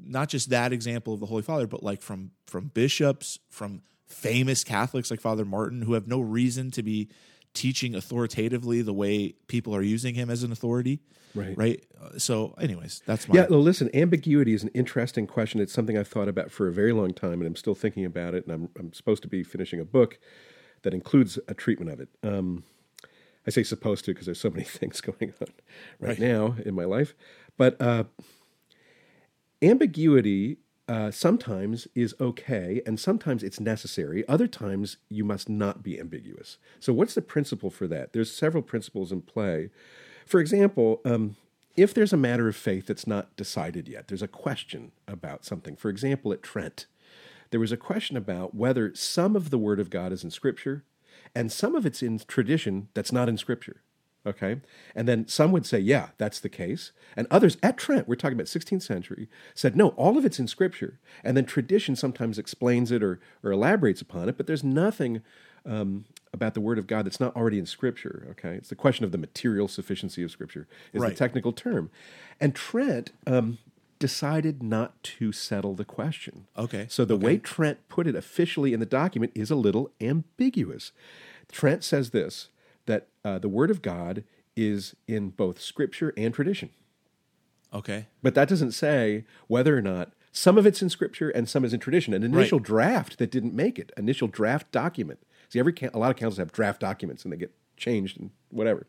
not 0.04 0.30
just 0.30 0.50
that 0.50 0.74
example 0.74 1.14
of 1.14 1.20
the 1.20 1.26
Holy 1.26 1.42
Father, 1.42 1.68
but 1.68 1.84
like 1.84 2.02
from 2.02 2.32
from 2.48 2.68
bishops, 2.68 3.40
from 3.50 3.82
famous 4.08 4.64
Catholics 4.64 5.12
like 5.12 5.22
Father 5.22 5.46
Martin, 5.46 5.82
who 5.82 5.94
have 5.94 6.08
no 6.08 6.20
reason 6.20 6.72
to 6.72 6.84
be 6.84 7.10
teaching 7.54 7.96
authoritatively 7.96 8.82
the 8.82 8.94
way 8.94 9.34
people 9.48 9.76
are 9.76 9.82
using 9.82 10.16
him 10.16 10.30
as 10.30 10.44
an 10.44 10.52
authority. 10.52 11.00
Right. 11.34 11.58
Right. 11.58 11.86
Uh, 12.02 12.18
So, 12.18 12.54
anyways, 12.60 13.02
that's 13.06 13.28
my 13.28 13.36
Yeah, 13.36 13.48
well, 13.50 13.62
listen, 13.62 13.90
ambiguity 13.94 14.54
is 14.54 14.64
an 14.64 14.70
interesting 14.74 15.28
question. 15.28 15.62
It's 15.62 15.74
something 15.74 15.98
I've 15.98 16.08
thought 16.08 16.28
about 16.28 16.52
for 16.52 16.68
a 16.68 16.74
very 16.74 16.92
long 16.92 17.14
time, 17.14 17.34
and 17.34 17.44
I'm 17.44 17.56
still 17.56 17.76
thinking 17.76 18.06
about 18.06 18.34
it. 18.34 18.46
And 18.46 18.54
I'm, 18.54 18.70
I'm 18.78 18.94
supposed 18.94 19.22
to 19.24 19.30
be 19.30 19.44
finishing 19.44 19.80
a 19.80 19.86
book 19.86 20.20
that 20.84 20.94
includes 20.94 21.38
a 21.48 21.54
treatment 21.54 21.92
of 21.92 22.00
it. 22.00 22.10
Um, 22.24 22.64
I 23.46 23.50
say 23.50 23.64
supposed 23.64 24.06
to 24.06 24.12
because 24.14 24.26
there's 24.26 24.40
so 24.40 24.50
many 24.50 24.64
things 24.80 25.02
going 25.02 25.34
on 25.42 25.48
right, 26.00 26.10
Right. 26.10 26.20
now 26.20 26.56
in 26.66 26.76
my 26.76 26.86
life. 26.86 27.14
But 27.58 27.80
uh, 27.82 28.04
ambiguity 29.62 30.58
uh, 30.88 31.12
sometimes 31.12 31.88
is 31.96 32.14
okay, 32.20 32.82
and 32.86 33.00
sometimes 33.00 33.44
it's 33.44 33.60
necessary. 33.60 34.28
Other 34.28 34.48
times 34.48 34.98
you 35.10 35.24
must 35.24 35.48
not 35.48 35.84
be 35.84 36.00
ambiguous. 36.00 36.58
So, 36.80 36.92
what's 36.92 37.14
the 37.14 37.22
principle 37.22 37.70
for 37.70 37.88
that? 37.88 38.14
There's 38.14 38.34
several 38.34 38.64
principles 38.64 39.12
in 39.12 39.22
play. 39.22 39.70
For 40.26 40.40
example, 40.40 41.00
um, 41.06 41.38
if 41.78 41.94
there's 41.94 42.12
a 42.14 42.18
matter 42.18 42.48
of 42.50 42.56
faith 42.56 42.88
that's 42.88 43.08
not 43.08 43.36
decided 43.38 43.88
yet, 43.88 44.08
there's 44.10 44.22
a 44.22 44.28
question 44.28 44.92
about 45.08 45.46
something. 45.46 45.76
For 45.78 45.90
example, 45.90 46.34
at 46.34 46.44
Trent, 46.44 46.88
there 47.52 47.60
was 47.60 47.72
a 47.72 47.78
question 47.78 48.18
about 48.18 48.56
whether 48.56 48.94
some 48.96 49.36
of 49.36 49.50
the 49.50 49.58
Word 49.58 49.80
of 49.80 49.90
God 49.90 50.12
is 50.12 50.24
in 50.24 50.32
Scripture 50.32 50.84
and 51.36 51.52
some 51.52 51.76
of 51.76 51.86
it's 51.86 52.02
in 52.02 52.20
tradition 52.20 52.88
that's 52.94 53.12
not 53.12 53.30
in 53.30 53.38
Scripture. 53.38 53.82
Okay. 54.26 54.62
And 54.96 55.08
then 55.08 55.28
some 55.28 55.52
would 55.52 55.66
say, 55.66 55.80
yeah, 55.80 56.10
that's 56.18 56.40
the 56.40 56.50
case. 56.50 56.92
And 57.16 57.26
others 57.32 57.58
at 57.64 57.78
Trent, 57.78 58.08
we're 58.08 58.16
talking 58.16 58.38
about 58.38 58.46
16th 58.46 58.84
century, 58.84 59.28
said, 59.56 59.76
no, 59.76 59.90
all 59.90 60.18
of 60.18 60.26
it's 60.26 60.40
in 60.40 60.48
Scripture. 60.48 61.00
And 61.24 61.36
then 61.36 61.46
tradition 61.46 61.96
sometimes 61.96 62.38
explains 62.38 62.92
it 62.92 63.02
or, 63.02 63.20
or 63.44 63.52
elaborates 63.52 64.02
upon 64.02 64.30
it, 64.30 64.38
but 64.38 64.46
there's 64.46 64.64
nothing 64.64 65.24
um, 65.66 66.06
about 66.34 66.54
the 66.54 66.62
Word 66.62 66.78
of 66.78 66.86
God 66.86 67.06
that's 67.06 67.20
not 67.20 67.36
already 67.36 67.58
in 67.58 67.66
Scripture. 67.66 68.28
Okay. 68.32 68.54
It's 68.56 68.70
the 68.70 68.76
question 68.76 69.06
of 69.06 69.12
the 69.12 69.18
material 69.18 69.68
sufficiency 69.68 70.22
of 70.22 70.30
Scripture, 70.30 70.68
is 70.94 71.02
Right. 71.02 71.10
the 71.10 71.16
technical 71.16 71.52
term. 71.52 71.90
And 72.40 72.54
Trent 72.54 73.12
um, 73.26 73.58
decided 74.02 74.64
not 74.64 75.02
to 75.04 75.32
settle 75.32 75.76
the 75.76 75.86
question. 75.86 76.48
Okay. 76.58 76.88
So 76.90 77.06
the 77.06 77.16
way 77.16 77.38
Trent 77.38 77.88
put 77.88 78.08
it 78.08 78.16
officially 78.16 78.74
in 78.74 78.80
the 78.80 78.86
document 78.86 79.32
is 79.36 79.52
a 79.52 79.56
little 79.56 79.92
ambiguous. 80.02 80.92
Trent 81.52 81.84
says 81.84 82.10
this 82.10 82.50
that 82.88 83.08
uh, 83.24 83.38
the 83.38 83.48
Word 83.48 83.70
of 83.70 83.84
God 83.84 84.24
is 84.56 84.96
in 85.08 85.30
both 85.30 85.62
Scripture 85.62 86.14
and 86.18 86.34
tradition. 86.34 86.72
okay. 87.74 88.08
But 88.24 88.34
that 88.34 88.50
doesn't 88.50 88.72
say 88.72 89.24
whether 89.48 89.78
or 89.78 89.82
not 89.82 90.14
some 90.32 90.58
of 90.58 90.66
it's 90.66 90.82
in 90.82 90.90
Scripture 90.90 91.30
and 91.30 91.48
some 91.48 91.64
is 91.64 91.74
in 91.74 91.80
tradition. 91.80 92.14
An 92.14 92.24
initial 92.24 92.58
draft 92.60 93.20
that 93.20 93.32
didn't 93.32 93.54
make 93.54 93.78
it, 93.78 93.92
initial 93.96 94.28
draft 94.28 94.72
document. 94.72 95.20
See, 95.50 95.60
every 95.60 95.76
a 95.94 96.00
lot 96.00 96.10
of 96.10 96.18
councils 96.18 96.40
have 96.40 96.52
draft 96.52 96.82
documents 96.82 97.24
and 97.24 97.32
they 97.32 97.38
get 97.38 97.54
changed 97.78 98.20
and 98.20 98.32
whatever. 98.50 98.88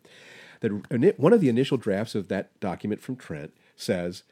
That 0.61 1.19
one 1.19 1.35
of 1.35 1.41
the 1.43 1.51
initial 1.51 1.77
drafts 1.77 2.15
of 2.15 2.29
that 2.29 2.59
document 2.61 3.03
from 3.03 3.17
Trent 3.17 3.53
says 3.77 4.23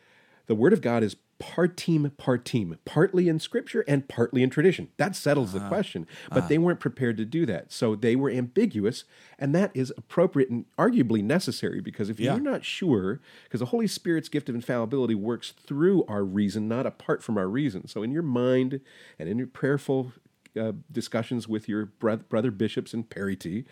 the 0.50 0.56
Word 0.56 0.72
of 0.72 0.80
God 0.80 1.04
is 1.04 1.14
partim 1.38 2.10
partim, 2.16 2.76
partly 2.84 3.28
in 3.28 3.38
Scripture 3.38 3.84
and 3.86 4.08
partly 4.08 4.42
in 4.42 4.50
tradition. 4.50 4.88
That 4.96 5.14
settles 5.14 5.52
the 5.52 5.60
question. 5.60 6.08
But 6.28 6.48
they 6.48 6.58
weren't 6.58 6.80
prepared 6.80 7.16
to 7.18 7.24
do 7.24 7.46
that, 7.46 7.70
so 7.70 7.94
they 7.94 8.16
were 8.16 8.28
ambiguous, 8.28 9.04
and 9.38 9.54
that 9.54 9.70
is 9.74 9.92
appropriate 9.96 10.50
and 10.50 10.64
arguably 10.76 11.22
necessary 11.22 11.80
because 11.80 12.10
if 12.10 12.18
Yeah. 12.18 12.34
you're 12.34 12.42
not 12.42 12.64
sure, 12.64 13.20
because 13.44 13.60
the 13.60 13.66
Holy 13.66 13.86
Spirit's 13.86 14.28
gift 14.28 14.48
of 14.48 14.56
infallibility 14.56 15.14
works 15.14 15.52
through 15.52 16.02
our 16.06 16.24
reason, 16.24 16.66
not 16.66 16.84
apart 16.84 17.22
from 17.22 17.38
our 17.38 17.48
reason. 17.48 17.86
So 17.86 18.02
in 18.02 18.10
your 18.10 18.24
mind 18.24 18.80
and 19.20 19.28
in 19.28 19.38
your 19.38 19.46
prayerful 19.46 20.12
uh, 20.58 20.72
discussions 20.90 21.46
with 21.46 21.68
your 21.68 21.86
brother 21.86 22.50
bishops 22.50 22.92
and 22.92 23.08
parity, 23.08 23.66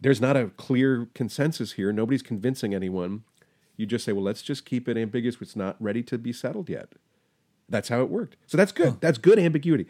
there's 0.00 0.20
not 0.20 0.36
a 0.36 0.46
clear 0.56 1.08
consensus 1.12 1.72
here. 1.72 1.92
Nobody's 1.92 2.22
convincing 2.22 2.72
anyone. 2.72 3.24
You 3.82 3.86
just 3.86 4.04
say, 4.04 4.12
well, 4.12 4.22
let's 4.22 4.42
just 4.42 4.64
keep 4.64 4.88
it 4.88 4.96
ambiguous. 4.96 5.36
It's 5.40 5.56
not 5.56 5.76
ready 5.80 6.04
to 6.04 6.16
be 6.16 6.32
settled 6.32 6.70
yet. 6.70 6.92
That's 7.68 7.88
how 7.88 8.00
it 8.02 8.08
worked. 8.08 8.36
So 8.46 8.56
that's 8.56 8.70
good. 8.70 9.00
That's 9.00 9.18
good 9.18 9.40
ambiguity. 9.40 9.86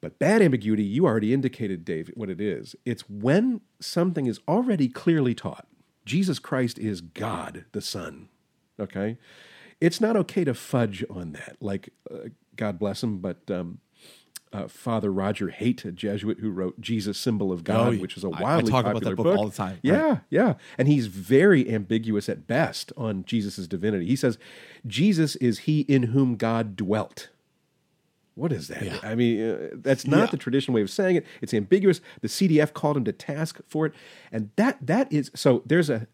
But 0.00 0.20
bad 0.20 0.42
ambiguity, 0.42 0.84
you 0.84 1.06
already 1.06 1.34
indicated, 1.34 1.84
Dave, 1.84 2.10
what 2.14 2.30
it 2.30 2.40
is. 2.40 2.76
It's 2.84 3.02
when 3.10 3.62
something 3.80 4.26
is 4.26 4.38
already 4.46 4.88
clearly 4.88 5.34
taught. 5.34 5.66
Jesus 6.06 6.38
Christ 6.38 6.78
is 6.78 7.00
God 7.00 7.64
the 7.72 7.80
Son. 7.80 8.28
Okay? 8.78 9.18
It's 9.80 10.00
not 10.00 10.16
okay 10.16 10.44
to 10.44 10.54
fudge 10.54 11.04
on 11.10 11.32
that. 11.32 11.56
Like, 11.60 11.90
uh, 12.08 12.28
God 12.54 12.78
bless 12.78 13.02
him, 13.02 13.18
but 13.18 13.50
um, 13.50 13.80
uh, 14.52 14.66
Father 14.66 15.12
Roger 15.12 15.48
Haight, 15.50 15.84
a 15.84 15.92
Jesuit 15.92 16.38
who 16.40 16.50
wrote 16.50 16.80
Jesus, 16.80 17.16
Symbol 17.18 17.52
of 17.52 17.62
God, 17.62 17.94
Oh, 17.94 17.98
which 17.98 18.16
is 18.16 18.24
a 18.24 18.28
wildly 18.30 18.70
talk 18.70 18.80
about 18.84 18.94
popular 18.94 19.14
that 19.14 19.22
book 19.22 19.38
all 19.38 19.48
the 19.48 19.56
time. 19.56 19.78
Yeah, 19.82 20.18
yeah. 20.28 20.54
And 20.76 20.88
he's 20.88 21.06
very 21.06 21.72
ambiguous 21.72 22.28
at 22.28 22.46
best 22.46 22.92
on 22.96 23.24
Jesus' 23.24 23.66
divinity. 23.68 24.06
He 24.06 24.16
says, 24.16 24.38
Jesus 24.86 25.36
is 25.36 25.60
he 25.60 25.82
in 25.82 26.04
whom 26.04 26.34
God 26.36 26.74
dwelt. 26.74 27.28
What 28.34 28.52
is 28.52 28.68
that? 28.68 28.82
Yeah. 28.82 28.98
I 29.02 29.14
mean, 29.14 29.40
uh, 29.50 29.68
that's 29.74 30.06
not 30.06 30.18
Yeah. 30.20 30.26
the 30.26 30.36
traditional 30.36 30.74
way 30.74 30.82
of 30.82 30.90
saying 30.90 31.16
it. 31.16 31.26
It's 31.42 31.52
ambiguous. 31.52 32.00
The 32.20 32.28
CDF 32.28 32.72
called 32.72 32.96
him 32.96 33.04
to 33.04 33.12
task 33.12 33.60
for 33.68 33.86
it, 33.86 33.92
and 34.32 34.50
that 34.56 34.78
that 34.86 35.12
is 35.12 35.30
so. 35.34 35.62
There's 35.66 35.90
a. 35.90 36.06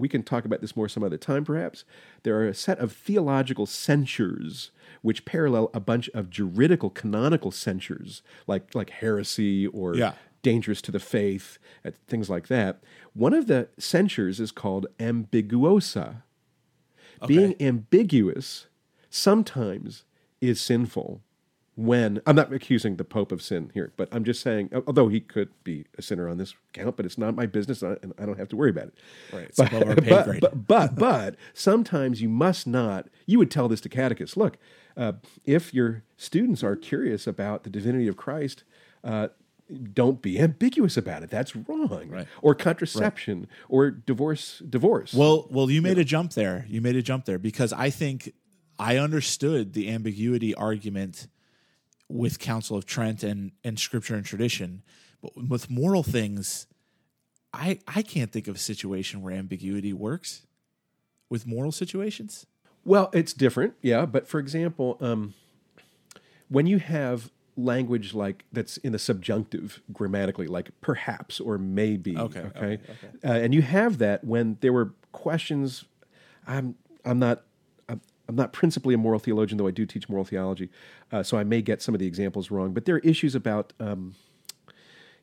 We 0.00 0.08
can 0.08 0.22
talk 0.22 0.44
about 0.44 0.60
this 0.60 0.74
more 0.74 0.88
some 0.88 1.02
other 1.04 1.18
time, 1.18 1.44
perhaps. 1.44 1.84
There 2.22 2.36
are 2.40 2.46
a 2.48 2.54
set 2.54 2.78
of 2.78 2.92
theological 2.92 3.66
censures 3.66 4.70
which 5.02 5.24
parallel 5.24 5.70
a 5.72 5.80
bunch 5.80 6.08
of 6.14 6.30
juridical 6.30 6.90
canonical 6.90 7.50
censures, 7.50 8.22
like 8.46 8.74
like 8.74 8.90
heresy 8.90 9.66
or 9.68 9.94
Yeah. 9.96 10.14
dangerous 10.42 10.80
to 10.82 10.90
the 10.90 10.98
faith, 10.98 11.58
uh, 11.84 11.90
things 12.08 12.28
like 12.30 12.48
that. 12.48 12.82
One 13.12 13.34
of 13.34 13.46
the 13.46 13.68
censures 13.78 14.40
is 14.40 14.50
called 14.52 14.86
ambiguosa. 14.98 16.22
Being 17.26 17.54
ambiguous 17.60 18.66
sometimes 19.10 20.04
is 20.40 20.60
sinful. 20.60 21.20
When 21.80 22.20
I'm 22.26 22.36
not 22.36 22.52
accusing 22.52 22.96
the 22.96 23.04
Pope 23.04 23.32
of 23.32 23.40
sin 23.40 23.70
here, 23.72 23.90
but 23.96 24.10
I'm 24.12 24.22
just 24.22 24.42
saying, 24.42 24.70
although 24.86 25.08
he 25.08 25.18
could 25.18 25.48
be 25.64 25.86
a 25.96 26.02
sinner 26.02 26.28
on 26.28 26.36
this 26.36 26.54
count, 26.74 26.94
but 26.94 27.06
it's 27.06 27.16
not 27.16 27.34
my 27.34 27.46
business, 27.46 27.80
and 27.80 28.12
I 28.18 28.26
don't 28.26 28.38
have 28.38 28.50
to 28.50 28.56
worry 28.56 28.68
about 28.68 28.88
it. 28.88 28.94
Right, 29.32 29.44
it's 29.44 29.56
but, 29.56 29.72
above 29.72 29.88
our 29.88 29.94
pay 29.96 30.10
but, 30.10 30.24
grade. 30.26 30.40
but, 30.42 30.66
but, 30.66 30.94
but 30.96 31.36
sometimes 31.54 32.20
you 32.20 32.28
must 32.28 32.66
not. 32.66 33.08
You 33.24 33.38
would 33.38 33.50
tell 33.50 33.66
this 33.66 33.80
to 33.80 33.88
catechists. 33.88 34.36
Look, 34.36 34.58
uh, 34.94 35.12
if 35.46 35.72
your 35.72 36.02
students 36.18 36.62
are 36.62 36.76
curious 36.76 37.26
about 37.26 37.64
the 37.64 37.70
divinity 37.70 38.08
of 38.08 38.16
Christ. 38.16 38.64
Uh, 39.02 39.28
don't 39.92 40.20
be 40.20 40.40
ambiguous 40.40 40.96
about 40.96 41.22
it. 41.22 41.30
That's 41.30 41.54
wrong. 41.54 42.08
Right. 42.08 42.26
Or 42.42 42.56
contraception 42.56 43.46
or 43.68 43.92
divorce. 43.92 44.60
Divorce. 44.68 45.14
Well, 45.14 45.46
well, 45.48 45.70
you 45.70 45.80
made 45.80 45.96
a 45.96 46.02
jump 46.02 46.32
there. 46.32 46.66
You 46.68 46.80
made 46.80 46.96
a 46.96 47.02
jump 47.02 47.24
there 47.24 47.38
because 47.38 47.72
I 47.72 47.88
think 47.88 48.34
I 48.80 48.96
understood 48.96 49.72
the 49.72 49.88
ambiguity 49.88 50.56
argument 50.56 51.28
with 52.10 52.38
Council 52.38 52.76
of 52.76 52.86
Trent 52.86 53.22
and 53.22 53.52
and 53.64 53.78
Scripture 53.78 54.14
and 54.14 54.24
tradition, 54.24 54.82
but 55.22 55.36
with 55.48 55.70
moral 55.70 56.02
things, 56.02 56.66
I 57.52 57.78
I 57.86 58.02
can't 58.02 58.32
think 58.32 58.48
of 58.48 58.56
a 58.56 58.58
situation 58.58 59.22
where 59.22 59.32
ambiguity 59.34 59.92
works 59.92 60.46
with 61.28 61.46
moral 61.46 61.72
situations. 61.72 62.46
Well, 62.84 63.10
it's 63.12 63.32
different, 63.32 63.74
yeah. 63.82 64.06
But 64.06 64.26
for 64.26 64.38
example, 64.40 64.96
um, 65.00 65.34
when 66.48 66.66
you 66.66 66.78
have 66.78 67.30
language 67.56 68.14
like 68.14 68.44
that's 68.52 68.78
in 68.78 68.92
the 68.92 68.98
subjunctive 68.98 69.82
grammatically, 69.92 70.46
like 70.46 70.70
perhaps 70.80 71.40
or 71.40 71.58
maybe, 71.58 72.16
Okay, 72.16 72.40
okay, 72.40 72.56
okay, 72.56 72.78
Uh, 73.22 73.32
and 73.32 73.54
you 73.54 73.62
have 73.62 73.98
that 73.98 74.24
when 74.24 74.56
there 74.60 74.72
were 74.72 74.94
questions. 75.12 75.84
I'm 76.46 76.74
I'm 77.04 77.18
not. 77.18 77.42
I'm, 78.30 78.36
not 78.36 78.52
principally 78.52 78.94
a 78.94 78.98
moral 78.98 79.18
theologian, 79.18 79.58
though 79.58 79.66
I 79.66 79.72
do 79.72 79.84
teach 79.84 80.08
moral 80.08 80.24
theology, 80.24 80.70
uh, 81.12 81.22
so 81.22 81.36
I 81.36 81.44
may 81.44 81.62
get 81.62 81.82
some 81.82 81.94
of 81.94 81.98
the 81.98 82.06
examples 82.06 82.50
wrong. 82.50 82.72
But 82.72 82.84
there 82.84 82.94
are 82.96 83.00
issues 83.00 83.34
about 83.34 83.72
um, 83.80 84.14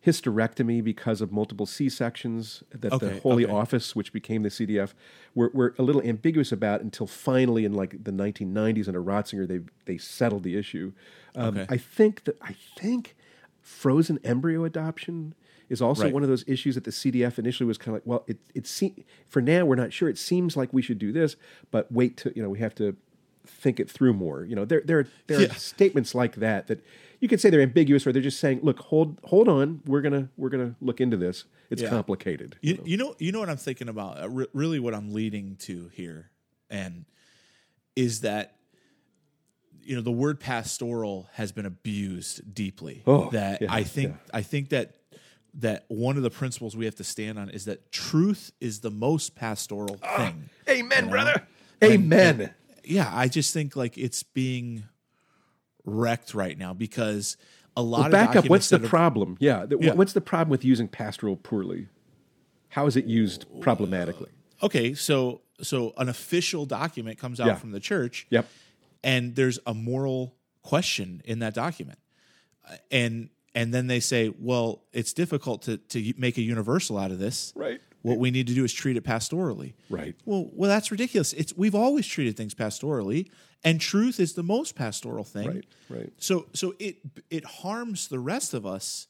hysterectomy 0.06 0.84
because 0.84 1.22
of 1.22 1.32
multiple 1.32 1.66
C 1.66 1.90
sections 1.90 2.64
that 2.72 2.94
Okay, 2.94 3.08
the 3.08 3.20
Holy 3.20 3.46
okay. 3.46 3.54
Office, 3.54 3.96
which 3.96 4.14
became 4.14 4.44
the 4.44 4.50
CDF, 4.50 4.94
were, 5.36 5.52
were 5.54 5.76
a 5.78 5.84
little 5.84 6.02
ambiguous 6.02 6.52
about 6.52 6.82
until 6.82 7.08
finally 7.08 7.66
in 7.66 7.74
like 7.74 8.04
the 8.04 8.12
1990s 8.12 8.88
under 8.88 9.04
Ratzinger 9.04 9.48
they 9.48 9.60
they 9.86 9.98
settled 9.98 10.44
the 10.44 10.58
issue. 10.58 10.94
Um, 11.36 11.58
Okay. 11.58 11.66
I 11.70 11.78
think 11.78 12.24
that 12.26 12.38
I 12.42 12.56
think 12.78 13.16
frozen 13.62 14.20
embryo 14.24 14.64
adoption 14.64 15.34
is 15.70 15.82
also 15.82 16.04
Right. 16.04 16.14
one 16.14 16.24
of 16.24 16.30
those 16.30 16.44
issues 16.48 16.76
that 16.76 16.84
the 16.84 16.92
CDF 16.92 17.38
initially 17.40 17.68
was 17.68 17.78
kind 17.78 17.90
of 17.90 17.94
like, 17.96 18.08
well, 18.08 18.24
it 18.28 18.38
it 18.56 18.68
se- 18.68 19.06
for 19.28 19.42
now 19.42 19.66
we're 19.66 19.76
not 19.76 19.92
sure. 19.94 20.10
It 20.10 20.18
seems 20.18 20.56
like 20.58 20.72
we 20.74 20.82
should 20.82 21.00
do 21.00 21.12
this, 21.12 21.36
but 21.72 21.92
wait 21.92 22.18
to 22.18 22.32
you 22.36 22.42
know 22.44 22.50
we 22.50 22.60
have 22.60 22.76
to 22.76 22.96
think 23.46 23.80
it 23.80 23.90
through 23.90 24.14
more. 24.14 24.44
You 24.46 24.56
know, 24.56 24.66
there 24.66 24.82
there 24.86 25.00
are, 25.00 25.08
there 25.28 25.42
Yeah. 25.42 25.48
are 25.48 25.54
statements 25.56 26.14
like 26.16 26.36
that 26.36 26.68
that 26.68 26.84
you 27.20 27.28
could 27.28 27.40
say 27.42 27.50
they're 27.50 27.62
ambiguous, 27.62 28.06
or 28.06 28.12
they're 28.12 28.22
just 28.22 28.40
saying, 28.40 28.60
look, 28.62 28.80
hold 28.80 29.20
hold 29.24 29.48
on, 29.48 29.82
we're 29.86 30.02
gonna 30.02 30.30
we're 30.38 30.50
gonna 30.50 30.76
look 30.82 31.02
into 31.02 31.18
this. 31.18 31.46
It's 31.70 31.82
Yeah. 31.82 31.90
complicated. 31.90 32.56
You, 32.62 32.82
you 32.86 32.96
know, 32.96 33.16
you 33.20 33.32
know 33.32 33.40
what 33.40 33.50
I'm 33.50 33.58
thinking 33.58 33.90
about. 33.90 34.22
Uh, 34.24 34.30
re- 34.30 34.48
really, 34.54 34.80
what 34.80 34.94
I'm 34.94 35.12
leading 35.14 35.56
to 35.62 35.90
here, 35.94 36.30
and 36.70 37.06
is 37.96 38.22
that 38.22 38.54
you 39.84 39.96
know 39.96 40.02
the 40.02 40.12
word 40.12 40.40
pastoral 40.40 41.28
has 41.34 41.52
been 41.52 41.66
abused 41.66 42.54
deeply. 42.54 43.04
Oh, 43.08 43.30
that 43.32 43.62
yeah, 43.62 43.74
I 43.74 43.84
think 43.84 44.16
I 44.34 44.42
think 44.42 44.70
that 44.70 44.97
that 45.56 45.86
one 45.88 46.18
of 46.18 46.24
the 46.24 46.30
principles 46.30 46.76
we 46.78 46.86
have 46.86 46.96
to 46.96 47.04
stand 47.04 47.40
on 47.40 47.50
is 47.50 47.66
that 47.66 47.92
truth 47.92 48.52
is 48.62 48.80
the 48.82 48.92
most 48.92 49.36
pastoral 49.36 49.98
Ah. 50.04 50.18
thing. 50.18 50.50
Amen, 50.70 51.10
brother. 51.10 51.48
Amen. 51.84 52.54
Yeah, 52.84 53.10
I 53.14 53.28
just 53.28 53.54
think 53.54 53.76
like 53.76 53.98
it's 53.98 54.24
being 54.24 54.84
wrecked 55.86 56.34
right 56.34 56.58
now 56.58 56.74
because 56.74 57.38
a 57.76 57.82
lot 57.82 57.98
Well, 57.98 58.06
of 58.08 58.12
back 58.12 58.36
up. 58.36 58.50
What's 58.50 58.70
the 58.70 58.78
that 58.78 58.84
have- 58.84 58.90
problem? 58.90 59.38
Yeah, 59.40 59.66
the, 59.66 59.78
Yeah. 59.80 59.94
What's 59.94 60.14
the 60.14 60.22
problem 60.22 60.50
with 60.50 60.66
using 60.66 60.88
pastoral 60.88 61.36
poorly? 61.36 61.88
How 62.70 62.86
is 62.88 62.96
it 62.96 63.06
used 63.06 63.46
problematically? 63.62 64.30
okay, 64.64 64.94
so 64.94 65.42
so 65.62 65.94
an 65.98 66.08
official 66.10 66.66
document 66.68 67.18
comes 67.18 67.40
out 67.40 67.48
Yeah. 67.48 67.56
from 67.56 67.72
the 67.72 67.80
church. 67.80 68.28
Yep. 68.30 68.48
and 69.04 69.36
there's 69.36 69.60
a 69.68 69.74
moral 69.76 70.36
question 70.64 71.22
in 71.24 71.38
that 71.40 71.54
document 71.54 72.00
Uh, 72.68 72.76
and 72.92 73.30
and 73.56 73.74
then 73.74 73.88
they 73.88 74.00
say 74.00 74.34
well 74.40 74.84
it's 74.94 75.14
difficult 75.14 75.62
to 75.64 75.78
to 75.78 76.14
make 76.18 76.38
a 76.38 76.42
universal 76.42 76.98
out 76.98 77.12
of 77.12 77.20
this 77.20 77.54
Right. 77.56 77.82
what 78.02 78.18
we 78.20 78.32
need 78.32 78.48
to 78.48 78.54
do 78.54 78.64
is 78.64 78.74
treat 78.74 78.98
it 78.98 79.04
pastorally 79.04 79.74
Right. 79.90 80.16
well 80.26 80.50
well 80.54 80.70
that's 80.70 80.92
ridiculous 80.92 81.34
it's 81.34 81.56
we've 81.58 81.76
always 81.76 82.06
treated 82.08 82.38
things 82.38 82.54
pastorally 82.54 83.30
and 83.64 83.82
truth 83.82 84.20
is 84.20 84.34
the 84.34 84.44
most 84.44 84.76
pastoral 84.76 85.24
thing 85.24 85.48
Right. 85.48 85.66
Right. 85.90 86.14
so 86.18 86.48
so 86.54 86.76
it 86.80 86.98
it 87.30 87.44
harms 87.46 88.08
the 88.10 88.20
rest 88.20 88.54
of 88.54 88.66
us 88.66 89.08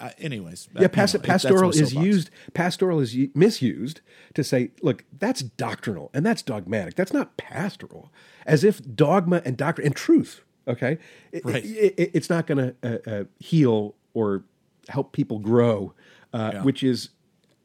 uh, 0.00 0.10
anyways 0.18 0.68
Yeah, 0.74 0.82
know, 0.82 0.88
pastoral 0.88 1.70
is 1.70 1.92
used. 1.92 2.30
Pastoral 2.54 3.00
is 3.00 3.16
misused 3.34 4.00
to 4.34 4.44
say, 4.44 4.70
look, 4.80 5.04
that's 5.18 5.42
doctrinal 5.42 6.10
and 6.14 6.24
that's 6.24 6.40
dogmatic. 6.40 6.94
That's 6.94 7.12
not 7.12 7.36
pastoral. 7.36 8.12
As 8.46 8.62
if 8.62 8.80
dogma 8.94 9.42
and 9.44 9.56
doctrine 9.56 9.88
and 9.88 9.96
truth, 9.96 10.42
okay, 10.68 10.98
it- 11.32 11.44
Right. 11.44 11.64
it- 11.64 11.94
it- 11.98 12.10
it's 12.14 12.30
not 12.30 12.46
going 12.46 12.58
to 12.58 12.74
uh, 13.08 13.10
uh, 13.10 13.24
heal 13.40 13.94
or 14.14 14.44
help 14.88 15.12
people 15.12 15.38
grow, 15.38 15.94
uh, 16.32 16.50
Yeah. 16.54 16.62
which 16.62 16.82
is 16.82 17.10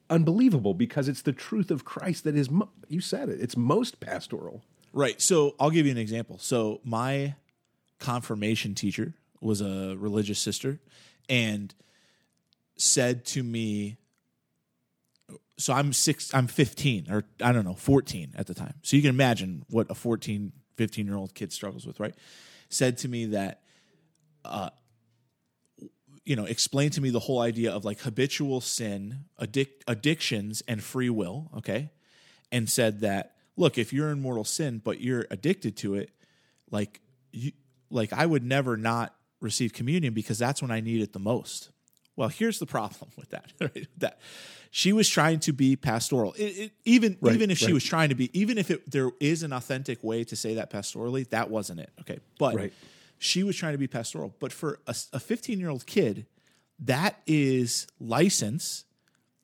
unbelievable 0.10 0.74
because 0.74 1.08
it's 1.08 1.22
the 1.22 1.34
truth 1.34 1.72
of 1.72 1.86
Christ 1.86 2.24
that 2.26 2.36
is. 2.36 2.50
Mo- 2.50 2.70
you 2.88 3.02
said 3.02 3.30
it. 3.30 3.40
It's 3.42 3.56
most 3.58 4.00
pastoral. 4.00 4.64
Right. 4.92 5.20
So 5.22 5.56
I'll 5.60 5.72
give 5.72 5.86
you 5.86 5.92
an 5.92 5.98
example. 5.98 6.38
So 6.40 6.82
my 6.84 7.36
confirmation 8.00 8.76
teacher 8.76 9.14
was 9.42 9.62
a 9.62 9.96
religious 9.98 10.40
sister 10.40 10.80
and 11.30 11.74
said 12.78 13.26
to 13.26 13.44
me 13.44 13.98
so 15.58 15.72
I'm 15.74 15.94
6 15.94 16.34
I'm 16.34 16.48
15 16.48 17.10
or 17.10 17.24
I 17.42 17.52
don't 17.52 17.64
know 17.64 17.76
14 17.76 18.34
at 18.36 18.48
the 18.48 18.54
time. 18.54 18.74
So 18.82 18.96
you 18.96 19.02
can 19.02 19.10
imagine 19.10 19.64
what 19.70 19.90
a 19.90 19.96
14 19.96 20.52
15 20.76 21.06
year 21.06 21.16
old 21.16 21.34
kid 21.36 21.54
struggles 21.54 21.86
with, 21.86 22.00
right? 22.00 22.16
Said 22.70 22.98
to 23.00 23.08
me 23.08 23.26
that 23.28 23.62
uh 24.46 24.70
you 26.26 26.38
know, 26.38 26.46
explain 26.46 26.90
to 26.90 27.02
me 27.02 27.10
the 27.10 27.20
whole 27.20 27.42
idea 27.42 27.70
of 27.70 27.84
like 27.84 28.00
habitual 28.00 28.62
sin, 28.62 29.26
addic- 29.42 29.82
addictions 29.90 30.64
and 30.70 30.82
free 30.82 31.10
will, 31.10 31.52
okay? 31.58 31.90
and 32.54 32.70
said 32.70 33.02
that 33.02 33.36
look 33.58 33.78
if 33.78 33.92
you're 33.92 34.10
in 34.10 34.22
mortal 34.22 34.46
sin 34.46 34.80
but 34.82 35.02
you're 35.02 35.26
addicted 35.32 35.76
to 35.76 35.96
it 35.96 36.12
like 36.72 37.02
you 37.34 37.52
like 37.90 38.14
i 38.14 38.26
would 38.26 38.44
never 38.44 38.78
not 38.78 39.14
receive 39.42 39.74
communion 39.74 40.14
because 40.14 40.38
that's 40.38 40.62
when 40.62 40.72
i 40.72 40.80
need 40.80 41.02
it 41.02 41.12
the 41.12 41.20
most 41.20 41.72
well 42.16 42.30
here's 42.30 42.60
the 42.60 42.66
problem 42.66 43.12
with 43.18 43.30
that 43.30 43.52
right? 43.62 43.88
that 43.98 44.20
she 44.72 44.92
was 44.94 45.08
trying 45.10 45.40
to 45.40 45.52
be 45.54 45.76
pastoral 45.76 46.34
it, 46.34 46.44
it, 46.44 46.72
even 46.86 47.18
Right, 47.22 47.36
even 47.36 47.52
if 47.52 47.58
she 47.58 47.74
was 47.74 47.84
trying 47.84 48.10
to 48.10 48.16
be 48.16 48.30
even 48.40 48.58
if 48.58 48.70
it, 48.72 48.90
there 48.90 49.12
is 49.20 49.44
an 49.44 49.54
authentic 49.54 50.04
way 50.04 50.24
to 50.26 50.36
say 50.36 50.56
that 50.56 50.70
pastorally 50.72 51.28
that 51.30 51.50
wasn't 51.50 51.80
it 51.80 51.92
okay 52.02 52.20
but 52.40 52.56
Right. 52.56 52.74
she 53.18 53.44
was 53.44 53.56
trying 53.56 53.74
to 53.74 53.78
be 53.78 53.88
pastoral 53.88 54.36
but 54.40 54.52
for 54.52 54.80
a 54.88 54.94
15 55.20 55.60
year 55.60 55.70
old 55.70 55.86
kid 55.86 56.26
that 56.80 57.22
is 57.28 57.88
license 58.00 58.86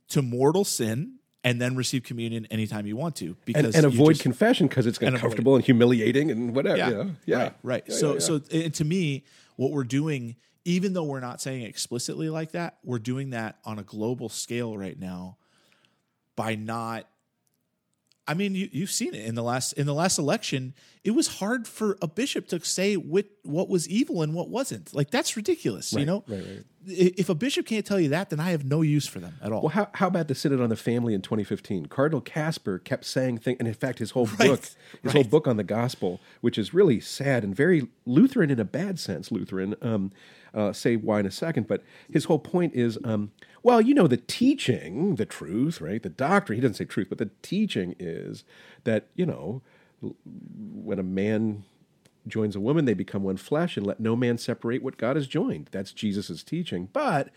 to 0.09 0.22
mortal 0.22 0.65
sin 0.65 1.15
and 1.43 1.61
then 1.61 1.76
receive 1.76 2.03
communion 2.03 2.45
anytime 2.51 2.86
you 2.86 2.97
want 2.97 3.15
to 3.17 3.38
because 3.45 3.76
And, 3.76 3.76
and 3.76 3.86
avoid 3.86 4.13
just- 4.15 4.24
confession 4.24 4.67
because 4.67 4.86
it's 4.88 4.97
and 4.97 5.15
uncomfortable 5.15 5.55
and 5.55 5.63
humiliating 5.63 6.32
and 6.32 6.53
whatever. 6.55 6.78
yeah, 6.78 6.89
you 6.89 6.95
know? 6.95 7.11
yeah. 7.26 7.38
right, 7.38 7.53
right. 7.63 7.84
Yeah, 7.88 7.95
so, 7.95 8.07
yeah, 8.07 8.13
yeah. 8.51 8.63
so 8.63 8.70
to 8.70 8.84
me, 8.86 9.24
what 9.55 9.72
we're 9.72 9.86
doing, 9.86 10.36
even 10.66 10.93
though 10.93 11.03
we're 11.03 11.20
not 11.20 11.41
saying 11.41 11.64
explicitly 11.64 12.30
like 12.30 12.51
that, 12.51 12.78
we're 12.84 12.99
doing 12.99 13.32
that 13.32 13.60
on 13.66 13.80
a 13.80 13.84
global 13.84 14.30
scale 14.30 14.78
right 14.78 14.99
now 14.99 15.38
by 16.36 16.55
not. 16.55 17.07
I 18.30 18.36
mean, 18.36 18.54
you, 18.54 18.70
you've 18.72 18.92
seen 18.92 19.16
it 19.16 19.26
in 19.26 19.34
the 19.34 19.42
last 19.42 19.74
in 19.74 19.88
the 19.88 19.94
last 19.94 20.20
election. 20.20 20.76
It 21.04 21.12
was 21.12 21.40
hard 21.40 21.68
for 21.68 21.98
a 22.00 22.08
bishop 22.08 22.48
to 22.50 22.60
say 22.64 22.94
what 22.96 23.26
what 23.42 23.70
was 23.70 23.90
evil 23.90 24.22
and 24.22 24.36
what 24.36 24.50
wasn't. 24.50 24.94
Like 24.94 25.10
that's 25.10 25.36
ridiculous. 25.36 25.94
you 25.94 26.06
know, 26.06 26.24
right, 26.28 26.46
right. 26.46 26.64
If 26.86 27.28
a 27.30 27.34
bishop 27.36 27.66
can't 27.66 27.84
tell 27.84 28.00
you 28.00 28.10
that, 28.10 28.30
then 28.30 28.40
I 28.40 28.52
have 28.52 28.64
no 28.66 28.84
use 28.84 29.08
for 29.08 29.20
them 29.20 29.34
at 29.42 29.52
all. 29.52 29.62
Well, 29.64 29.70
how, 29.70 29.90
how 29.96 30.08
about 30.08 30.28
the 30.28 30.36
Synod 30.36 30.62
on 30.62 30.70
the 30.70 30.76
Family 30.76 31.16
in 31.16 31.22
2015? 31.24 31.88
Cardinal 31.88 32.22
Kasper 32.22 32.78
kept 32.78 33.06
saying 33.06 33.40
things, 33.40 33.58
and 33.58 33.68
in 33.68 33.74
fact, 33.74 33.98
his 33.98 34.12
whole 34.12 34.28
Right, 34.28 34.50
book, 34.50 34.62
his 35.02 35.12
whole 35.12 35.24
book 35.24 35.48
on 35.48 35.58
the 35.58 35.64
gospel, 35.64 36.22
which 36.42 36.58
is 36.60 36.72
really 36.72 37.00
sad 37.00 37.44
and 37.44 37.56
very 37.56 37.88
Lutheran 38.06 38.52
in 38.52 38.60
a 38.60 38.66
bad 38.66 39.00
sense, 39.00 39.32
Lutheran. 39.32 39.76
Um, 39.82 40.12
uh, 40.54 40.74
say 40.74 40.96
why 40.96 41.20
in 41.20 41.26
a 41.26 41.32
second, 41.32 41.68
but 41.68 41.84
his 42.12 42.26
whole 42.26 42.40
point 42.40 42.74
is, 42.74 42.98
um, 43.04 43.32
well, 43.64 43.82
you 43.82 43.93
know, 43.93 44.07
the 44.07 44.18
teaching, 44.18 45.16
the 45.16 45.26
truth, 45.26 45.82
right? 45.82 46.01
The 46.01 46.10
doctrine. 46.10 46.57
He 46.57 46.62
doesn't 46.62 46.76
say 46.76 46.86
truth, 46.86 47.07
but 47.10 47.18
the 47.18 47.32
teaching 47.41 47.95
is 47.99 48.43
that 48.84 49.07
you 49.16 49.26
know, 49.26 49.62
when 50.01 50.99
a 50.99 51.03
man 51.03 51.64
joins 52.28 52.55
a 52.55 52.60
woman, 52.60 52.86
they 52.86 52.93
become 52.93 53.24
one 53.24 53.38
flesh, 53.38 53.78
and 53.78 53.86
let 53.86 53.99
no 53.99 54.16
man 54.16 54.38
separate 54.38 54.84
what 54.84 54.97
God 54.97 55.16
has 55.16 55.28
joined. 55.28 55.70
That's 55.72 55.91
Jesus' 55.91 56.43
teaching. 56.43 56.89
But 56.93 57.30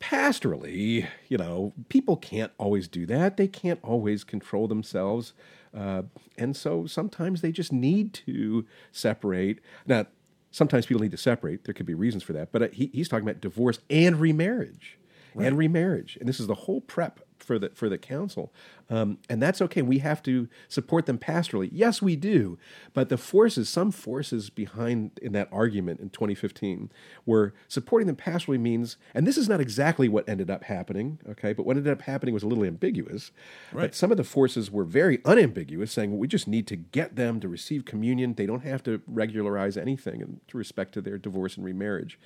pastorally, 0.00 1.06
you 1.28 1.38
know, 1.38 1.72
people 1.88 2.16
can't 2.16 2.52
always 2.58 2.88
do 2.88 3.06
that. 3.06 3.36
They 3.36 3.48
can't 3.48 3.80
always 3.82 4.24
control 4.24 4.66
themselves. 4.68 5.32
Uh, 5.74 6.02
and 6.36 6.56
so 6.56 6.86
sometimes 6.86 7.40
they 7.40 7.52
just 7.52 7.72
need 7.72 8.12
to 8.12 8.66
separate. 8.90 9.60
Now, 9.86 10.06
sometimes 10.50 10.86
people 10.86 11.02
need 11.02 11.12
to 11.12 11.16
separate. 11.16 11.64
There 11.64 11.74
could 11.74 11.86
be 11.86 11.94
reasons 11.94 12.22
for 12.22 12.32
that, 12.34 12.52
but 12.52 12.62
uh, 12.62 12.68
he, 12.72 12.90
he's 12.92 13.08
talking 13.08 13.28
about 13.28 13.40
divorce 13.40 13.78
and 13.88 14.20
remarriage, 14.20 14.98
and 15.38 15.58
remarriage, 15.58 16.16
and 16.18 16.28
this 16.28 16.40
is 16.40 16.46
the 16.46 16.54
whole 16.54 16.80
prep 16.80 17.20
for 17.38 17.58
the 17.58 17.70
for 17.70 17.88
the 17.88 17.98
council, 17.98 18.52
um, 18.88 19.18
and 19.28 19.42
that's 19.42 19.60
okay. 19.60 19.82
We 19.82 19.98
have 19.98 20.22
to 20.24 20.48
support 20.68 21.06
them 21.06 21.18
pastorally. 21.18 21.68
Yes, 21.72 22.00
we 22.00 22.16
do, 22.16 22.58
but 22.92 23.08
the 23.08 23.16
forces, 23.16 23.68
some 23.68 23.90
forces 23.90 24.50
behind 24.50 25.18
in 25.20 25.32
that 25.32 25.48
argument 25.50 26.00
in 26.00 26.10
2015, 26.10 26.90
were 27.26 27.54
supporting 27.68 28.06
them 28.06 28.16
pastorally 28.16 28.60
means, 28.60 28.96
and 29.14 29.26
this 29.26 29.36
is 29.36 29.48
not 29.48 29.60
exactly 29.60 30.08
what 30.08 30.28
ended 30.28 30.50
up 30.50 30.64
happening. 30.64 31.18
Okay, 31.28 31.52
but 31.52 31.66
what 31.66 31.76
ended 31.76 31.92
up 31.92 32.02
happening 32.02 32.34
was 32.34 32.42
a 32.42 32.46
little 32.46 32.64
ambiguous. 32.64 33.32
Right. 33.72 33.82
But 33.82 33.94
some 33.94 34.10
of 34.10 34.16
the 34.16 34.24
forces 34.24 34.70
were 34.70 34.84
very 34.84 35.20
unambiguous, 35.24 35.92
saying 35.92 36.16
we 36.18 36.28
just 36.28 36.46
need 36.46 36.66
to 36.68 36.76
get 36.76 37.16
them 37.16 37.40
to 37.40 37.48
receive 37.48 37.84
communion. 37.84 38.34
They 38.34 38.46
don't 38.46 38.62
have 38.64 38.82
to 38.84 39.02
regularize 39.06 39.76
anything 39.76 40.20
in 40.20 40.40
respect 40.52 40.92
to 40.94 41.00
their 41.00 41.18
divorce 41.18 41.56
and 41.56 41.64
remarriage. 41.64 42.18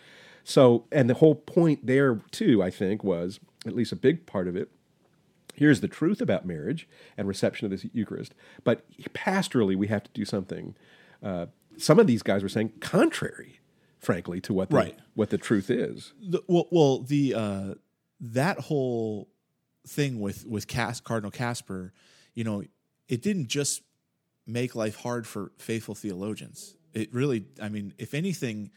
So, 0.49 0.85
and 0.93 1.11
the 1.11 1.15
whole 1.15 1.35
point 1.35 1.87
there 1.87 2.21
too, 2.31 2.63
I 2.63 2.71
think, 2.71 3.03
was 3.03 3.41
at 3.67 3.75
least 3.75 3.91
a 3.93 3.97
big 3.97 4.27
part 4.27 4.47
of 4.49 4.55
it 4.57 4.71
here's 5.57 5.81
the 5.81 5.89
truth 5.89 6.21
about 6.21 6.47
marriage 6.47 6.87
and 7.17 7.27
reception 7.27 7.73
of 7.73 7.81
the 7.81 7.91
Eucharist. 7.93 8.35
But 8.63 8.85
pastorally, 9.15 9.75
we 9.75 9.89
have 9.89 10.05
to 10.05 10.11
do 10.13 10.25
something. 10.25 10.77
Uh, 11.23 11.47
some 11.79 11.99
of 11.99 12.07
these 12.07 12.23
guys 12.23 12.43
were 12.43 12.49
saying 12.49 12.75
contrary, 12.81 13.61
frankly, 13.99 14.41
to 14.43 14.53
what 14.53 14.71
the, 14.71 14.77
Right. 14.77 14.99
what 15.15 15.31
the 15.31 15.39
truth 15.39 15.71
is. 15.71 16.13
the, 16.21 16.43
well, 16.47 16.69
well, 16.71 17.01
the 17.01 17.35
uh, 17.35 17.75
that 18.21 18.61
whole 18.61 19.29
thing 19.87 20.21
with 20.21 20.47
with 20.47 20.67
Cas- 20.69 21.01
Cardinal 21.01 21.31
Kasper, 21.31 21.93
you 22.35 22.45
know, 22.45 22.63
it 23.09 23.23
didn't 23.23 23.49
just 23.49 23.83
make 24.47 24.75
life 24.75 24.97
hard 24.97 25.27
for 25.27 25.53
faithful 25.59 25.95
theologians. 25.95 26.77
It 26.93 27.13
really, 27.13 27.47
I 27.61 27.69
mean, 27.69 27.95
if 27.99 28.15
anything, 28.15 28.71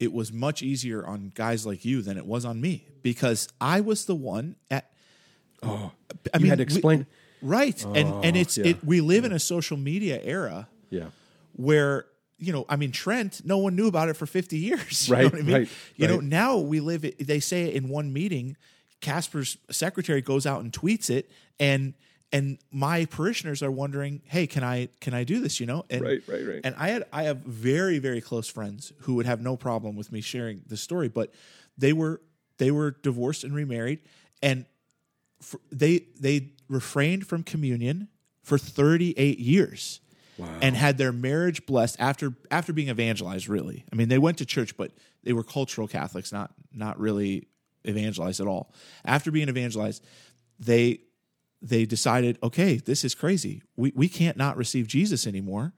it 0.00 0.12
was 0.12 0.32
much 0.32 0.62
easier 0.62 1.06
on 1.06 1.32
guys 1.34 1.64
like 1.64 1.84
you 1.84 2.02
than 2.02 2.16
it 2.16 2.26
was 2.26 2.44
on 2.44 2.60
me 2.60 2.86
because 3.02 3.48
I 3.60 3.80
was 3.80 4.04
the 4.06 4.14
one 4.14 4.56
at. 4.70 4.90
Oh, 5.62 5.92
I 6.32 6.38
you 6.38 6.46
had 6.48 6.58
to 6.58 6.62
we- 6.62 6.64
explain. 6.64 7.06
right, 7.40 7.82
and 7.84 8.08
oh, 8.12 8.20
and 8.22 8.36
it's 8.36 8.58
yeah. 8.58 8.66
it. 8.66 8.84
We 8.84 9.00
live 9.00 9.24
in 9.24 9.32
a 9.32 9.38
social 9.38 9.76
media 9.76 10.20
era 10.22 10.68
yeah. 10.90 11.06
where 11.54 12.06
you 12.36 12.52
know 12.52 12.66
i 12.68 12.74
mean 12.74 12.90
trent 12.90 13.40
no 13.44 13.58
one 13.58 13.76
knew 13.76 13.86
about 13.86 14.08
it 14.08 14.14
for 14.14 14.26
50 14.26 14.58
years 14.58 15.08
you 15.08 15.14
Right, 15.14 15.22
know 15.22 15.28
what 15.28 15.38
i 15.38 15.42
mean 15.42 15.54
right, 15.54 15.68
you 15.94 16.08
know 16.08 16.18
now 16.18 16.58
we 16.58 16.80
live 16.80 17.02
they 17.20 17.38
say 17.38 17.62
it 17.68 17.74
in 17.74 17.88
one 17.88 18.12
meeting 18.12 18.56
Kasper's 19.00 19.56
secretary 19.70 20.20
goes 20.20 20.44
out 20.44 20.60
and 20.60 20.72
tweets 20.72 21.10
it 21.10 21.30
and 21.60 21.94
and 22.32 22.58
my 22.70 23.04
parishioners 23.04 23.62
are 23.62 23.70
wondering 23.70 24.22
hey 24.24 24.46
can 24.46 24.64
i 24.64 24.88
can 25.00 25.14
i 25.14 25.24
do 25.24 25.40
this 25.40 25.60
you 25.60 25.66
know? 25.66 25.84
And 25.90 26.02
Right, 26.02 26.22
right, 26.26 26.46
right. 26.46 26.60
and 26.64 26.74
i 26.78 26.88
had 26.88 27.04
i 27.12 27.24
have 27.24 27.38
very 27.38 27.98
very 27.98 28.20
close 28.20 28.48
friends 28.48 28.92
who 29.00 29.14
would 29.14 29.26
have 29.26 29.40
no 29.40 29.56
problem 29.56 29.96
with 29.96 30.10
me 30.12 30.20
sharing 30.20 30.62
the 30.66 30.76
story 30.76 31.08
but 31.08 31.32
they 31.78 31.92
were 31.92 32.20
they 32.58 32.70
were 32.70 32.92
divorced 32.92 33.44
and 33.44 33.54
remarried 33.54 34.00
and 34.42 34.66
they 35.70 36.06
they 36.20 36.52
refrained 36.68 37.26
from 37.26 37.42
communion 37.42 38.08
for 38.42 38.58
38 38.58 39.38
years 39.38 40.00
and 40.62 40.74
had 40.76 40.98
their 40.98 41.12
marriage 41.12 41.64
blessed 41.66 41.96
after 42.00 42.34
after 42.50 42.72
being 42.72 42.88
evangelized 42.88 43.48
really. 43.48 43.84
I 43.92 43.96
mean 43.96 44.08
they 44.08 44.18
went 44.18 44.38
to 44.38 44.46
church 44.46 44.76
but 44.76 44.90
they 45.22 45.32
were 45.32 45.44
cultural 45.44 45.86
catholics 45.86 46.32
not 46.32 46.52
not 46.72 46.98
really 46.98 47.46
evangelized 47.86 48.40
at 48.40 48.46
all. 48.46 48.72
After 49.04 49.30
being 49.30 49.48
evangelized 49.48 50.04
they 50.58 51.00
they 51.64 51.84
decided 51.86 52.38
okay 52.42 52.76
this 52.76 53.04
is 53.04 53.14
crazy. 53.14 53.62
We 53.76 53.92
we 53.94 54.08
can't 54.08 54.36
not 54.36 54.56
receive 54.56 54.86
jesus 54.86 55.26
anymore. 55.26 55.72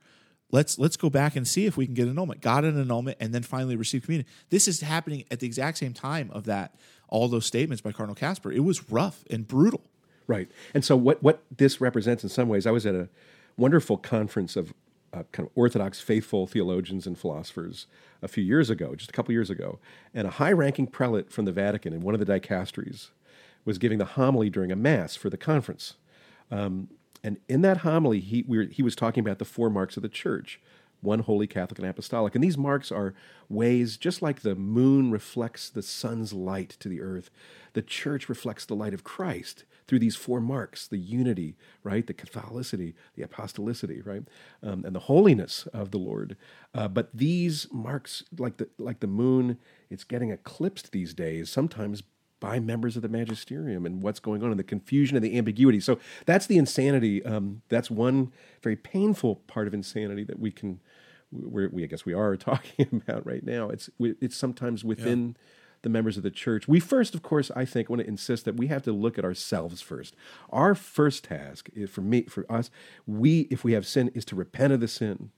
Let's 0.51 0.77
let's 0.77 0.97
go 0.97 1.09
back 1.09 1.35
and 1.35 1.47
see 1.47 1.65
if 1.65 1.77
we 1.77 1.85
can 1.85 1.95
get 1.95 2.07
annulment 2.07 2.41
got 2.41 2.63
an 2.63 2.79
annulment 2.79 3.17
and 3.19 3.33
then 3.33 3.43
finally 3.43 3.75
received 3.75 4.05
communion. 4.05 4.27
This 4.49 4.67
is 4.67 4.81
happening 4.81 5.25
at 5.31 5.39
the 5.39 5.47
exact 5.47 5.77
same 5.77 5.93
time 5.93 6.29
of 6.31 6.45
that 6.45 6.75
all 7.09 7.27
those 7.27 7.45
statements 7.45 7.81
by 7.81 7.91
cardinal 7.91 8.15
Kasper. 8.15 8.51
It 8.51 8.63
was 8.63 8.91
rough 8.91 9.23
and 9.29 9.47
brutal. 9.47 9.81
Right. 10.27 10.49
And 10.73 10.83
so 10.83 10.95
what 10.95 11.23
what 11.23 11.43
this 11.55 11.79
represents 11.79 12.23
in 12.23 12.29
some 12.29 12.49
ways, 12.49 12.67
I 12.67 12.71
was 12.71 12.85
at 12.85 12.95
a 12.95 13.09
wonderful 13.57 13.97
conference 13.97 14.55
of 14.55 14.73
uh, 15.13 15.23
kind 15.31 15.47
of 15.47 15.51
Orthodox 15.55 16.01
faithful 16.01 16.47
theologians 16.47 17.07
and 17.07 17.17
philosophers 17.17 17.87
a 18.21 18.27
few 18.27 18.43
years 18.43 18.69
ago, 18.69 18.93
just 18.93 19.09
a 19.09 19.13
couple 19.13 19.31
years 19.31 19.49
ago, 19.49 19.79
and 20.13 20.27
a 20.27 20.31
high-ranking 20.31 20.87
prelate 20.87 21.31
from 21.31 21.45
the 21.45 21.51
Vatican 21.51 21.93
in 21.93 22.01
one 22.01 22.13
of 22.13 22.19
the 22.19 22.25
dicasteries 22.25 23.09
was 23.67 23.77
giving 23.77 23.97
the 23.97 24.05
homily 24.05 24.49
during 24.49 24.71
a 24.71 24.75
mass 24.77 25.17
for 25.17 25.29
the 25.29 25.37
conference. 25.37 25.95
Um, 26.49 26.87
and 27.21 27.37
in 27.49 27.61
that 27.63 27.79
homily, 27.79 28.21
he, 28.21 28.45
we 28.47 28.57
were, 28.57 28.63
he 28.63 28.81
was 28.81 28.95
talking 28.95 29.21
about 29.21 29.39
the 29.39 29.45
four 29.45 29.69
marks 29.69 29.97
of 29.97 30.03
the 30.03 30.09
church 30.09 30.59
one 31.01 31.19
holy, 31.19 31.45
Catholic, 31.45 31.77
and 31.77 31.87
apostolic. 31.87 32.33
And 32.33 32.43
these 32.43 32.57
marks 32.57 32.91
are 32.91 33.13
ways, 33.49 33.97
just 33.97 34.23
like 34.23 34.41
the 34.41 34.55
moon 34.55 35.11
reflects 35.11 35.69
the 35.69 35.83
sun's 35.83 36.33
light 36.33 36.71
to 36.79 36.89
the 36.89 37.01
earth, 37.01 37.29
the 37.73 37.83
church 37.83 38.27
reflects 38.27 38.65
the 38.65 38.75
light 38.75 38.95
of 38.95 39.03
Christ 39.03 39.63
through 39.87 39.99
these 39.99 40.15
four 40.15 40.41
marks 40.41 40.87
the 40.87 40.97
unity, 40.97 41.55
right? 41.83 42.07
The 42.07 42.15
Catholicity, 42.15 42.95
the 43.13 43.23
apostolicity, 43.23 44.03
right? 44.03 44.23
Um, 44.63 44.83
and 44.85 44.95
the 44.95 45.01
holiness 45.01 45.67
of 45.67 45.91
the 45.91 45.99
Lord. 45.99 46.35
Uh, 46.73 46.87
but 46.87 47.09
these 47.13 47.67
marks, 47.71 48.23
like 48.35 48.57
the, 48.57 48.67
like 48.79 48.99
the 48.99 49.07
moon, 49.07 49.59
it's 49.91 50.03
getting 50.03 50.31
eclipsed 50.31 50.91
these 50.91 51.13
days, 51.13 51.51
sometimes 51.51 52.01
by 52.39 52.59
members 52.59 52.95
of 52.95 53.01
the 53.01 53.09
magisterium 53.09 53.85
and 53.85 54.01
what's 54.01 54.19
going 54.19 54.43
on 54.43 54.51
and 54.51 54.59
the 54.59 54.63
confusion 54.63 55.17
and 55.17 55.25
the 55.25 55.37
ambiguity. 55.37 55.79
So 55.79 55.99
that's 56.25 56.47
the 56.47 56.57
insanity. 56.57 57.23
Um, 57.25 57.61
that's 57.69 57.89
one 57.89 58.31
very 58.61 58.75
painful 58.75 59.37
part 59.47 59.67
of 59.67 59.73
insanity 59.73 60.23
that 60.25 60.39
we 60.39 60.51
can, 60.51 60.79
we're, 61.31 61.69
we 61.69 61.83
I 61.83 61.87
guess 61.87 62.05
we 62.05 62.13
are 62.13 62.37
talking 62.37 63.01
about 63.07 63.25
right 63.25 63.43
now. 63.43 63.69
It's 63.69 63.89
it's 63.99 64.35
sometimes 64.35 64.83
within 64.83 65.35
the 65.83 65.89
members 65.89 66.17
of 66.17 66.23
the 66.23 66.31
church. 66.31 66.67
We 66.67 66.79
first, 66.79 67.13
of 67.13 67.21
course, 67.21 67.51
I 67.55 67.65
think, 67.65 67.89
want 67.89 68.01
to 68.01 68.07
insist 68.07 68.45
that 68.45 68.57
we 68.57 68.67
have 68.67 68.83
to 68.83 68.91
look 68.91 69.17
at 69.17 69.25
ourselves 69.25 69.81
first. 69.81 70.15
Our 70.49 70.75
first 70.75 71.25
task 71.25 71.69
is 71.73 71.89
for 71.89 72.01
me, 72.01 72.23
for 72.23 72.51
us, 72.51 72.71
we, 73.05 73.41
if 73.51 73.63
we 73.63 73.73
have 73.73 73.85
sin, 73.85 74.11
is 74.15 74.25
to 74.25 74.35
repent 74.35 74.73
of 74.73 74.79
the 74.79 74.87
sin 74.87 75.31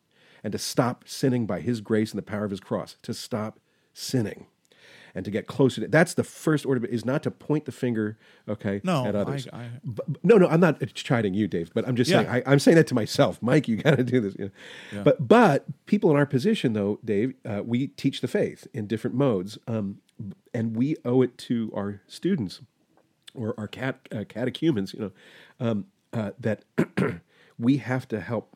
and 0.44 0.54
to 0.54 0.58
stop 0.58 1.04
sinning 1.08 1.46
by 1.46 1.60
His 1.60 1.82
grace 1.82 2.12
and 2.12 2.18
the 2.18 2.24
power 2.24 2.46
of 2.46 2.52
His 2.52 2.62
cross. 2.62 2.96
To 3.04 3.14
stop 3.14 3.60
sinning 3.94 4.48
and 5.16 5.26
to 5.26 5.32
get 5.32 5.48
closer 5.48 5.82
to 5.82 5.88
that's 5.88 6.14
the 6.14 6.24
first 6.24 6.66
order 6.66 6.86
is 6.88 7.06
not 7.06 7.24
to 7.24 7.32
point 7.32 7.66
the 7.66 7.72
finger 7.72 8.18
okay 8.48 8.82
No, 8.84 9.06
at 9.06 9.16
others 9.16 9.48
I- 9.52 9.58
I- 9.64 9.70
but, 9.84 10.06
no 10.24 10.38
no 10.38 10.48
i'm 10.48 10.60
not 10.60 10.82
chiding 10.94 11.34
you 11.34 11.48
dave 11.48 11.72
but 11.74 11.88
i'm 11.88 11.96
just 11.96 12.10
saying 12.10 12.26
Yeah. 12.26 12.34
I, 12.36 12.44
i'm 12.46 12.60
saying 12.60 12.76
that 12.78 12.88
to 12.88 12.96
myself 12.96 13.42
mike 13.42 13.68
you 13.68 13.78
got 13.78 13.98
to 13.98 14.04
do 14.04 14.20
this 14.20 14.36
you 14.40 14.52
know. 14.94 15.04
but 15.04 15.28
but 15.28 15.66
people 15.86 16.10
in 16.12 16.18
our 16.18 16.26
position 16.26 16.74
though 16.74 17.00
dave 17.04 17.34
uh, 17.46 17.62
we 17.66 17.88
teach 17.88 18.22
the 18.22 18.28
faith 18.28 18.68
in 18.74 18.88
different 18.88 19.16
modes 19.16 19.58
um, 19.68 20.00
and 20.54 20.76
we 20.76 20.96
owe 21.06 21.22
it 21.22 21.38
to 21.38 21.72
our 21.76 22.02
students 22.08 22.62
or 23.36 23.54
our 23.58 23.68
cat, 23.68 24.00
uh, 24.12 24.24
catechumens 24.28 24.94
you 24.94 25.00
know 25.00 25.12
um, 25.60 25.86
uh, 26.14 26.32
that 26.40 26.64
we 27.60 27.78
have 27.78 28.08
to 28.08 28.20
help 28.20 28.56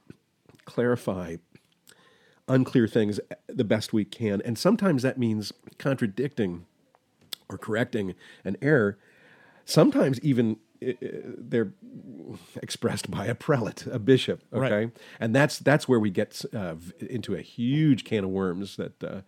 clarify 0.65 1.35
unclear 2.53 2.87
things 2.87 3.19
the 3.47 3.63
best 3.63 3.93
we 3.93 4.05
can. 4.05 4.41
And 4.45 4.57
sometimes 4.57 5.01
that 5.03 5.17
means 5.17 5.51
contradicting 5.79 6.65
or 7.49 7.57
correcting 7.57 8.15
an 8.45 8.57
error. 8.61 8.97
Sometimes 9.65 10.19
even 10.21 10.57
uh, 10.85 10.91
they're 11.37 11.73
expressed 12.61 13.09
by 13.09 13.25
a 13.25 13.35
prelate, 13.35 13.85
a 13.87 13.99
bishop. 13.99 14.43
Okay, 14.51 14.75
Right. 14.85 14.91
and 15.19 15.33
that's 15.35 15.59
that's 15.59 15.87
where 15.87 15.99
we 15.99 16.09
get 16.09 16.43
uh, 16.53 16.75
into 16.99 17.35
a 17.35 17.41
huge 17.41 18.03
can 18.03 18.23
of 18.25 18.29
worms 18.29 18.75
that 18.77 19.03
uh, 19.03 19.21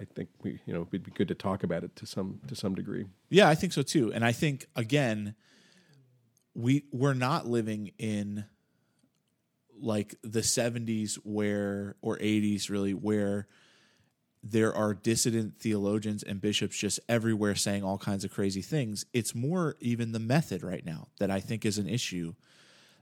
I 0.00 0.04
think 0.14 0.28
we 0.42 0.60
you 0.66 0.72
know 0.72 0.86
it'd 0.90 1.04
be 1.04 1.10
good 1.10 1.28
to 1.28 1.34
talk 1.34 1.62
about 1.62 1.84
it 1.84 1.94
to 1.96 2.06
some 2.06 2.40
to 2.48 2.54
some 2.54 2.74
degree. 2.74 3.04
Yeah, 3.28 3.48
I 3.50 3.54
think 3.54 3.72
so 3.74 3.82
too. 3.82 4.12
And 4.14 4.24
I 4.24 4.32
think 4.32 4.66
again, 4.74 5.34
we 6.54 6.84
we're 6.92 7.14
not 7.14 7.46
living 7.46 7.92
in 7.98 8.44
like 9.82 10.14
the 10.22 10.40
70s 10.40 11.14
where 11.24 11.96
or 12.00 12.16
80s 12.18 12.70
really 12.70 12.94
where 12.94 13.48
there 14.42 14.74
are 14.74 14.92
dissident 14.92 15.58
theologians 15.60 16.22
and 16.22 16.40
bishops 16.40 16.76
just 16.76 16.98
everywhere 17.08 17.54
saying 17.54 17.84
all 17.84 17.98
kinds 17.98 18.24
of 18.24 18.32
crazy 18.32 18.62
things. 18.62 19.06
It's 19.12 19.34
more 19.34 19.76
even 19.80 20.12
the 20.12 20.18
method 20.18 20.62
right 20.62 20.84
now 20.84 21.08
that 21.18 21.30
I 21.30 21.40
think 21.40 21.64
is 21.64 21.78
an 21.78 21.88
issue 21.88 22.34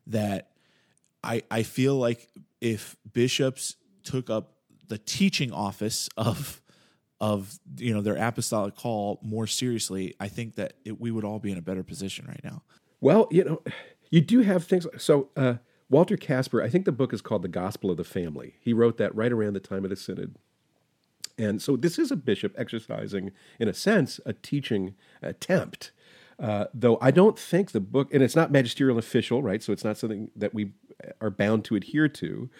that 0.07 0.51
I 1.23 1.43
I 1.51 1.63
feel 1.63 1.97
like 1.97 2.29
if 2.61 2.97
bishops 3.11 3.77
took 4.03 4.29
up 4.29 4.55
the 4.89 4.99
teaching 4.99 5.53
office 5.53 6.09
of 6.17 6.61
of 7.21 7.59
you 7.77 7.95
know 7.95 8.01
their 8.01 8.17
apostolic 8.17 8.75
call 8.75 9.19
more 9.23 9.47
seriously, 9.47 10.15
I 10.21 10.29
think 10.29 10.57
that 10.57 10.75
it, 10.85 11.01
we 11.01 11.11
would 11.11 11.25
all 11.25 11.39
be 11.39 11.53
in 11.53 11.59
a 11.59 11.63
better 11.63 11.83
position 11.83 12.27
right 12.27 12.41
now. 12.43 12.63
Well, 13.01 13.29
you 13.31 13.45
know, 13.45 13.63
you 14.11 14.21
do 14.21 14.41
have 14.41 14.65
things. 14.65 14.87
So, 14.99 15.29
uh, 15.37 15.55
Walter 15.91 16.17
Kasper, 16.17 16.63
I 16.63 16.69
think 16.69 16.85
the 16.85 16.93
book 16.93 17.13
is 17.13 17.21
called 17.21 17.43
The 17.43 17.49
Gospel 17.49 17.91
of 17.91 17.97
the 17.97 18.05
Family. 18.05 18.55
He 18.61 18.73
wrote 18.73 18.97
that 18.99 19.15
right 19.15 19.33
around 19.33 19.55
the 19.55 19.61
time 19.61 19.85
of 19.85 19.91
the 19.91 19.97
Synod. 19.97 20.37
And 21.37 21.61
so, 21.61 21.77
this 21.77 21.99
is 21.99 22.11
a 22.11 22.17
bishop 22.17 22.55
exercising, 22.57 23.33
in 23.59 23.67
a 23.67 23.75
sense, 23.75 24.21
a 24.25 24.33
teaching 24.33 24.95
attempt. 25.21 25.91
Uh, 26.39 26.67
though 26.73 26.97
I 27.01 27.11
don't 27.11 27.39
think 27.39 27.73
the 27.73 27.81
book, 27.81 28.13
and 28.15 28.23
it's 28.23 28.37
not 28.37 28.53
magisterial 28.53 28.97
and 28.97 29.05
official, 29.05 29.43
right? 29.43 29.63
So, 29.63 29.73
it's 29.73 29.85
not 29.85 29.99
something 29.99 30.31
that 30.37 30.55
we 30.55 30.73
are 31.21 31.31
bound 31.31 31.65
to 31.67 31.77
adhere 31.77 32.09
to. 32.09 32.51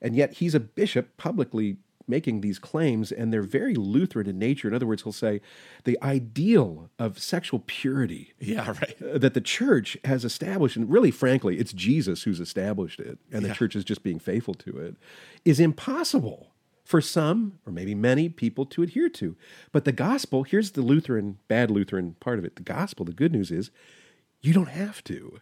And 0.00 0.14
yet, 0.14 0.34
he's 0.34 0.54
a 0.54 0.60
bishop 0.60 1.16
publicly 1.16 1.78
making 2.08 2.40
these 2.40 2.58
claims, 2.58 3.10
and 3.12 3.32
they're 3.32 3.42
very 3.42 3.74
Lutheran 3.74 4.26
in 4.28 4.38
nature. 4.38 4.68
In 4.68 4.74
other 4.74 4.86
words, 4.86 5.02
he'll 5.02 5.12
say 5.12 5.40
the 5.84 5.98
ideal 6.02 6.90
of 6.98 7.18
sexual 7.18 7.62
purity 7.66 8.32
Yeah, 8.38 8.68
right. 8.80 8.96
uh, 9.02 9.18
that 9.18 9.34
the 9.34 9.40
church 9.40 9.96
has 10.04 10.24
established, 10.24 10.76
and 10.76 10.90
really, 10.90 11.10
frankly, 11.10 11.58
it's 11.58 11.72
Jesus 11.72 12.22
who's 12.22 12.40
established 12.40 13.00
it, 13.00 13.18
and 13.32 13.44
the 13.44 13.48
Yeah. 13.48 13.54
church 13.54 13.74
is 13.76 13.84
just 13.84 14.02
being 14.02 14.18
faithful 14.18 14.54
to 14.54 14.78
it, 14.78 14.96
is 15.44 15.58
impossible 15.60 16.52
for 16.84 17.00
some, 17.00 17.58
or 17.66 17.72
maybe 17.72 17.94
many 17.96 18.28
people 18.28 18.64
to 18.66 18.82
adhere 18.82 19.08
to. 19.08 19.36
But 19.72 19.84
the 19.84 19.92
gospel, 19.92 20.44
here's 20.44 20.70
the 20.72 20.82
Lutheran, 20.82 21.38
bad 21.48 21.70
Lutheran 21.70 22.14
part 22.20 22.38
of 22.38 22.44
it 22.44 22.54
the 22.56 22.62
gospel, 22.62 23.04
the 23.04 23.12
good 23.12 23.32
news 23.32 23.50
is 23.50 23.70
you 24.40 24.52
don't 24.52 24.68
have 24.68 25.02
to. 25.04 25.38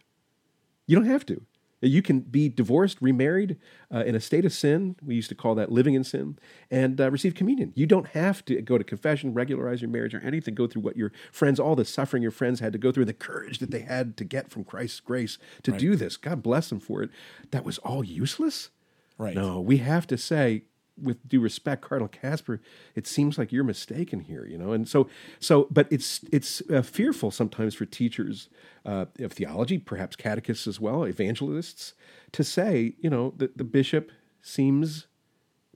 You 0.87 0.95
don't 0.95 1.05
have 1.05 1.25
to. 1.27 1.41
You 1.87 2.01
can 2.01 2.21
be 2.21 2.49
divorced, 2.49 2.97
remarried, 3.01 3.57
uh, 3.93 4.03
in 4.05 4.15
a 4.15 4.19
state 4.19 4.45
of 4.45 4.53
sin. 4.53 4.95
We 5.03 5.15
used 5.15 5.29
to 5.29 5.35
call 5.35 5.55
that 5.55 5.71
living 5.71 5.93
in 5.93 6.03
sin, 6.03 6.37
and 6.69 6.99
uh, 6.99 7.11
receive 7.11 7.35
communion. 7.35 7.73
You 7.75 7.85
don't 7.85 8.07
have 8.09 8.43
to 8.45 8.61
go 8.61 8.77
to 8.77 8.83
confession, 8.83 9.33
regularize 9.33 9.81
your 9.81 9.89
marriage, 9.89 10.13
or 10.13 10.19
anything. 10.21 10.55
Go 10.55 10.67
through 10.67 10.81
what 10.81 10.97
your 10.97 11.11
friends, 11.31 11.59
all 11.59 11.75
the 11.75 11.85
suffering 11.85 12.23
your 12.23 12.31
friends 12.31 12.59
had 12.59 12.73
to 12.73 12.79
go 12.79 12.91
through, 12.91 13.05
the 13.05 13.13
courage 13.13 13.59
that 13.59 13.71
they 13.71 13.81
had 13.81 14.17
to 14.17 14.23
get 14.23 14.49
from 14.49 14.63
Christ's 14.63 14.99
grace 14.99 15.37
to 15.63 15.71
do 15.71 15.95
this. 15.95 16.17
God 16.17 16.41
bless 16.41 16.69
them 16.69 16.79
for 16.79 17.03
it. 17.03 17.09
That 17.51 17.63
was 17.63 17.77
all 17.79 18.03
useless. 18.03 18.69
Right. 19.17 19.35
No, 19.35 19.61
we 19.61 19.77
have 19.77 20.07
to 20.07 20.17
say, 20.17 20.63
with 21.01 21.27
due 21.27 21.39
respect, 21.39 21.81
Cardinal 21.81 22.07
Kasper, 22.07 22.61
it 22.95 23.05
seems 23.07 23.37
like 23.37 23.51
you're 23.51 23.63
mistaken 23.63 24.21
here, 24.21 24.45
you 24.45 24.57
know. 24.57 24.71
And 24.71 24.87
so, 24.87 25.09
so, 25.39 25.67
but 25.69 25.87
it's 25.91 26.21
it's 26.31 26.61
uh, 26.71 26.81
fearful 26.81 27.31
sometimes 27.31 27.75
for 27.75 27.85
teachers 27.85 28.49
uh, 28.85 29.05
of 29.19 29.33
theology, 29.33 29.77
perhaps 29.77 30.15
catechists 30.15 30.67
as 30.67 30.79
well, 30.79 31.03
evangelists, 31.03 31.93
to 32.31 32.43
say, 32.43 32.95
you 32.99 33.09
know, 33.09 33.33
that 33.37 33.57
the 33.57 33.63
bishop 33.63 34.11
seems 34.41 35.07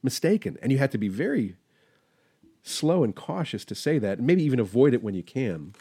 mistaken, 0.01 0.57
and 0.61 0.71
you 0.71 0.77
have 0.77 0.91
to 0.91 0.97
be 0.97 1.09
very 1.09 1.55
slow 2.63 3.03
and 3.03 3.15
cautious 3.15 3.65
to 3.65 3.75
say 3.75 3.99
that, 3.99 4.19
and 4.19 4.27
maybe 4.27 4.43
even 4.43 4.59
avoid 4.59 4.93
it 4.93 5.03
when 5.03 5.15
you 5.15 5.23
can. 5.23 5.73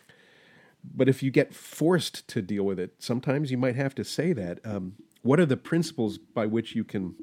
But 0.82 1.08
if 1.08 1.22
you 1.22 1.30
get 1.30 1.54
forced 1.54 2.26
to 2.28 2.40
deal 2.40 2.64
with 2.64 2.78
it, 2.78 2.94
sometimes 2.98 3.50
you 3.50 3.58
might 3.58 3.76
have 3.76 3.94
to 3.96 4.04
say 4.04 4.32
that. 4.32 4.60
Um, 4.64 4.94
what 5.22 5.40
are 5.40 5.46
the 5.46 5.56
principles 5.56 6.18
by 6.18 6.46
which 6.46 6.74
you 6.74 6.84
can 6.84 7.16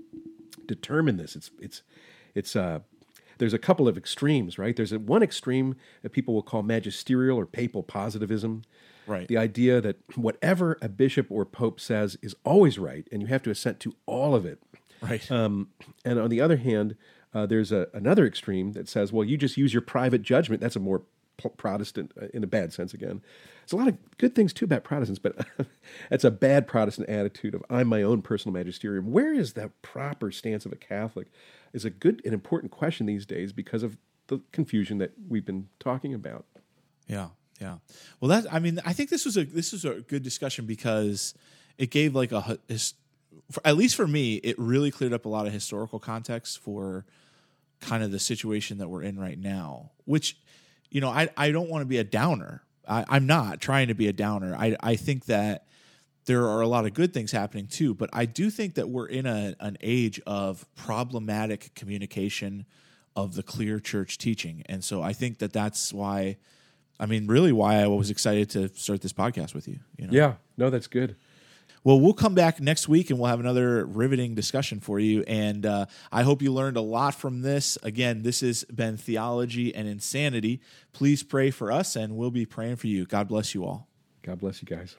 determine 0.67 1.17
this? 1.17 1.35
It's 1.35 1.51
it's 1.59 1.83
it's 2.33 2.55
uh, 2.55 2.79
there's 3.37 3.53
a 3.53 3.59
couple 3.59 3.87
of 3.87 3.97
extremes, 3.97 4.57
right? 4.57 4.75
There's 4.75 4.91
a, 4.91 4.99
one 4.99 5.23
extreme 5.23 5.75
that 6.01 6.11
people 6.11 6.33
will 6.33 6.43
call 6.43 6.63
magisterial 6.63 7.37
or 7.37 7.45
papal 7.45 7.83
positivism. 7.83 8.63
Right. 9.07 9.27
The 9.27 9.37
idea 9.37 9.81
that 9.81 9.97
whatever 10.15 10.77
a 10.81 10.89
bishop 10.89 11.27
or 11.29 11.45
pope 11.45 11.79
says 11.79 12.17
is 12.21 12.35
always 12.43 12.79
right, 12.79 13.07
and 13.11 13.21
you 13.21 13.27
have 13.27 13.43
to 13.43 13.51
assent 13.51 13.79
to 13.81 13.95
all 14.05 14.33
of 14.33 14.45
it. 14.45 14.61
Right. 15.01 15.29
Um, 15.31 15.69
and 16.03 16.19
on 16.19 16.29
the 16.29 16.41
other 16.41 16.57
hand, 16.57 16.95
uh, 17.33 17.45
there's 17.45 17.71
a, 17.71 17.87
another 17.93 18.25
extreme 18.25 18.71
that 18.71 18.87
says, 18.87 19.11
well, 19.11 19.25
you 19.25 19.37
just 19.37 19.57
use 19.57 19.73
your 19.73 19.81
private 19.81 20.21
judgment. 20.21 20.61
That's 20.61 20.75
a 20.75 20.79
more 20.79 21.03
Protestant 21.57 22.11
uh, 22.21 22.27
in 22.33 22.43
a 22.43 22.47
bad 22.47 22.73
sense 22.73 22.93
again. 22.93 23.21
There's 23.61 23.73
a 23.73 23.77
lot 23.77 23.87
of 23.87 23.97
good 24.17 24.35
things 24.35 24.53
too 24.53 24.65
about 24.65 24.83
Protestants, 24.83 25.19
but 25.19 25.45
that's 26.09 26.23
a 26.23 26.31
bad 26.31 26.67
Protestant 26.67 27.09
attitude 27.09 27.55
of 27.55 27.63
I'm 27.69 27.87
my 27.87 28.03
own 28.03 28.21
personal 28.21 28.53
magisterium. 28.53 29.11
Where 29.11 29.33
is 29.33 29.53
that 29.53 29.81
proper 29.81 30.31
stance 30.31 30.65
of 30.65 30.71
a 30.71 30.77
Catholic? 30.77 31.27
Is 31.73 31.85
a 31.85 31.89
good 31.89 32.21
and 32.23 32.33
important 32.33 32.71
question 32.71 33.05
these 33.05 33.25
days 33.25 33.51
because 33.51 33.83
of 33.83 33.97
the 34.27 34.39
confusion 34.51 34.97
that 34.99 35.11
we've 35.27 35.45
been 35.45 35.67
talking 35.79 36.13
about. 36.13 36.45
Yeah, 37.07 37.29
yeah. 37.59 37.77
Well, 38.19 38.29
that 38.29 38.51
I 38.53 38.59
mean, 38.59 38.79
I 38.85 38.93
think 38.93 39.09
this 39.09 39.25
was 39.25 39.35
a 39.37 39.43
this 39.43 39.71
was 39.73 39.83
a 39.83 40.01
good 40.01 40.23
discussion 40.23 40.65
because 40.65 41.33
it 41.77 41.91
gave 41.91 42.15
like 42.15 42.31
a 42.31 42.57
at 43.63 43.77
least 43.77 43.95
for 43.95 44.07
me, 44.07 44.35
it 44.35 44.57
really 44.57 44.91
cleared 44.91 45.13
up 45.13 45.25
a 45.25 45.29
lot 45.29 45.47
of 45.47 45.53
historical 45.53 45.99
context 45.99 46.59
for 46.59 47.05
kind 47.79 48.03
of 48.03 48.11
the 48.11 48.19
situation 48.19 48.77
that 48.79 48.89
we're 48.89 49.03
in 49.03 49.19
right 49.19 49.37
now. 49.37 49.91
Which, 50.05 50.37
you 50.89 51.01
know, 51.01 51.09
I 51.09 51.29
I 51.37 51.51
don't 51.51 51.69
want 51.69 51.81
to 51.81 51.85
be 51.85 51.97
a 51.97 52.03
downer. 52.03 52.63
I, 52.87 53.05
I'm 53.09 53.25
not 53.25 53.59
trying 53.61 53.87
to 53.87 53.95
be 53.95 54.07
a 54.07 54.13
downer. 54.13 54.55
I 54.55 54.77
I 54.81 54.95
think 54.95 55.25
that 55.25 55.65
there 56.25 56.47
are 56.47 56.61
a 56.61 56.67
lot 56.67 56.85
of 56.85 56.93
good 56.93 57.13
things 57.13 57.31
happening 57.31 57.67
too, 57.67 57.93
but 57.93 58.09
I 58.11 58.25
do 58.25 58.49
think 58.49 58.75
that 58.75 58.89
we're 58.89 59.07
in 59.07 59.25
a, 59.25 59.55
an 59.59 59.77
age 59.81 60.19
of 60.25 60.65
problematic 60.75 61.73
communication 61.75 62.65
of 63.15 63.35
the 63.35 63.43
clear 63.43 63.79
church 63.79 64.17
teaching. 64.17 64.63
And 64.65 64.83
so 64.83 65.01
I 65.01 65.13
think 65.13 65.37
that 65.37 65.53
that's 65.53 65.93
why, 65.93 66.37
I 66.99 67.05
mean, 67.05 67.27
really 67.27 67.51
why 67.51 67.75
I 67.75 67.87
was 67.87 68.09
excited 68.09 68.49
to 68.51 68.69
start 68.69 69.01
this 69.01 69.13
podcast 69.13 69.53
with 69.53 69.67
you. 69.67 69.79
you 69.97 70.07
know? 70.07 70.13
Yeah, 70.13 70.33
no, 70.57 70.69
that's 70.69 70.87
good. 70.87 71.15
Well, 71.85 71.99
we'll 71.99 72.13
come 72.13 72.33
back 72.33 72.59
next 72.59 72.89
week 72.89 73.11
and 73.11 73.19
we'll 73.19 73.29
have 73.29 73.39
another 73.39 73.85
riveting 73.85 74.33
discussion 74.33 74.79
for 74.79 74.99
you. 74.99 75.23
And 75.27 75.67
uh, 75.67 75.85
I 76.11 76.23
hope 76.23 76.41
you 76.41 76.51
learned 76.51 76.77
a 76.77 76.81
lot 76.81 77.13
from 77.13 77.43
this. 77.43 77.77
Again, 77.83 78.23
this 78.23 78.41
has 78.41 78.63
been 78.63 78.97
Theology 78.97 79.73
and 79.73 79.87
Insanity. 79.87 80.61
Please 80.93 81.21
pray 81.21 81.51
for 81.51 81.71
us, 81.71 81.95
and 81.95 82.17
we'll 82.17 82.31
be 82.31 82.47
praying 82.47 82.77
for 82.77 82.87
you. 82.87 83.05
God 83.05 83.27
bless 83.27 83.53
you 83.53 83.63
all. 83.65 83.87
God 84.23 84.39
bless 84.39 84.63
you 84.63 84.67
guys. 84.67 84.95